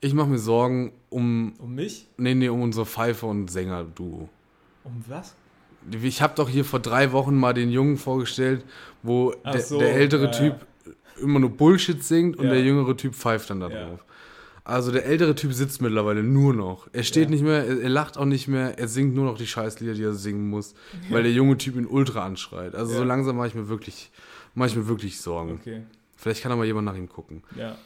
[0.04, 2.08] Ich mache mir Sorgen um, um mich?
[2.18, 4.28] nee, nee, um unser Pfeifer und Sänger-Duo.
[4.84, 5.34] Um was?
[5.91, 8.66] Ich habe doch hier vor drei Wochen mal den Jungen vorgestellt,
[9.01, 10.56] wo der, so, der ältere ja, Typ
[11.22, 12.51] immer nur Bullshit singt und Ja.
[12.51, 14.04] der jüngere Typ pfeift dann da drauf.
[14.66, 16.88] Also der ältere Typ sitzt mittlerweile nur noch.
[16.91, 19.47] Er steht nicht mehr, er, er lacht auch nicht mehr, er singt nur noch die
[19.47, 20.74] Scheißlieder, die er singen muss,
[21.10, 22.76] weil der junge Typ ihn ultra anschreit.
[22.76, 24.12] Also so langsam mache ich mir wirklich,
[24.54, 25.60] mache ich mir wirklich Sorgen.
[25.62, 25.84] Okay.
[26.18, 27.43] Vielleicht kann da mal jemand nach ihm gucken.
[27.58, 27.78] Ja,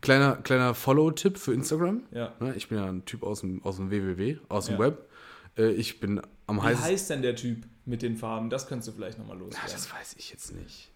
[0.00, 2.02] Kleiner, kleiner Follow-Tipp für Instagram.
[2.12, 2.32] ja.
[2.40, 4.80] Ne, Ich bin ja ein Typ aus dem, aus dem WWW, aus dem Ja.
[4.80, 5.08] Web.
[5.56, 6.90] Äh, Ich bin am Wie heißesten.
[6.92, 8.48] heißt denn der Typ mit den Farben?
[8.50, 9.70] Das könntest du vielleicht nochmal Ja, loswerden.
[9.72, 10.90] das weiß ich jetzt nicht.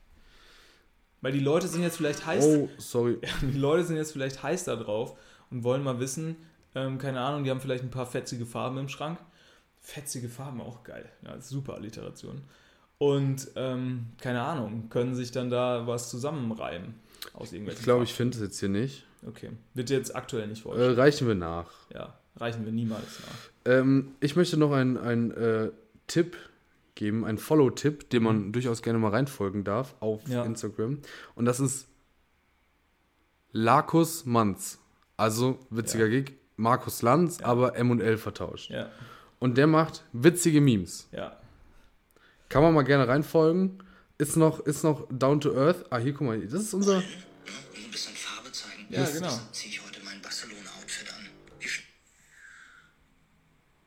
[1.21, 2.45] Weil die Leute sind jetzt vielleicht heiß.
[2.45, 3.19] Oh, sorry.
[3.43, 5.19] Die Leute sind jetzt vielleicht heiß da drauf
[5.51, 6.37] und wollen mal wissen,
[6.75, 9.19] ähm, keine Ahnung, die haben vielleicht ein paar fetzige Farben im Schrank.
[9.81, 11.09] Fetzige Farben, auch geil.
[11.25, 12.43] Ja, super Alliteration.
[12.99, 16.95] Und ähm, keine Ahnung, können sich dann da was zusammenreimen
[17.35, 19.07] aus irgendwelchen Ich glaube, ich finde es jetzt hier nicht.
[19.27, 19.51] Okay.
[19.75, 20.99] Wird jetzt aktuell nicht Äh, vorgestellt.
[20.99, 21.71] reichen wir nach.
[21.93, 23.73] ja, reichen wir niemals nach.
[23.73, 25.71] Ähm, ich möchte noch einen äh,
[26.07, 26.37] Tipp
[26.95, 30.33] geben, einen Follow-Tipp, den man durchaus gerne mal reinfolgen darf auf Mhm.
[30.33, 30.45] Ja.
[30.45, 30.99] Instagram.
[31.35, 31.89] Und das ist
[33.53, 34.79] Larkus Manz.
[35.17, 36.21] Also, witziger Ja.
[36.21, 37.47] Gig, Markus Lanz, Ja.
[37.47, 38.71] aber M und L vertauscht.
[38.71, 38.91] Ja,
[39.39, 41.09] Und der macht witzige Memes.
[41.13, 41.37] ja.
[42.49, 43.83] Kann man mal gerne reinfolgen.
[44.19, 45.85] Ist noch, ist noch down to earth.
[45.91, 46.97] Ah, hier, guck mal, das ist unser.
[46.97, 48.87] Und ein bisschen Farbe zeigen.
[48.89, 49.27] Ja, genau.
[49.27, 51.29] Deshalb ziehe ich heute mein Barcelona-Outfit an.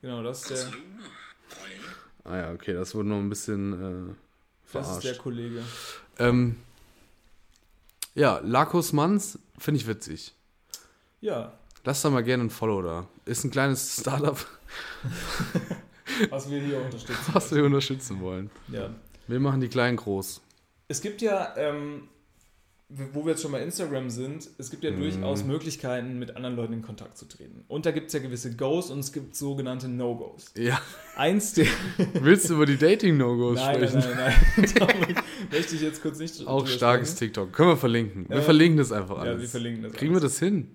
[0.02, 0.72] Genau, das ist der.
[2.24, 3.72] Ah ja, okay, das wurde noch ein bisschen
[4.12, 4.14] äh,
[4.72, 5.22] das ist der verarscht.
[5.22, 5.64] Kollege.
[6.18, 6.56] Ähm,
[8.14, 10.34] ja, Larkus Manz finde ich witzig.
[11.20, 11.52] Ja,
[11.84, 13.06] Lass da mal gerne ein Follow da.
[13.24, 14.36] Ist ein kleines Startup,
[16.30, 17.24] was wir hier unterstützen.
[17.32, 18.50] was wir unterstützen wollen.
[18.68, 18.90] Ja.
[19.30, 20.40] Wir machen die Kleinen groß.
[20.88, 22.08] Es gibt ja, ähm,
[22.88, 24.98] wo wir jetzt schon bei Instagram sind, es gibt ja Mhm.
[25.00, 27.64] durchaus Möglichkeiten, mit anderen Leuten in Kontakt zu treten.
[27.68, 30.46] Und da gibt es ja gewisse Goes und es gibt sogenannte No-Gos.
[30.56, 30.80] Ja.
[31.14, 31.66] Eins der.
[32.14, 33.98] Willst du über die Dating-No-Gos nein, sprechen?
[34.00, 34.72] nein, nein, nein.
[34.88, 35.16] Damit
[35.52, 37.18] möchte ich jetzt kurz nicht Auch starkes sprechen.
[37.34, 37.52] TikTok.
[37.52, 38.28] Können wir verlinken.
[38.28, 39.42] Wir Ähm, verlinken das einfach Ja, alles.
[39.42, 39.92] wir verlinken das.
[39.92, 40.32] Kriegen wir alles.
[40.32, 40.74] das hin?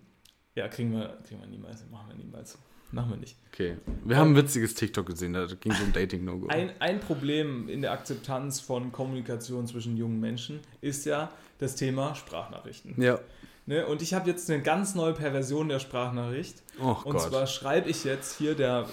[0.56, 1.84] Ja, kriegen wir, kriegen wir niemals.
[1.92, 2.58] Machen wir niemals.
[2.96, 3.36] Machen wir nicht.
[3.52, 3.76] Okay.
[4.06, 6.48] Wir haben ein witziges TikTok gesehen, da ging es um Dating-No-Go.
[6.48, 12.16] Ein, ein Problem in der Akzeptanz von Kommunikation zwischen jungen Menschen ist ja das Thema
[12.16, 12.96] Sprachnachrichten.
[13.02, 13.20] Ja.
[13.66, 13.86] Ne?
[13.86, 16.64] Und ich habe jetzt eine ganz neue Perversion der Sprachnachricht.
[16.82, 17.22] Oh Und Gott.
[17.24, 18.88] zwar schreibe ich jetzt hier, der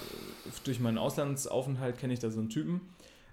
[0.65, 2.81] durch meinen Auslandsaufenthalt kenne ich da so einen Typen,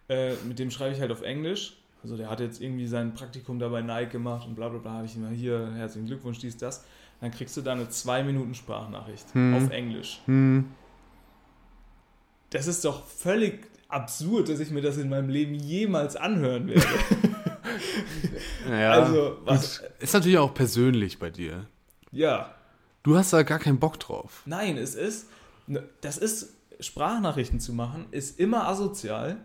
[0.08, 1.78] äh, mit dem schreibe ich halt auf Englisch.
[2.04, 4.92] Also der hat jetzt irgendwie sein Praktikum da bei Nike gemacht und bla bla bla,
[4.92, 6.84] habe ich immer hier, herzlichen Glückwunsch, dies, das.
[7.20, 10.20] Dann kriegst du da eine 2 Minuten Sprachnachricht auf Englisch.
[10.26, 10.70] Hm.
[12.50, 16.86] Das ist doch völlig absurd, dass ich mir das in meinem Leben jemals anhören werde.
[18.68, 18.92] Ja.
[18.92, 19.82] Also, was-.
[20.00, 21.66] Ist natürlich auch persönlich bei dir.
[22.12, 22.54] ja,
[23.02, 24.42] Du hast da gar keinen Bock drauf.
[24.44, 25.26] Nein, es ist,
[25.66, 29.38] ne, das ist, Sprachnachrichten zu machen, ist immer asozial,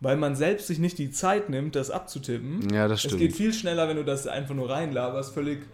[0.00, 2.68] weil man selbst sich nicht die Zeit nimmt, das abzutippen.
[2.74, 3.20] Ja, das Es stimmt.
[3.20, 5.64] geht viel schneller, wenn du das einfach nur reinlaberst, völlig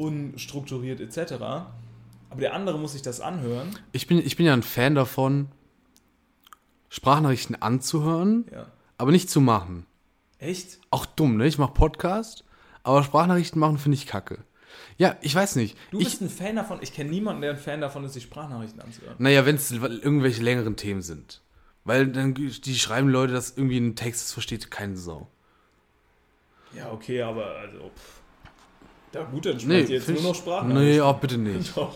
[0.00, 1.32] unstrukturiert etc.
[2.30, 3.76] Aber der andere muss sich das anhören.
[3.92, 5.48] Ich bin, ich bin ja ein Fan davon,
[6.88, 8.66] Sprachnachrichten anzuhören, Ja.
[8.98, 9.86] aber nicht zu machen.
[10.38, 10.78] Echt?
[10.90, 11.46] Auch dumm, ne?
[11.46, 12.44] Ich mache Podcast,
[12.82, 14.38] aber Sprachnachrichten machen finde ich kacke.
[14.96, 15.76] Ja, ich weiß nicht.
[15.90, 16.78] Du ich, bist ein Fan davon.
[16.82, 19.16] Ich kenne niemanden, der ein Fan davon ist, sich Sprachnachrichten anzuhören.
[19.18, 21.42] naja, wenn es irgendwelche längeren Themen sind.
[21.84, 25.28] Weil dann die schreiben Leute, dass irgendwie ein Text das versteht keine Sau.
[26.74, 27.90] Ja, okay, aber also.
[27.90, 28.19] Pff.
[29.14, 30.84] Ja, gut, dann Nee, sprecht ihr jetzt nur noch Sprachnachrichten.
[30.96, 31.76] Nee, oh, bitte nicht.
[31.76, 31.94] Doch.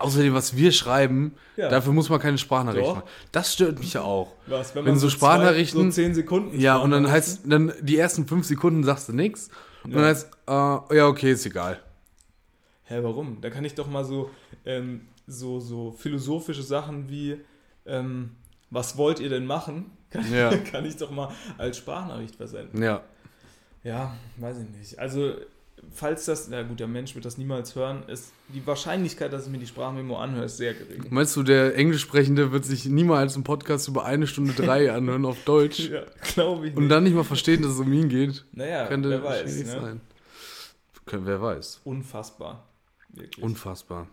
[0.00, 1.68] Außerdem, was wir schreiben, Ja.
[1.68, 2.96] dafür muss man keine Sprachnachrichten Doch.
[3.04, 3.08] machen.
[3.30, 4.34] Das stört mich ja auch.
[4.48, 6.58] Was, wenn, Wenn man so zwei- Sprachnachrichten- so 10 Sekunden.
[6.58, 9.50] Ja, und dann heißt, dann die ersten fünf Sekunden sagst du nichts.
[9.84, 9.98] Und Ja.
[9.98, 11.78] dann heißt, äh, ja, okay, ist egal.
[12.84, 13.40] Hä, warum?
[13.40, 14.30] Da kann ich doch mal so,
[14.66, 17.36] ähm, so, so philosophische Sachen wie,
[17.86, 18.30] ähm,
[18.70, 19.92] was wollt ihr denn machen?
[20.10, 20.56] Kann, Ja.
[20.56, 21.28] kann ich doch mal
[21.58, 22.82] als Sprachnachricht versenden.
[22.82, 23.02] Ja.
[23.84, 24.98] Ja, weiß ich nicht.
[24.98, 25.34] Also,
[25.92, 29.52] falls das, na gut, der Mensch wird das niemals hören, ist die Wahrscheinlichkeit, dass ich
[29.52, 31.04] mir die Sprachmemo anhöre, ist sehr gering.
[31.10, 35.36] Meinst du, der Englischsprechende wird sich niemals einen Podcast über eine Stunde drei anhören auf
[35.44, 36.02] Deutsch Ja,
[36.34, 36.78] glaube ich nicht.
[36.82, 38.44] und dann nicht mal verstehen, dass es um ihn geht?
[38.52, 39.56] naja, Könnte wer weiß.
[39.56, 39.64] Ne?
[39.64, 40.00] sein.
[41.10, 41.80] Wer weiß.
[41.84, 42.66] Unfassbar.
[43.10, 43.42] Wirklich.
[43.44, 44.06] Unfassbar.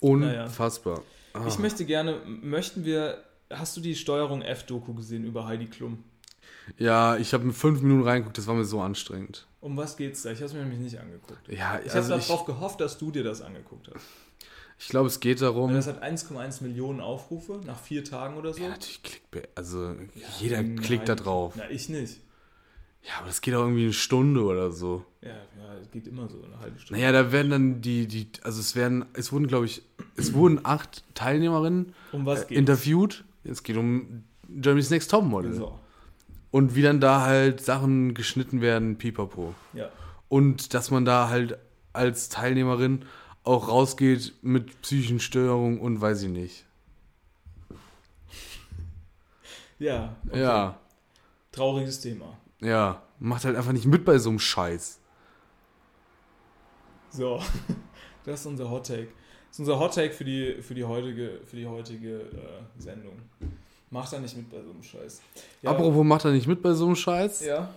[0.00, 1.02] Unfassbar.
[1.32, 1.44] Ah.
[1.48, 6.04] Ich möchte gerne, möchten wir, hast du die Steuerung F-Doku gesehen über Heidi Klum?
[6.78, 9.46] Ja, ich habe mir fünf Minuten reingeguckt, das war mir so anstrengend.
[9.60, 10.30] Um was geht's da?
[10.30, 11.48] Ich habe es mir nämlich nicht angeguckt.
[11.48, 14.04] Ja, Ich also habe darauf gehofft, dass du dir das angeguckt hast.
[14.78, 15.72] ich glaube, es geht darum.
[15.74, 18.62] Das hat 1,1 Millionen Aufrufe nach vier Tagen oder so.
[18.62, 19.48] Ja, natürlich Clickbait.
[19.56, 19.94] Also
[20.38, 20.80] jeder Nein.
[20.80, 21.54] klickt da drauf.
[21.56, 22.20] Na, ich nicht.
[23.02, 25.04] Ja, aber das geht auch irgendwie eine Stunde oder so.
[25.22, 27.00] Ja, ja, es geht immer so eine halbe Stunde.
[27.00, 29.82] Naja, da werden dann die, die, also es werden, es wurden, glaube ich,
[30.16, 33.24] es wurden acht Teilnehmerinnen Um was äh, interviewt.
[33.44, 35.54] Es geht um Germany's Next Topmodel.
[35.54, 35.78] So,
[36.50, 39.54] Und wie dann da halt Sachen geschnitten werden, pipapo.
[39.74, 39.90] ja.
[40.28, 41.58] Und dass man da halt
[41.94, 43.04] als Teilnehmerin
[43.44, 46.64] auch rausgeht mit psychischen Störungen und weiß ich nicht.
[49.78, 50.40] Ja, okay.
[50.40, 50.78] Ja,
[51.52, 52.36] trauriges Thema.
[52.60, 53.02] ja.
[53.20, 55.00] Macht halt einfach nicht mit bei so einem Scheiß.
[57.10, 57.42] So,
[58.24, 59.08] das ist unser Hot Take.
[59.48, 63.20] Das ist unser Hot Take für die, für die heutige, für die heutige äh, Sendung.
[63.90, 65.22] Macht da nicht mit bei so einem Scheiß.
[65.62, 67.44] Ja, Apropos macht er nicht mit bei so einem Scheiß.
[67.44, 67.72] Ja.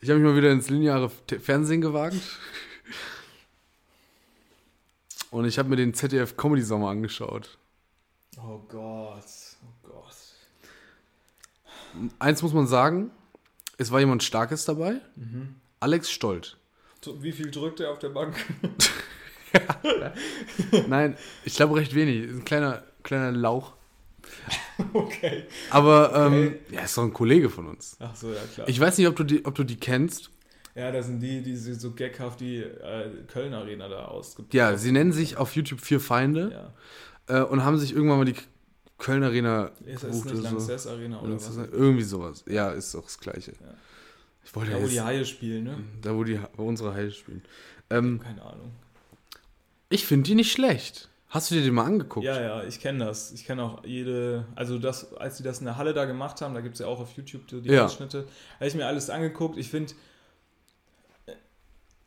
[0.00, 1.10] Ich habe mich mal wieder ins lineare
[1.42, 2.16] Fernsehen gewagt.
[5.30, 7.58] Und ich habe mir den ZDF Comedy Sommer angeschaut.
[8.38, 9.24] Oh Gott.
[9.62, 10.16] Oh Gott.
[12.18, 13.10] Eins muss man sagen,
[13.76, 15.00] es war jemand Starkes dabei.
[15.16, 15.56] Mhm.
[15.80, 16.56] Alex Stolt.
[17.20, 18.36] Wie viel drückt er auf der Bank?
[20.88, 22.28] Nein, ich glaube recht wenig.
[22.28, 23.74] Ein kleiner, kleiner Lauch.
[24.92, 25.44] okay.
[25.70, 26.58] Aber ähm, Okay.
[26.72, 27.96] ja, ist doch ein Kollege von uns.
[28.00, 28.68] Ach so, ja klar.
[28.68, 30.30] Ich weiß nicht, ob du die, ob du die kennst.
[30.74, 34.54] ja, das sind die, die so gaghaft die äh, Köln Arena da ausgibt.
[34.54, 36.72] Ja, sie nennen sich auf YouTube Vier Feinde
[37.28, 37.40] Ja.
[37.40, 38.36] äh, und haben sich irgendwann mal die
[38.98, 40.90] Köln Arena Ist das nicht oder so.
[40.90, 41.56] Arena oder was?
[41.56, 42.44] Irgendwie sowas.
[42.48, 43.52] Ja, ist doch das Gleiche.
[43.52, 43.74] Ja.
[44.44, 45.78] Ich wollte Da, ja wo die jetzt, Haie spielen, ne?
[46.02, 47.42] da, wo, die, wo unsere Haie spielen.
[47.90, 48.72] Ähm, Keine Ahnung.
[49.90, 51.09] ich finde die nicht schlecht.
[51.30, 52.26] Hast du dir den mal angeguckt?
[52.26, 53.30] Ja, ja, ich kenne das.
[53.32, 56.54] Ich kenne auch jede, also das, als die das in der Halle da gemacht haben,
[56.54, 57.84] da gibt es ja auch auf YouTube die die Ja.
[57.84, 58.26] Ausschnitte,
[58.56, 59.56] habe ich mir alles angeguckt.
[59.56, 59.94] Ich finde,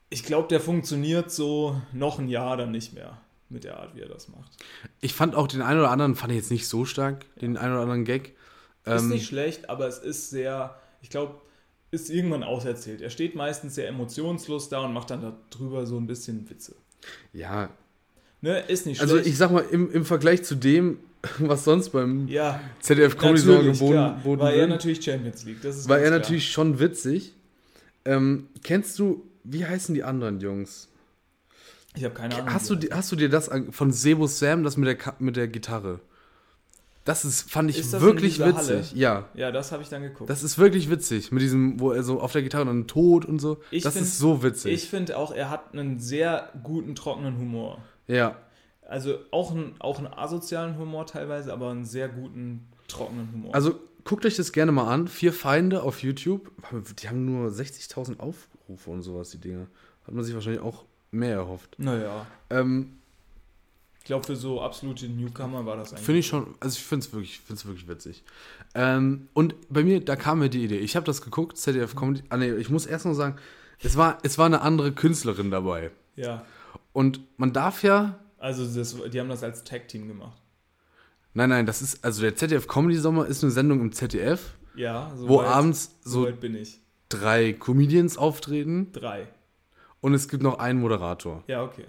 [0.09, 3.17] ich glaube, der funktioniert so noch ein Jahr dann nicht mehr
[3.49, 4.51] mit der Art, wie er das macht.
[4.99, 7.73] Ich fand auch den einen oder anderen, fand ich jetzt nicht so stark, den einen
[7.73, 8.35] oder anderen Gag.
[8.85, 11.35] Ist Ähm, nicht schlecht, aber es ist sehr, ich glaube,
[11.91, 13.01] ist irgendwann auserzählt.
[13.01, 16.75] Er steht meistens sehr emotionslos da und macht dann darüber so ein bisschen Witze.
[17.31, 17.69] ja,
[18.43, 19.29] Ne, ist nicht also schlecht.
[19.29, 20.99] ich sag mal, im, im Vergleich zu dem,
[21.39, 25.61] was sonst beim ja, ZDF Comedy natürlich, geboten, geboten War er wird, natürlich Champions League.
[25.61, 26.19] Das ist war er klar.
[26.19, 27.31] natürlich schon witzig.
[28.03, 30.89] Ähm, kennst du, wie heißen die anderen Jungs?
[31.95, 32.53] Ich habe keine Ahnung.
[32.53, 35.47] Hast du, hast du dir das an- von Sebo Sam, das mit der, mit der
[35.47, 36.01] Gitarre?
[37.05, 38.55] Das ist, fand ich Ist wirklich witzig.
[38.55, 38.83] Halle?
[38.93, 39.29] Ja.
[39.35, 40.29] Ja, das habe ich dann geguckt.
[40.29, 41.31] Das ist wirklich witzig.
[41.31, 43.59] Mit diesem, wo er so auf der Gitarre dann tot und so.
[43.71, 44.73] Ich das find- ist so witzig.
[44.73, 47.81] ich finde auch, er hat einen sehr guten, trockenen Humor.
[48.13, 48.37] Ja.
[48.87, 53.55] Also auch, ein, auch einen asozialen Humor teilweise, aber einen sehr guten, trockenen Humor.
[53.55, 55.07] Also guckt euch das gerne mal an.
[55.07, 56.51] Vier Feinde auf YouTube.
[57.01, 59.67] Die haben nur 60.000 Aufrufe und sowas, die Dinge.
[60.05, 61.75] Hat man sich wahrscheinlich auch mehr erhofft.
[61.79, 62.97] naja, Ähm,
[63.99, 66.05] ich glaube, für so absolute Newcomer war das eigentlich.
[66.05, 68.23] finde ich schon, also ich finde es wirklich, find's wirklich witzig.
[68.75, 70.79] Ähm, und bei mir, da kam mir die Idee.
[70.79, 72.21] Ich habe das geguckt, ZDF Comedy.
[72.27, 73.37] Ah, nee, ich muss erst noch sagen,
[73.81, 75.91] es war, es war eine andere Künstlerin dabei.
[76.17, 76.43] Ja,
[76.93, 78.19] Und man darf ja.
[78.37, 80.39] also das, die haben das als Tag-Team gemacht.
[81.33, 85.11] Nein, nein, das ist, also der ZDF Comedy Sommer ist eine Sendung im ZDF, Ja,
[85.15, 86.79] so wo weit, abends so so weit bin ich.
[87.09, 89.27] drei Comedians auftreten Drei.
[89.99, 91.43] und es gibt noch einen Moderator.
[91.47, 91.85] Ja, okay.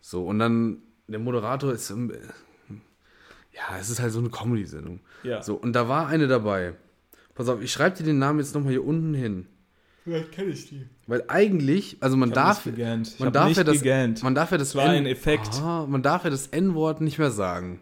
[0.00, 5.00] So, und dann, der Moderator ist, ja, es ist halt so eine Comedy-Sendung.
[5.24, 5.42] Ja.
[5.42, 6.74] So, und da war eine dabei.
[7.34, 9.46] Pass auf, ich schreibe dir den Namen jetzt nochmal hier unten hin.
[10.06, 10.86] Vielleicht kenne ich die.
[11.08, 13.08] Weil eigentlich, also man darf, nicht gegähnt.
[13.14, 14.22] Ich man darf nicht ja das, gegähnt.
[14.22, 15.50] man darf ja das war ein Effekt.
[15.60, 17.80] Ah, man darf ja das N-Wort nicht mehr sagen.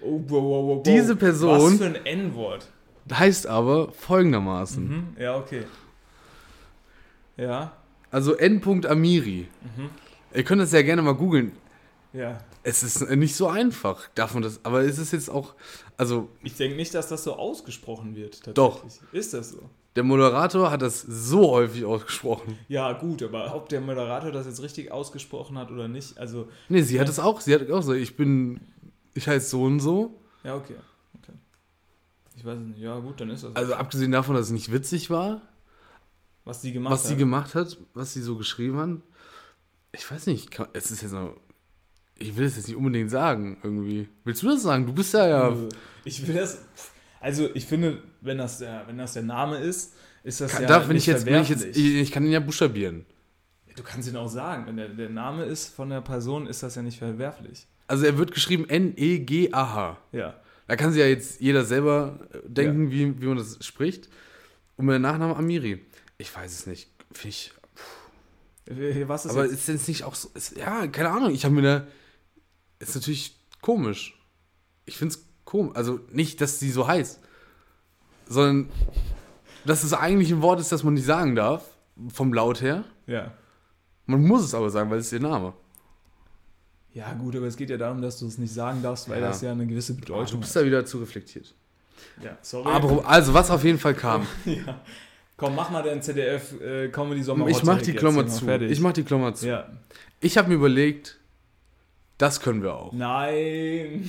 [0.00, 0.82] Oh, wow, wow, wow, wow.
[0.84, 2.68] Diese Person- Was für ein N-Wort.
[3.12, 4.88] Heißt aber folgendermaßen.
[4.88, 5.16] Mhm.
[5.20, 5.64] Ja, okay.
[7.36, 7.72] Ja,
[8.12, 8.62] Also N.
[8.86, 9.48] Amiri.
[9.76, 9.90] Mhm.
[10.32, 11.50] Ihr könnt das ja gerne mal googeln.
[12.12, 12.38] ja.
[12.62, 15.54] Es ist nicht so einfach, darf man das, aber es ist jetzt auch,
[15.96, 18.32] also Ich denke nicht, dass das so ausgesprochen wird.
[18.44, 18.54] Tatsächlich.
[18.54, 18.84] Doch.
[19.12, 19.62] Ist das so?
[19.96, 22.58] Der Moderator hat das so häufig ausgesprochen.
[22.68, 26.82] Ja, gut, aber ob der Moderator das jetzt richtig ausgesprochen hat oder nicht, also, Nee,
[26.82, 28.60] sie hat es auch, sie hat auch so, ich bin,
[29.14, 30.20] ich heiße so und so.
[30.44, 30.76] ja, okay.
[31.20, 31.32] okay.
[32.36, 32.78] Ich weiß es nicht.
[32.78, 33.56] Ja, gut, dann ist das.
[33.56, 35.42] Also abgesehen davon, dass es nicht witzig war,
[36.44, 37.18] was die gemacht was sie hat.
[37.18, 38.90] gemacht hat, was sie so geschrieben hat.
[39.92, 41.36] Ich weiß nicht, es ist jetzt noch,
[42.16, 44.08] ich will es jetzt nicht unbedingt sagen, irgendwie.
[44.24, 44.86] Willst du das sagen?
[44.86, 45.56] Du bist ja ja.
[46.04, 46.62] Ich will das.
[47.20, 50.68] Also, ich finde, wenn das der, wenn das der Name ist, ist das kann, ja
[50.68, 53.06] darf, nicht ich jetzt, ich jetzt, ich, kann ihn ja buchstabieren.
[53.76, 54.66] Du kannst ihn auch sagen.
[54.66, 57.66] Wenn der, der Name ist von der Person, ist das ja nicht verwerflich.
[57.86, 59.98] Also er wird geschrieben N-E-G-A-H.
[60.12, 60.40] Ja.
[60.66, 64.08] Da kann sich ja jetzt jeder selber äh, denken, wie, wie man das spricht.
[64.76, 65.84] Und mit dem Nachnamen Amiri.
[66.18, 66.88] Ich weiß es nicht.
[67.12, 67.52] Finde ich.
[69.08, 69.54] Was ist Aber jetzt?
[69.54, 70.30] ist denn nicht auch so.
[70.34, 71.32] Ist, ja, keine Ahnung.
[71.32, 71.86] Ich habe mir da.
[72.78, 74.16] Ist natürlich komisch.
[74.86, 75.74] Ich finde es komisch.
[75.76, 77.20] Also nicht, dass sie so heißt.
[78.26, 78.68] Sondern,
[79.64, 81.64] dass es eigentlich ein Wort ist, das man nicht sagen darf.
[82.12, 82.84] Vom Laut her.
[83.06, 83.32] Ja.
[84.06, 85.52] Man muss es aber sagen, weil es ist ihr Name.
[86.94, 89.28] Ja, gut, aber es geht ja darum, dass du es nicht sagen darfst, weil Ja.
[89.28, 91.54] das ja eine gewisse Du Bedeutung bist da wieder zu reflektiert.
[92.22, 92.68] Ja, sorry.
[92.72, 94.26] Aber, also, was auf jeden Fall kam.
[94.44, 94.80] ja.
[95.36, 97.46] Komm, mach mal dein ZDF äh, Comedy Sommer.
[97.48, 98.48] Ich mach die Klammer zu.
[98.48, 99.46] Ich mach die Klammer zu.
[99.46, 99.68] ja.
[100.20, 101.19] Ich habe mir überlegt,
[102.20, 102.92] das können wir auch.
[102.92, 104.08] Nein.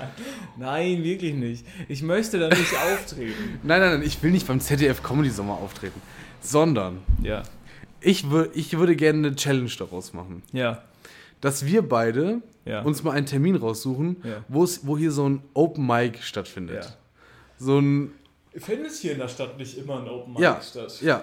[0.58, 1.64] Nein, wirklich nicht.
[1.88, 3.58] Ich möchte da nicht auftreten.
[3.62, 6.00] Nein, nein, nein, ich will nicht beim ZDF Comedy Sommer auftreten,
[6.40, 7.42] sondern Ja.
[8.00, 10.42] ich, wür ich würde gerne eine Challenge daraus machen.
[10.52, 10.82] Ja.
[11.40, 12.82] Dass wir beide Ja.
[12.82, 14.44] uns mal einen Termin raussuchen, Ja.
[14.48, 16.84] wo hier so ein Open Mic stattfindet.
[16.84, 16.90] Ja.
[17.58, 18.12] So ein,
[18.54, 21.00] Findet hier in der Stadt nicht immer ein Open Mic ja, statt?
[21.02, 21.22] ja.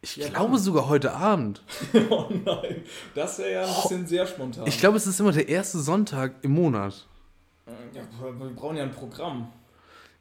[0.00, 0.58] Ich Ja, glaube komm.
[0.58, 1.62] sogar heute Abend.
[2.10, 2.82] Oh nein.
[3.14, 4.66] Das wäre ja ein bisschen sehr spontan.
[4.66, 7.06] Ich glaube, es ist immer der erste Sonntag im Monat.
[7.66, 9.48] ja, wir brauchen ja ein Programm.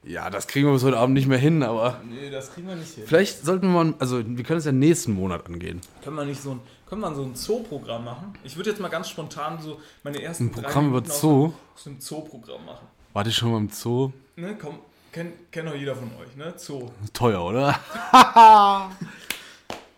[0.03, 2.75] Ja, das kriegen wir bis heute Abend nicht mehr hin, aber Nee, das kriegen wir
[2.75, 3.03] nicht hin.
[3.05, 5.81] vielleicht sollten wir mal, also wir können es ja nächsten Monat angehen.
[6.03, 8.33] Können wir nicht so ein, können wir so ein Zoo-Programm machen?
[8.43, 11.51] Ich würde jetzt mal ganz spontan so meine ersten Ein Programm über Zoo?
[11.75, 12.87] Aus einem Zoo-Programm machen.
[13.13, 14.11] Warte ich schon mal im Zoo?
[14.37, 14.79] Ne, komm,
[15.11, 16.53] kennt kennt doch jeder von euch, ne?
[16.57, 16.89] Zoo.
[17.11, 17.77] Teuer, oder?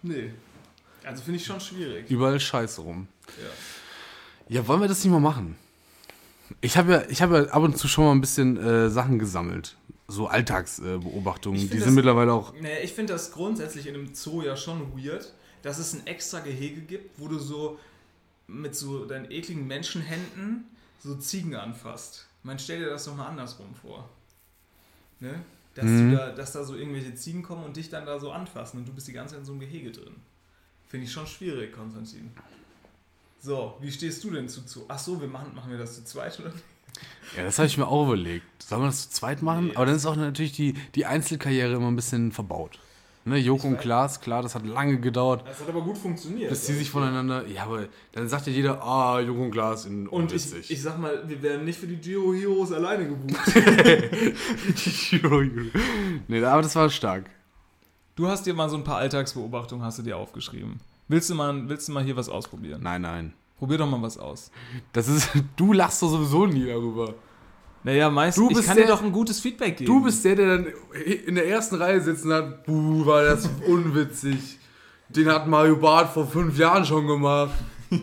[0.02, 0.32] Nee.
[1.04, 2.10] Also finde ich schon schwierig.
[2.10, 3.08] Überall Scheiße rum.
[3.42, 4.56] Ja.
[4.58, 5.56] Ja, wollen wir das nicht mal machen?
[6.62, 9.20] Ich habe ja, ich habe ja ab und zu schon mal ein bisschen äh, Sachen
[9.20, 9.76] gesammelt.
[10.08, 11.58] So Alltagsbeobachtungen.
[11.58, 12.54] Ich die find sind das- mittlerweile auch.
[12.60, 15.32] Nee, ich finde das grundsätzlich in einem Zoo ja schon weird,
[15.62, 17.78] dass es ein extra Gehege gibt, wo du so
[18.48, 20.66] mit so deinen ekligen Menschenhänden
[21.04, 22.26] so Ziegen anfasst.
[22.42, 24.10] Man stell dir das doch mal andersrum vor.
[25.20, 25.42] Ne?
[25.82, 26.12] Dass, Mhm.
[26.12, 28.88] du da, dass da so irgendwelche Ziegen kommen und dich dann da so anfassen und
[28.88, 30.16] du bist die ganze Zeit in so einem Gehege drin.
[30.88, 32.32] Finde ich schon schwierig, Konstantin.
[33.42, 34.84] So, wie stehst du denn zu Zoo?
[34.88, 36.52] Ach so, wir machen, machen wir das zu zweit oder?
[37.38, 38.46] Ja, das habe ich mir auch überlegt.
[38.62, 39.68] Sollen wir das zu zweit machen?
[39.68, 42.80] Nee, Aber dann ist auch natürlich die, die Einzelkarriere immer ein bisschen verbaut.
[43.30, 46.50] Ne, Joko und Klaas, klar, das hat lange gedauert, Das hat aber gut funktioniert.
[46.50, 47.46] bis die sich voneinander.
[47.48, 50.98] Ja, aber dann sagt ja jeder, ah, Joko und Klaas in und ich, ich sag
[50.98, 53.40] mal, wir werden nicht für die Geo Heroes alleine gebucht.
[56.28, 57.26] nee, aber das war stark.
[58.16, 60.80] Du hast dir mal so ein paar Alltagsbeobachtungen hast du dir aufgeschrieben.
[61.08, 62.82] Willst du mal, willst du mal hier was ausprobieren?
[62.84, 63.34] Nein, nein.
[63.60, 64.50] Probier doch mal was aus.
[64.94, 65.30] Das ist.
[65.56, 67.14] Du lachst doch sowieso nie darüber.
[67.84, 68.44] Naja, meistens.
[68.44, 69.88] Du ich bist kann der- dir doch ein gutes Feedback geben.
[69.92, 70.68] Du bist der, der dann
[71.26, 72.66] in der ersten Reihe sitzen hat.
[72.66, 74.58] Buh, war das unwitzig.
[75.10, 77.52] Den hat Mario Barth vor fünf Jahren schon gemacht.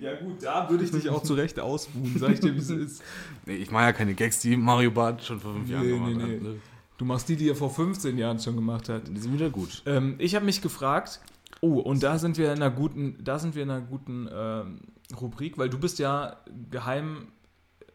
[0.00, 3.02] Ja gut, da würde ich dich auch zurecht ausbuhen, sag ich dir, wie es ist.
[3.44, 6.14] Nee, ich mache ja keine Gags, die Mario Barth schon vor fünf Jahren Nee, gemacht
[6.16, 6.28] nee, hat.
[6.28, 6.48] nee.
[6.48, 6.56] Ne?
[6.96, 9.02] Du machst die, die er vor 15 Jahren schon gemacht hat.
[9.08, 9.82] Die sind wieder gut.
[9.86, 11.20] Ähm, ich habe mich gefragt,
[11.60, 14.78] oh, und da sind wir in einer guten, da sind wir in einer guten ähm,
[15.20, 16.36] Rubrik, weil du bist ja
[16.70, 17.26] geheim,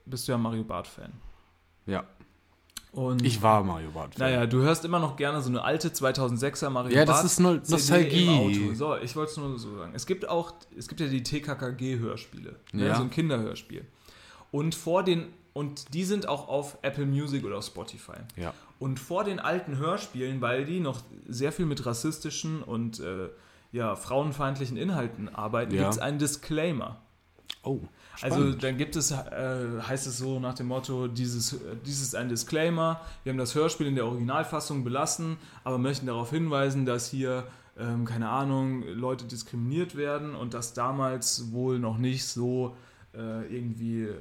[0.06, 1.12] bist du ja Mario Barth-Fan.
[1.86, 2.04] Ja.
[2.92, 4.18] Und Ich war Mario Barth.
[4.18, 7.40] Naja, du hörst immer noch gerne so eine alte 2006er Mario Ja, das Barth ist
[7.40, 8.74] no Nostalgie.
[8.74, 9.92] So, ich wollte es nur so sagen.
[9.94, 12.88] Es gibt auch, es gibt ja die TKKG-Hörspiele, ne?
[12.88, 12.96] Ja.
[12.96, 13.86] so ein Kinderhörspiel.
[14.52, 18.14] Und vor den, und die sind auch auf Apple Music oder auf Spotify.
[18.38, 18.54] Ja.
[18.80, 23.30] Und vor den alten Hörspielen, weil die noch sehr viel mit rassistischen und äh,
[23.74, 25.82] ja, frauenfeindlichen Inhalten arbeiten, Ja.
[25.82, 27.02] gibt es einen Disclaimer.
[27.64, 27.80] Oh.
[28.22, 29.18] Also dann gibt es, äh,
[29.88, 33.56] heißt es so nach dem Motto, dieses, äh, dies ist ein Disclaimer, wir haben das
[33.56, 37.46] Hörspiel in der Originalfassung belassen, aber möchten darauf hinweisen, dass hier,
[37.78, 42.76] ähm, keine Ahnung, Leute diskriminiert werden und dass damals wohl noch nicht so
[43.14, 44.16] äh, irgendwie, äh,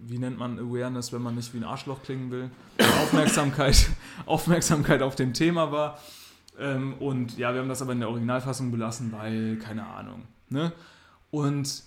[0.00, 2.50] wie nennt man Awareness, wenn man nicht wie ein Arschloch klingen will,
[3.02, 3.88] Aufmerksamkeit,
[4.26, 5.98] Aufmerksamkeit auf dem Thema war.
[6.58, 10.24] Ähm, und ja, wir haben das aber in der Originalfassung belassen, weil, keine Ahnung.
[10.50, 10.72] Ne?
[11.30, 11.82] Und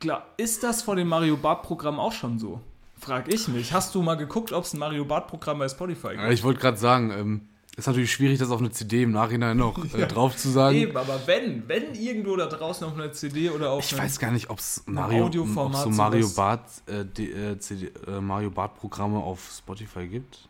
[0.00, 2.60] klar, ist das vor dem Mario Bart-Programm auch schon so?
[2.98, 3.72] Frag ich mich.
[3.72, 6.32] Hast du mal geguckt, ob es ein Mario Bart-Programm bei Spotify Ja, gibt?
[6.34, 9.76] ich wollte gerade sagen, ähm, ist natürlich schwierig, das auf eine CD im Nachhinein noch
[9.94, 10.76] äh, drauf zu sagen.
[10.76, 14.30] Eben, aber wenn, wenn irgendwo da draußen auf einer CD oder auf Ich weiß gar
[14.30, 18.76] nicht, ob es Mario, ob's so Mario Bart, äh, die, äh, CD, äh, Mario Bart
[18.76, 20.48] Programme auf Spotify gibt.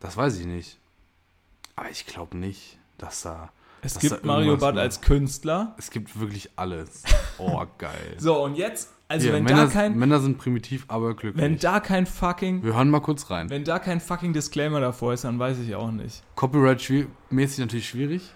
[0.00, 0.78] Das weiß ich nicht.
[1.76, 3.50] Aber ich glaube nicht, dass da.
[3.82, 4.82] Es dass gibt Mario Bart macht.
[4.84, 5.74] als Künstler.
[5.78, 7.02] Es gibt wirklich alles.
[7.42, 8.16] Oh, geil.
[8.18, 11.42] So, und jetzt, also Hier, wenn Männer, da kein, Männer sind primitiv, aber glücklich.
[11.42, 13.48] wenn da kein fucking, Wir hören mal kurz rein.
[13.48, 16.22] wenn da kein fucking Disclaimer davor ist, dann weiß ich auch nicht.
[16.36, 18.30] Copyright-mäßig natürlich schwierig.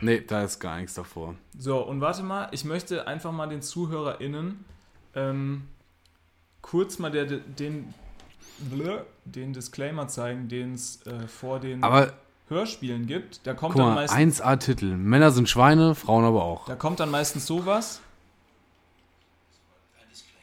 [0.00, 1.36] Nee, da ist gar nichts davor.
[1.56, 4.64] So, und warte mal, ich möchte einfach mal den ZuhörerInnen
[5.14, 5.68] ähm,
[6.62, 7.94] kurz mal der, den,
[9.24, 12.12] den Disclaimer zeigen, den es äh, vor den Aber
[12.48, 13.46] Hörspielen gibt.
[13.46, 14.96] Da kommt guck dann mal, meistens 1A-Titel.
[14.96, 16.66] Männer sind Schweine, Frauen aber auch.
[16.66, 18.00] Da kommt dann meistens sowas.
[20.00, 20.40] Ein Disclaimer.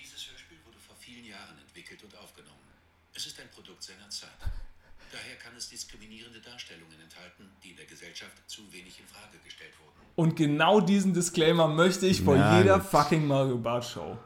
[0.00, 2.58] Dieses Hörspiel wurde vor vielen Jahren entwickelt und aufgenommen.
[3.14, 4.30] Es ist ein Produkt seiner Zeit.
[5.10, 9.72] Daher kann es diskriminierende Darstellungen enthalten, die in der Gesellschaft zu wenig in Frage gestellt
[9.82, 9.98] wurden.
[10.14, 14.16] Und genau diesen Disclaimer möchte ich vor Na jeder fucking Mario Bart Show.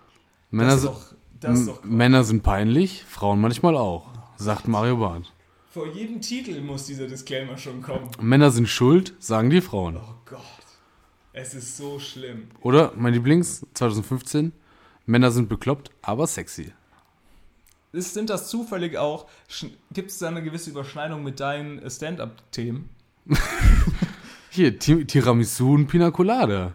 [0.50, 4.68] Männer, Das ist sind, doch, das ist doch Männer sind peinlich, Frauen manchmal auch, sagt
[4.68, 5.31] Mario Barth.
[5.72, 8.10] Vor jedem Titel muss dieser Disclaimer schon kommen.
[8.20, 9.96] Männer sind schuld, sagen die Frauen.
[9.96, 10.40] Oh Gott.
[11.32, 12.48] Es ist so schlimm.
[12.60, 14.52] Oder, mein Lieblings, 2015,
[15.06, 16.72] Männer sind bekloppt, aber sexy.
[17.92, 19.26] Ist, sind das zufällig auch,
[19.92, 22.90] gibt es da eine gewisse Überschneidung mit deinen Stand-Up-Themen?
[24.50, 26.74] Hier, Ti- Tiramisu und Pina Colada.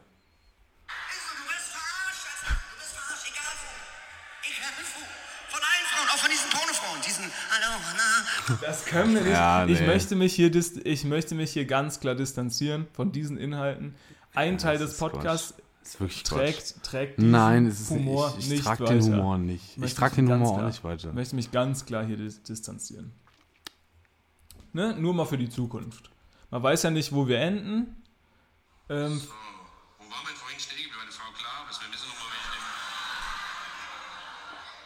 [8.62, 9.32] Das können wir nicht.
[9.32, 9.88] Ja, ich, nee.
[9.88, 13.96] möchte mich hier ich möchte mich hier ganz klar distanzieren von diesen Inhalten.
[14.34, 15.00] Ein Teil das des.
[15.00, 15.54] Podcasts
[16.24, 18.94] trägt, trägt diesen Nein, es ist Humor ich, ich nicht trage weiter.
[18.94, 19.64] den Humor nicht.
[19.72, 21.14] Ich Möchte trage mich den Humor auch nicht weiter.
[21.14, 23.12] möchte mich ganz klar hier dis distanzieren.
[24.74, 24.96] Ne?
[25.00, 26.12] Nur mal für die Zukunft.
[26.52, 27.96] Man weiß ja nicht, wo wir enden.
[28.90, 30.94] Ähm, Wo waren wir vorhin stehen geblieben?
[31.10, 32.32] Frau Klar, was wir wissen nochmal,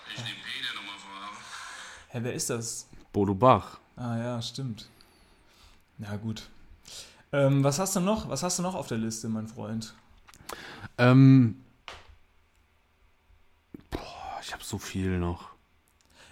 [0.07, 1.37] welchen den Peter nochmal vorhabe.
[2.09, 2.87] hä, wer ist das?
[3.11, 3.79] Bodo Bach.
[3.95, 4.89] Ah ja, stimmt.
[5.97, 6.49] Na gut.
[7.33, 8.29] Ähm, was hast du noch?
[8.29, 9.93] Was hast du noch auf der Liste, mein Freund?
[10.97, 11.63] Ähm,
[13.89, 15.49] boah, ich habe so viel noch.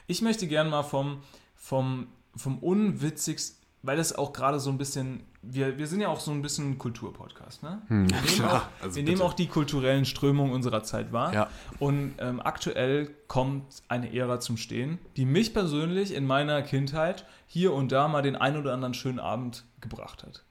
[0.08, 1.22] Ich möchte gern mal vom,
[1.56, 6.20] vom, vom unwitzigsten, weil das auch gerade so ein bisschen, wir, wir sind ja auch
[6.20, 7.82] so ein bisschen ein Kulturpodcast, ne?
[7.88, 11.34] wir nehmen, klar, auch, also wir nehmen auch die kulturellen Strömungen unserer Zeit wahr.
[11.34, 11.50] Ja.
[11.80, 17.74] Und ähm, aktuell kommt eine Ära zum Stehen, die mich persönlich in meiner Kindheit hier
[17.74, 20.44] und da mal den ein oder anderen schönen Abend gebracht hat.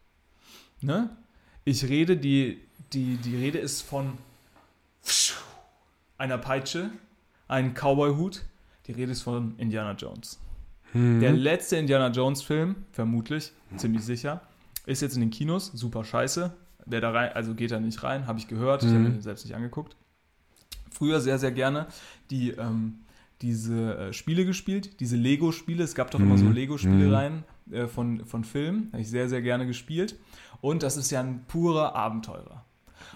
[0.80, 1.10] Ne?
[1.64, 2.62] Ich rede, die,
[2.94, 4.16] die, die Rede ist von
[6.16, 6.90] einer Peitsche,
[7.46, 8.42] einem Cowboy-Hut.
[8.86, 10.40] Die Rede ist von Indiana Jones.
[10.94, 14.40] Der letzte Indiana Jones-Film, vermutlich, ziemlich sicher,
[14.86, 15.66] ist jetzt in den Kinos.
[15.74, 16.52] Super scheiße.
[16.86, 18.82] Wer da rein, also geht da nicht rein, habe ich gehört.
[18.82, 19.97] Ich habe mir den selbst nicht angeguckt.
[20.90, 21.86] Früher sehr, sehr gerne
[22.31, 23.01] die, ähm,
[23.43, 25.85] diese äh, Spiele gespielt, diese Lego-Spiele.
[25.85, 28.89] Es gab doch immer so Lego-Spiele rein äh, von, von Filmen.
[28.93, 30.16] Habe ich sehr, sehr gerne gespielt.
[30.60, 32.65] Und das ist ja ein purer Abenteurer.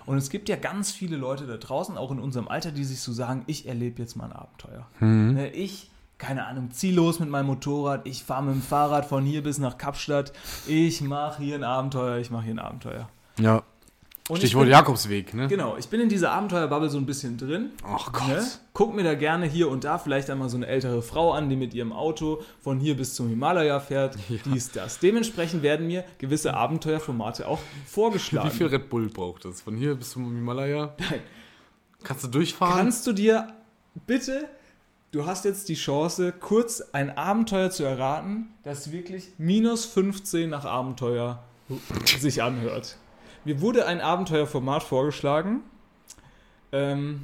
[0.05, 3.01] Und es gibt ja ganz viele Leute da draußen, auch in unserem Alter, die sich
[3.01, 4.87] so sagen, ich erlebe jetzt mal ein Abenteuer.
[5.33, 5.91] Ne, Ich,
[6.23, 9.59] keine Ahnung, zieh los mit meinem Motorrad, ich fahre mit dem Fahrrad von hier bis
[9.59, 10.33] nach Kapstadt,
[10.69, 13.09] ich mache hier ein Abenteuer, ich mache hier ein Abenteuer.
[13.41, 13.65] Ja.
[14.29, 15.49] Und ich Stichwort bin- Jakobsweg, ne?
[15.49, 17.71] Genau, ich bin in dieser Abenteuerbubble so ein bisschen drin.
[17.85, 18.29] Ach Gott.
[18.29, 18.47] Ne?
[18.73, 21.57] Guck mir da gerne hier und da vielleicht einmal so eine ältere Frau an, die
[21.57, 24.17] mit ihrem Auto von hier bis zum Himalaya fährt.
[24.45, 25.01] Dies, das.
[25.01, 28.49] Dementsprechend werden mir gewisse Abenteuerformate auch vorgeschlagen.
[28.49, 29.61] Wie viel Red Bull braucht das?
[29.61, 30.95] Von hier bis zum Himalaya?
[32.05, 32.77] Kannst du durchfahren?
[32.77, 33.49] Kannst du dir
[34.07, 34.49] bitte,
[35.13, 40.65] du hast jetzt die Chance, kurz ein Abenteuer zu erraten, das wirklich minus 15 nach
[40.65, 41.43] Abenteuer
[42.19, 42.97] sich anhört.
[43.45, 45.61] Mir wurde ein Abenteuerformat vorgeschlagen.
[46.73, 47.23] Ähm,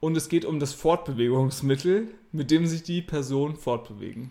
[0.00, 4.30] und es geht um das Fortbewegungsmittel, mit dem sich die Personen fortbewegen.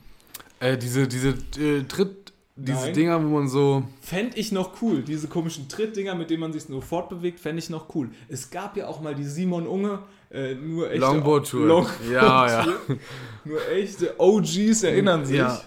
[0.60, 1.30] Äh, diese, diese
[1.60, 2.94] äh, Tritt, diese Nein.
[2.94, 3.84] Dinger, wo man so.
[4.02, 5.04] Fände ich noch cool.
[5.04, 8.10] Diese komischen Trittdinger, mit denen man sich nur fortbewegt, fände ich noch cool.
[8.30, 10.00] Es gab ja auch mal die Simon Unge,
[10.38, 11.66] äh, nur echte Longboard-Tour.
[11.68, 12.64] Longboard Ja, ja.
[12.64, 12.76] Tour.
[13.46, 15.38] Nur echte OGs erinnern sich.
[15.38, 15.62] Ja.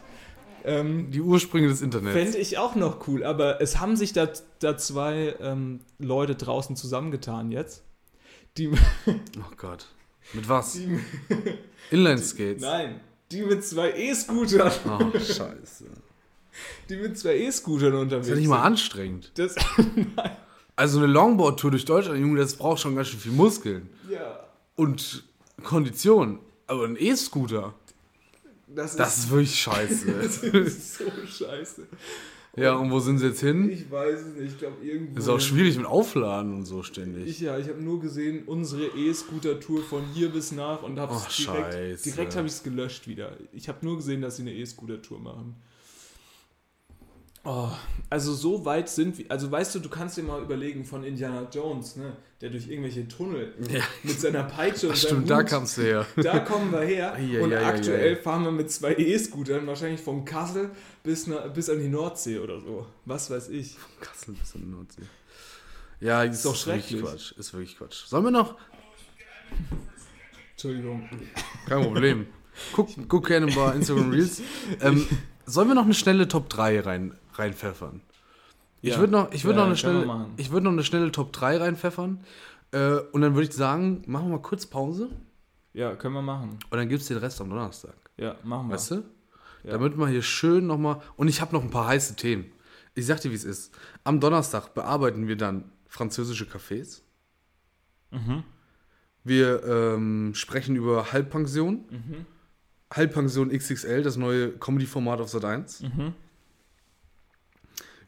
[0.64, 2.12] Ähm, Die Ursprünge des Internets.
[2.14, 4.28] Fände ich auch noch cool, aber es haben sich da,
[4.58, 7.82] da zwei ähm, Leute draußen zusammengetan jetzt.
[8.58, 8.68] Die,
[9.06, 9.86] Oh Gott.
[10.34, 10.78] Mit was?
[11.90, 12.62] Inline-Skates.
[12.62, 13.00] nein,
[13.32, 15.86] die mit zwei E-Scootern, Oh, scheiße.
[16.88, 19.32] die mit zwei E-Scootern unterwegs ist ja nicht mal anstrengend.
[19.34, 19.54] Das,
[20.76, 23.88] Also eine Longboard-Tour durch Deutschland, Junge, das braucht schon ganz schön viel Muskeln.
[24.10, 24.40] ja,
[24.80, 25.24] Und
[25.62, 26.38] Kondition.
[26.66, 27.74] Aber ein E-Scooter,
[28.66, 30.10] das, das ist wirklich scheiße.
[30.52, 31.86] ist so scheiße.
[32.56, 33.68] ja, und wo sind sie jetzt hin?
[33.68, 35.18] Ich weiß es nicht, ich glaube irgendwo.
[35.18, 37.28] Ist auch schwierig mit Aufladen und so ständig.
[37.28, 41.36] Ich, ja, ich habe nur gesehen, unsere E-Scooter-Tour von hier bis nach und habe es
[41.36, 42.10] direkt, scheiße.
[42.10, 43.36] direkt habe ich es gelöscht wieder.
[43.52, 45.56] Ich habe nur gesehen, dass sie eine E-Scooter-Tour machen.
[47.42, 47.70] Oh,
[48.10, 51.48] also so weit sind wir, also weißt du, du kannst dir mal überlegen von Indiana
[51.50, 53.80] Jones, ne, der durch irgendwelche Tunnel Ja.
[54.02, 56.06] mit seiner Peitsche und Ach, stimmt, da Hut, kamst du her.
[56.16, 60.70] da kommen wir her Ei, und aktuell fahren wir mit zwei E-Scootern wahrscheinlich vom Kassel
[61.02, 62.86] bis, na, bis an die Nordsee oder so.
[63.06, 63.76] Was weiß ich.
[64.00, 65.02] Kassel bis in die Nordsee.
[66.00, 67.10] Ja, ist, doch ist wirklich schrecklich.
[67.10, 67.32] Quatsch.
[67.38, 68.04] Ist wirklich Quatsch.
[68.06, 68.56] Sollen wir noch
[70.52, 71.08] Entschuldigung.
[71.66, 72.26] Kein Problem.
[72.72, 74.42] Guck, guck gerne bei Instagram Reels.
[74.82, 75.06] Ähm,
[75.50, 78.00] sollen wir noch eine schnelle Top 3 rein, reinpfeffern?
[78.82, 78.98] Ich Ja.
[78.98, 81.58] würde noch, ich würd Ja, noch, eine schnelle- ich würd noch eine schnelle Top 3
[81.58, 82.24] reinpfeffern.
[82.72, 85.10] Äh, und dann würde ich sagen, machen wir mal kurz Pause.
[85.72, 86.50] Ja, können wir machen.
[86.70, 87.94] Und dann gibt es den Rest am Donnerstag.
[88.16, 88.74] Ja, machen wir.
[88.74, 88.94] Weißt du?
[89.64, 89.72] Ja.
[89.72, 91.00] Damit wir hier schön nochmal.
[91.16, 92.46] Und ich habe noch ein paar heiße Themen.
[92.94, 93.72] Ich sag dir, wie es ist.
[94.04, 97.02] Am Donnerstag bearbeiten wir dann französische Cafés.
[98.10, 98.42] Mhm.
[99.22, 101.84] Wir ähm, sprechen über Halbpension.
[101.90, 102.26] Mhm.
[102.92, 105.82] Halbpension XXL, das neue Comedy-Format auf Sat 1.
[105.82, 106.14] Mhm.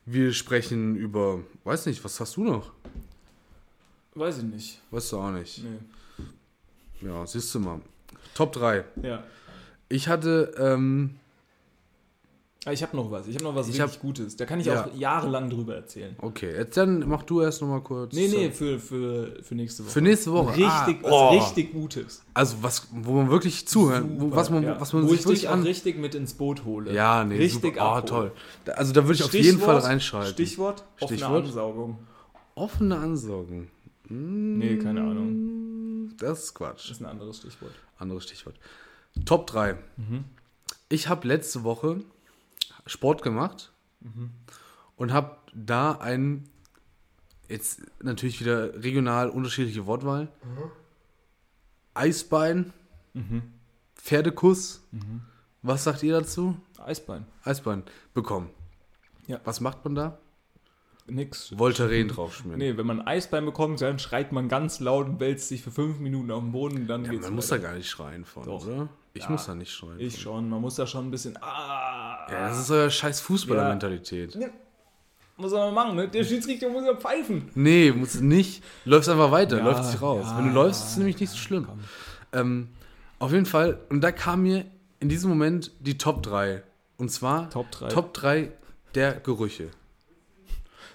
[0.05, 2.73] Wir sprechen über, weiß nicht, was hast du noch?
[4.15, 4.81] Weiß ich nicht.
[4.91, 5.63] Weißt du auch nicht.
[5.63, 7.07] Nee.
[7.09, 7.81] Ja, siehst du mal.
[8.35, 8.85] Top 3.
[9.03, 9.23] Ja.
[9.89, 11.19] Ich hatte, ähm,
[12.71, 13.27] Ich habe noch was.
[13.27, 14.37] Ich habe noch was Ich richtig hab- Gutes.
[14.37, 14.85] Da kann ich Ja.
[14.85, 16.15] auch jahrelang drüber erzählen.
[16.21, 18.15] okay, jetzt dann mach du erst nochmal kurz.
[18.15, 19.91] Nee, nee, für, für, für nächste Woche.
[19.93, 20.51] Für nächste Woche.
[20.51, 21.29] Richtig, Ah, was oh.
[21.31, 22.23] richtig Gutes.
[22.35, 24.81] Also was, wo man wirklich zuhören, Super, was man, ja.
[24.81, 25.63] was man Wo sich ich wirklich dich auch an.
[25.65, 26.93] richtig mit ins Boot hole.
[26.95, 27.99] Ja, nee, richtig super.
[27.99, 28.33] Oh, toll.
[28.77, 30.33] Also da würde ich auf jeden Fall reinschalten.
[30.33, 31.45] Stichwort, offene Stichwort?
[31.47, 31.99] Ansaugung.
[32.55, 33.69] Offene Ansaugen.
[34.09, 36.11] Nee, keine Ahnung.
[36.19, 36.85] Das ist Quatsch.
[36.85, 37.73] Das ist ein anderes Stichwort.
[37.99, 38.55] Anderes Stichwort.
[39.25, 39.75] Top 3.
[39.97, 40.25] Mhm.
[40.89, 42.01] Ich habe letzte Woche
[42.87, 44.31] Sport gemacht Mhm.
[44.97, 46.49] und habe da einen,
[47.49, 50.71] jetzt natürlich wieder regional unterschiedliche Wortwahl, Mhm.
[51.95, 52.73] Eisbein,
[53.97, 54.83] Pferdekuss.
[55.63, 56.57] Was sagt ihr dazu?
[56.79, 57.27] Eisbein.
[57.45, 57.85] Eisbein
[58.15, 58.51] bekommen.
[59.27, 59.41] Ja.
[59.45, 60.19] Was macht man da?
[61.07, 61.57] Nix.
[61.59, 62.59] Voltaren draufschmieren.
[62.59, 65.99] Nee, wenn man Eisbein bekommt, dann schreit man ganz laut und wälzt sich für fünf
[65.99, 68.65] Minuten auf den Boden, dann Ja, geht's man muss da gar nicht schreien von, Doch.
[68.67, 68.89] oder?
[69.13, 69.31] Ich Ja.
[69.31, 69.99] muss da nicht schreien.
[70.01, 71.37] Ich schon, man muss da schon ein bisschen.
[71.43, 74.36] Ah, Ja, das ist euer scheiß Fußballermentalität.
[75.36, 76.09] muss man machen, ne?
[76.09, 77.51] Der Schiedsrichter muss ja pfeifen.
[77.55, 78.62] Nee, musst du nicht.
[78.85, 80.27] Läufst einfach weiter, Ja, läuft sich raus.
[80.28, 81.66] ja, Wenn du läufst, ist es nämlich nicht so schlimm.
[82.32, 82.69] Ähm,
[83.19, 84.65] auf jeden Fall, und da kam mir
[85.01, 86.62] in diesem Moment die Top 3.
[86.97, 87.89] Und zwar Top drei.
[87.89, 88.53] Top 3
[88.94, 89.70] der Gerüche.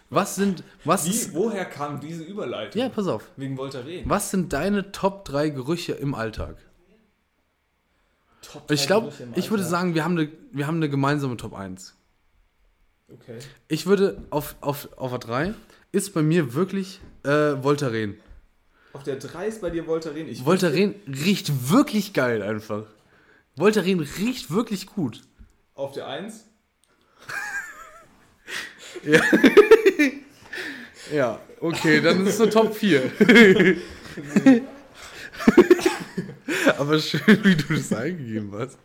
[0.09, 2.79] Was sind, was Wie, ist, woher kam diese Überleitung?
[2.81, 3.29] ja, pass auf.
[3.35, 4.03] Wegen Voltaren.
[4.05, 6.55] Was sind deine Top 3 Gerüche im Alltag?
[8.51, 11.37] Top Und ich drei glaube, ich würde sagen, wir haben, eine, wir haben eine gemeinsame
[11.37, 11.95] Top 1.
[13.11, 13.39] Okay.
[13.67, 15.53] Ich würde auf, auf, auf der 3
[15.91, 17.29] ist bei mir wirklich äh,
[17.61, 18.17] Voltaren.
[18.93, 20.27] Auf der 3 ist bei dir Voltaren.
[20.27, 22.85] Ich Voltaren riecht wirklich geil einfach.
[23.55, 25.21] Voltaren riecht wirklich gut.
[25.73, 26.45] Auf der 1?
[31.13, 33.01] Ja, okay, dann ist es eine Top 4.
[36.77, 38.77] Aber schön, wie du das eingegeben hast.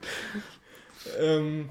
[1.19, 1.69] Ähm,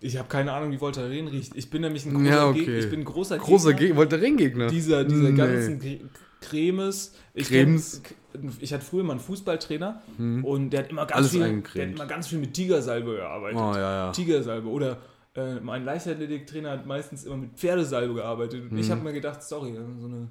[0.00, 1.52] ich habe keine Ahnung, wie Voltaren riecht.
[1.54, 2.78] Ich bin nämlich ein großer, Ja, Geg- okay.
[2.80, 4.66] ich bin ein großer, Großer Gegner Ge Voltaren-Gegner.
[4.68, 5.36] dieser, dieser Nee.
[5.36, 6.00] ganzen Cre-
[6.40, 7.14] Cremes.
[7.32, 8.02] Ich Cremes.
[8.34, 11.86] kenn- Ich hatte früher mal einen Fußballtrainer und der hat immer ganz Alles viel, der
[11.86, 13.58] hat immer ganz viel mit Tigersalbe gearbeitet.
[13.58, 14.12] Oh, ja, ja.
[14.12, 14.68] Tigersalbe.
[14.68, 14.98] Oder
[15.36, 18.62] äh, mein Leichtathletiktrainer hat meistens immer mit Pferdesalbe gearbeitet.
[18.64, 18.78] Und Mhm.
[18.78, 20.28] ich habe mir gedacht, sorry, so eine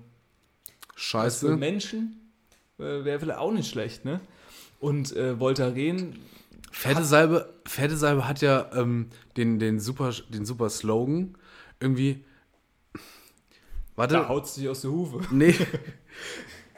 [0.93, 1.55] für Scheiße.
[1.57, 2.19] Menschen
[2.77, 4.19] äh, wäre vielleicht auch nicht schlecht, ne?
[4.83, 6.19] Und äh, Voltaren,
[6.71, 9.07] Pferdesalbe, Pferdesalbe hat ja ähm,
[9.37, 11.37] den, den, super, den super Slogan.
[11.79, 12.25] Irgendwie.
[13.95, 14.15] Warte.
[14.15, 15.21] da haut sich aus der Hufe.
[15.31, 15.55] Nee.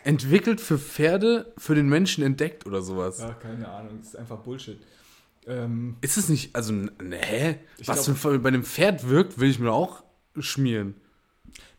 [0.03, 3.19] Entwickelt für Pferde, für den Menschen entdeckt oder sowas.
[3.21, 4.77] Ja, keine Ahnung, das ist einfach Bullshit.
[5.47, 7.57] Ähm, Ist es nicht, also, n- hä?
[7.79, 10.03] Ich Was glaub- bei einem Pferd wirkt, will ich mir auch
[10.37, 10.93] schmieren.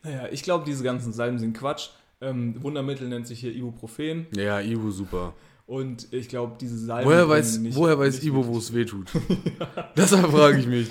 [0.03, 1.91] naja, ich glaube, diese ganzen Salben sind Quatsch.
[2.21, 4.27] Ähm, Wundermittel nennt sich hier Ibuprofen.
[4.35, 5.33] Ja, Ibu, super.
[5.67, 7.09] Und ich glaube, diese Salben.
[7.11, 9.11] Woher weiß, woher weiß wirklich- wo es weh tut?
[9.97, 10.91] Deshalb frage ich mich.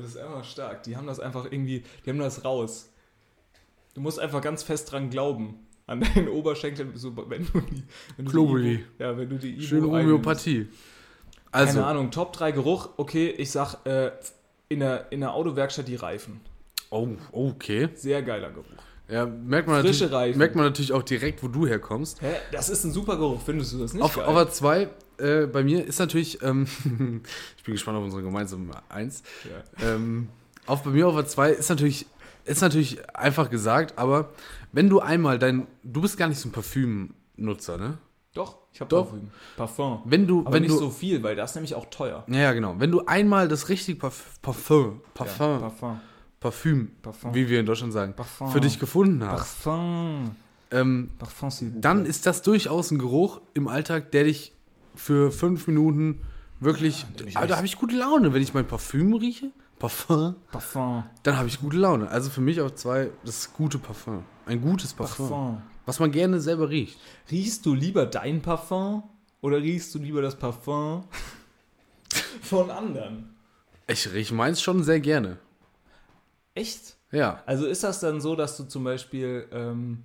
[0.00, 0.82] Das ist einfach stark.
[0.84, 2.88] Die haben das einfach irgendwie, die haben das raus.
[3.94, 5.66] Du musst einfach ganz fest dran glauben.
[5.86, 7.82] An deinen Oberschenkeln, so, wenn du die.
[8.16, 8.74] Wenn du die.
[8.74, 9.86] Ibu, ja, wenn du die Ibu Schöne.
[9.86, 10.68] Homöopathie.
[11.50, 12.90] Also, Keine Ahnung, Top 3 Geruch.
[12.96, 14.12] Okay, ich sag, äh,
[14.68, 16.40] in, der, in der Autowerkstatt die Reifen.
[16.90, 17.90] oh, okay.
[17.94, 18.66] Sehr geiler Geruch.
[19.12, 20.38] Ja, merkt man, Frische natürlich, Reifen.
[20.38, 22.22] merkt man natürlich auch direkt, wo du herkommst.
[22.22, 22.34] Hä?
[22.50, 24.02] Das ist ein super Geruch, findest du das nicht?
[24.02, 24.34] Auf, geil?
[24.34, 26.66] der 2 äh, bei mir ist natürlich, ähm,
[27.56, 29.22] ich bin gespannt auf unsere gemeinsame 1.
[29.44, 29.86] ja.
[29.94, 30.28] Ähm,
[30.66, 32.06] auf, bei mir auf der 2 ist natürlich,
[32.44, 34.30] ist natürlich einfach gesagt, aber
[34.72, 37.98] wenn du einmal dein, du bist gar nicht so ein Parfümnutzer, ne?
[38.34, 39.10] Doch, ich habe Doch.
[39.10, 39.30] Parfüm.
[39.58, 40.02] Parfum.
[40.06, 42.24] Wenn du, Aber wenn nicht du, so viel, weil das ist nämlich auch teuer.
[42.28, 46.00] ja, ja, genau, wenn du einmal das richtige Parf Parfum, Parfum, Ja, Parfum.
[46.42, 47.34] Parfüm, Parfum.
[47.34, 48.50] wie wir in Deutschland sagen, Parfum.
[48.50, 50.32] für dich gefunden hast, Parfum.
[50.72, 51.50] ähm, Parfum,
[51.80, 54.52] dann ist das durchaus ein Geruch im Alltag, der dich
[54.94, 56.20] für fünf Minuten
[56.60, 57.06] wirklich.
[57.34, 59.50] Aber da habe ich gute Laune, wenn ich mein Parfüm rieche.
[59.78, 61.04] Parfum, Parfum.
[61.24, 62.08] dann habe ich gute Laune.
[62.08, 64.22] Also für mich auf zwei, das ist gute Parfum.
[64.46, 65.28] Ein gutes Parfum.
[65.28, 65.62] Parfum.
[65.86, 66.98] was man gerne selber riecht.
[67.30, 69.02] Riechst du lieber dein Parfum
[69.40, 71.04] oder riechst du lieber das Parfum
[72.42, 73.34] von anderen?
[73.88, 75.38] Ich rieche meins schon sehr gerne.
[76.54, 76.96] Echt?
[77.10, 77.42] Ja.
[77.46, 80.02] Also ist das dann so, dass du zum Beispiel ähm,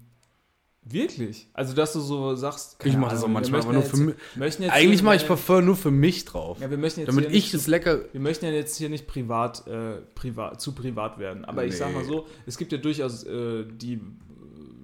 [0.84, 3.98] wirklich, also dass du so sagst, Ich mache das auch manchmal, aber nur ja für
[3.98, 4.60] jetzt- mich.
[4.60, 6.60] jetzt Eigentlich mache ich Parfum nur für mich drauf.
[6.62, 8.00] Ja, wir möchten jetzt damit ich nicht es lecker.
[8.14, 11.44] Wir möchten ja jetzt hier nicht privat, äh, privat zu privat werden.
[11.46, 12.08] Aber ich sag mal Nee.
[12.08, 14.00] so, es gibt ja durchaus äh, die,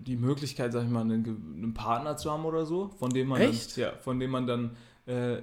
[0.05, 1.25] die Möglichkeit, sag ich mal, einen,
[1.57, 3.77] einen Partner zu haben oder so, von dem man Echt?
[3.77, 4.75] dann, ja, von dem man dann
[5.05, 5.37] äh,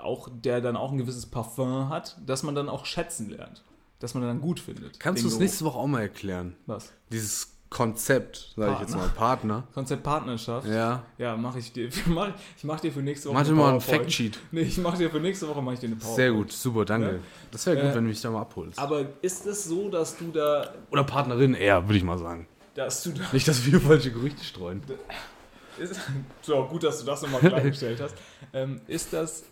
[0.00, 3.62] auch, der dann auch ein gewisses Parfum hat, dass man dann auch schätzen lernt.
[4.00, 5.00] Dass man dann gut findet.
[5.00, 6.54] Kannst du es nächste Woche auch mal erklären?
[6.66, 6.92] Was?
[7.10, 9.64] Dieses Konzept, sage ich jetzt mal, Partner.
[9.74, 10.66] Konzept Partnerschaft.
[10.66, 11.02] Ja.
[11.18, 11.90] Ja, mache ich dir.
[12.06, 13.34] Mach, ich mache dir für nächste Woche.
[13.38, 14.02] Mach dir mal ein PowerPoint.
[14.02, 14.38] Factsheet.
[14.52, 16.16] Nee, ich mache dir für nächste Woche mache ich dir eine PowerPoint.
[16.16, 17.08] Sehr gut, super, danke.
[17.08, 17.18] Ja.
[17.50, 18.78] Das wäre gut, Äh, wenn du mich da mal abholst.
[18.78, 22.46] Aber ist es so, dass du da, Oder Partnerin eher, würde ich mal sagen.
[22.74, 24.80] dass du da Nicht, dass wir falsche Gerüchte streuen.
[25.78, 26.00] Ist,
[26.42, 28.14] so, gut, dass du das nochmal klargestellt hast.
[28.52, 29.44] Ähm, ist, das,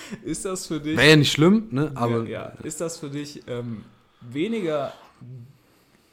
[0.22, 0.96] ist das für dich.
[0.96, 1.92] Wäre ja nicht schlimm, ne?
[1.94, 3.84] Aber ja, ja, ist das für dich ähm,
[4.20, 4.92] weniger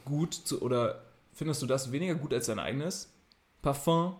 [0.06, 1.02] gut zu, oder
[1.34, 3.12] findest du das weniger gut als dein eigenes
[3.62, 4.16] Parfum?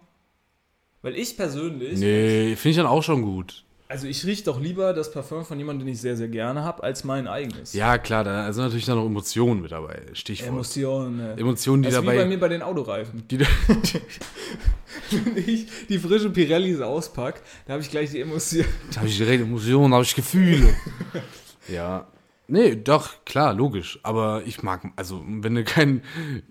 [1.02, 3.64] Weil ich persönlich, nee, finde ich dann auch schon gut.
[3.88, 6.82] Also ich rieche doch lieber das Parfum von jemandem, den ich sehr, sehr gerne habe,
[6.84, 7.74] als mein eigenes.
[7.74, 10.02] Ja, klar, da sind natürlich dann noch Emotionen mit dabei.
[10.14, 10.50] Stichwort.
[10.50, 11.20] Emotionen.
[11.20, 11.40] äh.
[11.40, 12.28] Emotionen, die Das ist wie bei dabei.
[12.28, 13.28] mir bei den Autoreifen.
[13.28, 13.40] Die,
[15.12, 18.66] Wenn ich die frischen Pirellis auspack, da habe ich gleich die Emotion.
[18.92, 20.74] da habe ich direkt Emotionen, da habe ich Gefühle.
[21.68, 22.08] ja.
[22.48, 24.00] Nee, doch, klar, logisch.
[24.04, 26.02] Aber ich mag, also, wenn du kein,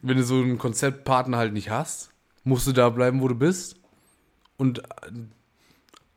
[0.03, 2.11] wenn du so einen Konzeptpartner halt nicht hast,
[2.43, 3.77] musst du da bleiben, wo du bist
[4.57, 4.83] und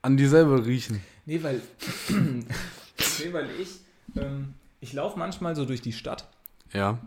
[0.08, 1.02] an- dir selber riechen.
[1.26, 1.62] Nee, weil,
[2.10, 3.70] nee, weil ich,
[4.16, 6.28] ähm, ich laufe manchmal so durch die Stadt
[6.74, 7.00] Ja.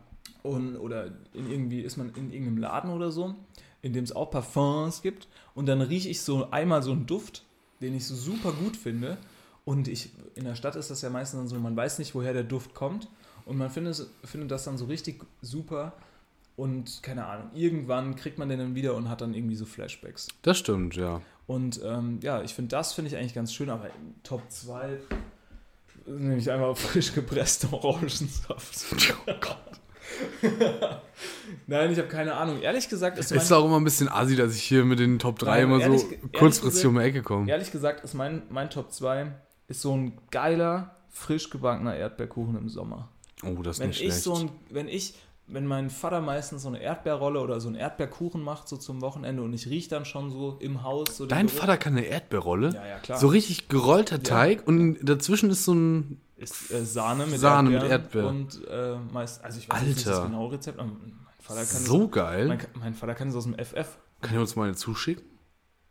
[0.43, 3.35] und, oder in irgendwie ist man in irgendeinem Laden oder so,
[3.83, 7.45] in dem es auch Parfums gibt und dann rieche ich so einmal so einen Duft,
[7.81, 9.17] den ich so super gut finde
[9.65, 12.33] und ich, in der Stadt ist das ja meistens dann so, man weiß nicht, woher
[12.33, 13.09] der Duft kommt
[13.47, 15.95] und man findet, findet das dann so richtig super
[16.57, 20.29] und keine Ahnung, irgendwann kriegt man den dann wieder und hat dann irgendwie so Flashbacks.
[20.43, 21.23] Das stimmt, ja.
[21.51, 23.91] Und ähm, ja, ich finde, das finde ich eigentlich ganz schön, aber
[24.23, 25.01] Top 2
[26.07, 28.85] nehme ich einfach frisch gepresster Orangensaft.
[29.27, 29.59] Oh Gott.
[31.67, 32.63] Nein, ich habe keine Ahnung.
[32.63, 35.19] Ehrlich gesagt ist mein, Ist auch immer ein bisschen assi, dass ich hier mit den
[35.19, 37.51] Top 3 Nein, immer ehrlich so kurzfristig um die Ecke komme.
[37.51, 39.33] ehrlich gesagt ist mein, mein Top 2
[39.67, 43.09] ist so ein geiler, frisch gebackener Erdbeerkuchen im Sommer.
[43.43, 44.23] Oh, das ist Wenn nicht ich schlecht.
[44.23, 45.15] so ein, wenn ich,
[45.53, 49.43] wenn mein Vater meistens so eine Erdbeerrolle oder so einen Erdbeerkuchen macht, so zum Wochenende
[49.43, 52.71] und ich rieche dann schon so im Haus so Dein Vater kann eine Erdbeerrolle?
[52.75, 53.19] Ja, ja, klar.
[53.19, 56.21] So richtig gerollter Teig und dazwischen ist so ein.
[56.37, 58.97] ist äh, Sahne mit Sahne mit Erdbeeren Erdbeer.
[58.97, 60.29] und äh, meist, also ich weiß jetzt nicht das Alter.
[60.29, 62.47] genaue Rezept, aber mein Vater kann So es, geil.
[62.49, 63.99] mein, mein Vater kann es aus dem FF.
[64.21, 65.25] Kann er uns mal eine zuschicken?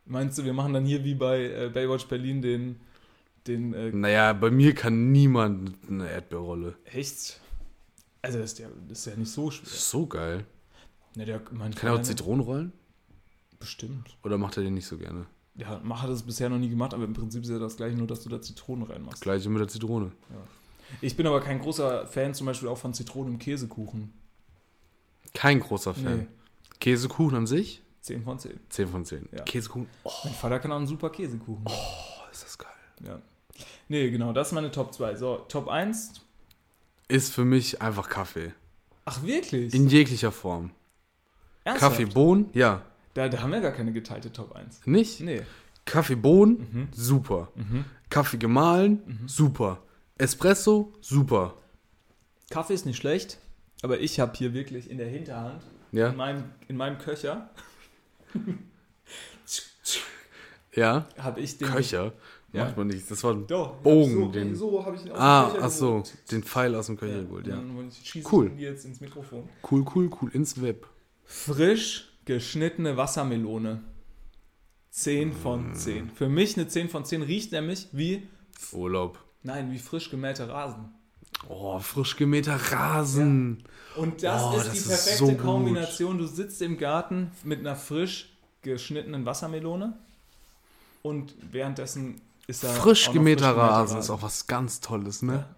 [0.05, 2.79] Meinst du, wir machen dann hier wie bei äh, Baywatch Berlin den,
[3.45, 6.75] den äh, Naja, bei mir kann niemand eine Erdbeerrolle.
[6.85, 7.39] echt?
[8.21, 9.67] Also das ist, ja, das ist ja nicht so schwer.
[9.67, 10.45] Ist so geil.
[11.15, 12.73] Ne, der, Kann er auch Zitronen rollen?
[13.59, 14.17] Bestimmt.
[14.23, 15.25] Oder macht er den nicht so gerne?
[15.55, 17.97] Ja, Mach hat das bisher noch nie gemacht, aber im Prinzip ist ja das gleiche,
[17.97, 19.21] nur dass du da Zitronen reinmachst.
[19.21, 20.11] Gleiche mit der Zitrone.
[21.01, 24.13] Ich bin aber kein großer Fan zum Beispiel auch von Zitronen im Käsekuchen.
[25.33, 26.19] Kein großer Fan.
[26.19, 26.27] Nee,
[26.79, 27.83] Käsekuchen an sich?
[28.01, 28.59] 10 von 10.
[28.69, 29.29] 10 von 10.
[29.31, 29.43] Ja.
[29.43, 29.87] Käsekuchen?
[30.03, 31.65] Oh, Mein Vater kann auch einen super Käsekuchen.
[32.31, 32.69] ist das geil.
[33.05, 33.21] Ja.
[33.89, 35.15] Nee, genau, das ist meine Top 2.
[35.15, 36.21] So, Top 1.
[37.09, 38.53] Ist für mich einfach Kaffee.
[39.03, 39.73] Ach, wirklich?
[39.73, 40.71] In jeglicher Form.
[41.63, 41.97] Ernsthaft?
[41.97, 42.49] Kaffee, Bohnen?
[42.53, 42.83] Ja.
[43.15, 44.85] Da, da haben wir gar keine geteilte Top 1.
[44.85, 45.19] Nicht?
[45.19, 45.41] Nee.
[45.85, 46.87] Kaffee, Bohnen?
[46.95, 47.51] Super.
[48.09, 49.23] Kaffee gemahlen?
[49.25, 49.81] Super.
[50.17, 50.93] Espresso?
[51.01, 51.55] Super.
[52.51, 53.39] Kaffee ist nicht schlecht,
[53.81, 56.09] aber ich habe hier wirklich in der Hinterhand, Ja?
[56.09, 57.49] in, meinem, in meinem Köcher,
[60.75, 61.07] Ja?
[61.17, 61.67] habe ich den.
[61.67, 62.13] Köcher?
[62.51, 62.65] Ja.
[62.65, 63.09] Macht man nicht.
[63.11, 64.13] Das war ein Doch, Bogen.
[64.15, 66.03] So, den, so habe ich ihn aus ah, ach so.
[66.31, 67.55] Den Pfeil aus dem Köcher Ja, geholt, und ja.
[67.57, 68.51] dann schieße Cool.
[68.57, 69.47] jetzt ins Mikrofon.
[69.69, 70.31] Cool, cool, cool.
[70.33, 70.87] Ins Web.
[71.25, 73.81] Frisch geschnittene Wassermelone.
[74.91, 76.09] 10 von 10.
[76.09, 78.27] Für mich eine 10 von 10 riecht nämlich wie,
[78.71, 79.19] Urlaub.
[79.43, 80.89] nein, wie frisch gemähter Rasen.
[81.47, 83.63] Oh, frisch gemähter Rasen.
[83.95, 85.37] Und das Oh, ist das die ist perfekte so gut.
[85.37, 86.17] Kombination.
[86.17, 89.93] Du sitzt im Garten mit einer frisch geschnittenen Wassermelone
[91.03, 92.19] und währenddessen
[92.49, 95.33] ist da Frisch gemähter frisch Rasen ist auch was ganz Tolles, ne?
[95.33, 95.55] Ja.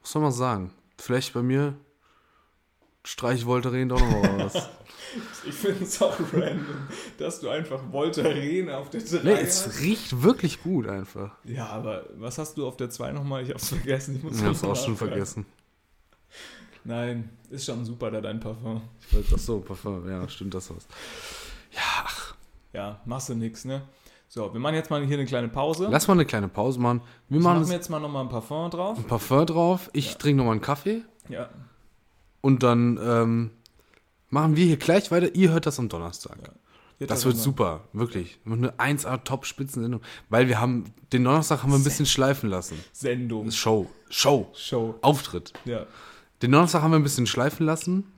[0.00, 0.72] Muss man mal sagen.
[0.96, 1.74] Vielleicht bei mir
[3.04, 4.68] streich Voltaren doch noch mal was.
[5.46, 6.86] Ich finde es auch random,
[7.16, 9.66] dass du einfach Voltaren auf der 3 nee, hast.
[9.66, 11.30] es riecht wirklich gut einfach.
[11.44, 13.42] Ja, aber was hast du auf der 2 nochmal?
[13.42, 14.16] Ich hab's vergessen.
[14.16, 15.12] Ich, muss Ich hab's auch schon nachfragen.
[15.12, 15.46] vergessen.
[16.84, 18.82] Nein, ist schon super, da dein Parfum.
[19.00, 20.86] Ich weiß, ach so, Parfum, ja, stimmt das was.
[21.72, 22.34] Ja, ach,
[22.74, 23.80] Ja, machst du nix, ne?
[24.28, 25.88] So, wir machen jetzt mal hier eine kleine Pause.
[25.90, 27.00] Lass mal eine kleine Pause machen.
[27.28, 28.98] Wir ich machen mach jetzt mal nochmal ein Parfum drauf.
[28.98, 29.88] ein Parfum drauf.
[29.94, 31.02] Ich trinke nochmal einen Kaffee.
[31.28, 31.48] Ja.
[32.42, 33.50] Und dann ähm,
[34.28, 35.34] machen wir hier gleich weiter.
[35.34, 36.36] Ihr hört das am Donnerstag.
[36.98, 38.38] Jetzt Das wird er- super, wirklich.
[38.44, 40.02] Eine 1A Top-Spitzensendung.
[40.28, 42.76] Weil wir haben, den Donnerstag haben wir ein bisschen schleifen lassen.
[42.92, 43.50] Sendung.
[43.50, 43.88] Show.
[44.10, 44.48] Show.
[44.54, 44.96] Show.
[45.00, 45.52] Auftritt.
[45.64, 45.86] Ja.
[46.42, 48.12] Den Donnerstag haben wir ein bisschen schleifen lassen.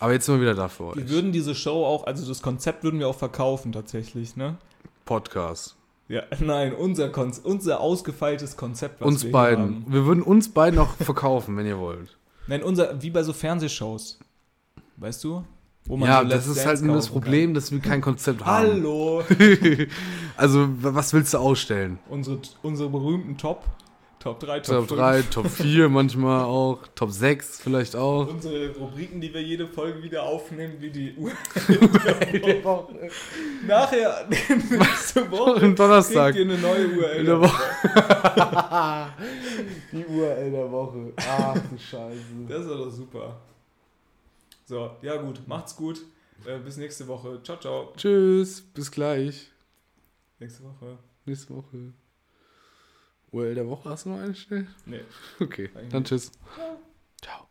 [0.00, 1.08] Aber jetzt sind wir wieder da für Wir euch.
[1.10, 4.56] würden diese Show auch, also das Konzept würden wir auch verkaufen tatsächlich, ne?
[5.10, 5.74] Podcast.
[6.06, 9.64] Ja, nein, unser, Kon unser ausgefeiltes Konzept, was Uns wir beiden.
[9.64, 9.84] haben.
[9.88, 12.16] Wir würden uns beiden auch verkaufen, wenn ihr wollt.
[12.46, 14.20] Nein, unser, wie bei so Fernsehshows.
[14.98, 15.42] Weißt du?
[15.86, 18.46] Wo Ja, so das ist Dance halt nur das Problem, dass wir kein Konzept Kann.
[18.46, 18.66] haben.
[18.68, 19.24] Hallo!
[20.36, 21.98] Also, was willst du ausstellen?
[22.08, 23.64] unsere, unsere berühmten Top.
[24.20, 25.00] Top 3, Top, Top 5.
[25.00, 28.28] 3, Top 4 manchmal auch, Top 6 vielleicht auch.
[28.28, 31.32] Unsere Rubriken, die wir jede Folge wieder aufnehmen, wie die Uhr.
[33.66, 36.34] Nachher, nächste Woche, Am Donnerstag.
[36.34, 37.16] kriegt ihr eine neue URL.
[37.20, 37.62] In der Woche.
[39.90, 41.12] Die URL der Woche.
[41.16, 42.20] Ach du Scheiße.
[42.46, 43.40] Das ist doch super.
[44.66, 46.02] So, ja gut, macht's gut.
[46.44, 47.42] Äh, bis nächste Woche.
[47.42, 47.92] Ciao, ciao.
[47.96, 49.50] Tschüss, bis gleich.
[50.38, 50.98] Nächste Woche.
[51.24, 51.94] Nächste Woche.
[53.32, 54.66] URL der Woche hast du noch eine schnell?
[54.86, 55.00] Nee.
[55.40, 56.32] Okay, dann tschüss.
[57.22, 57.49] Ciao.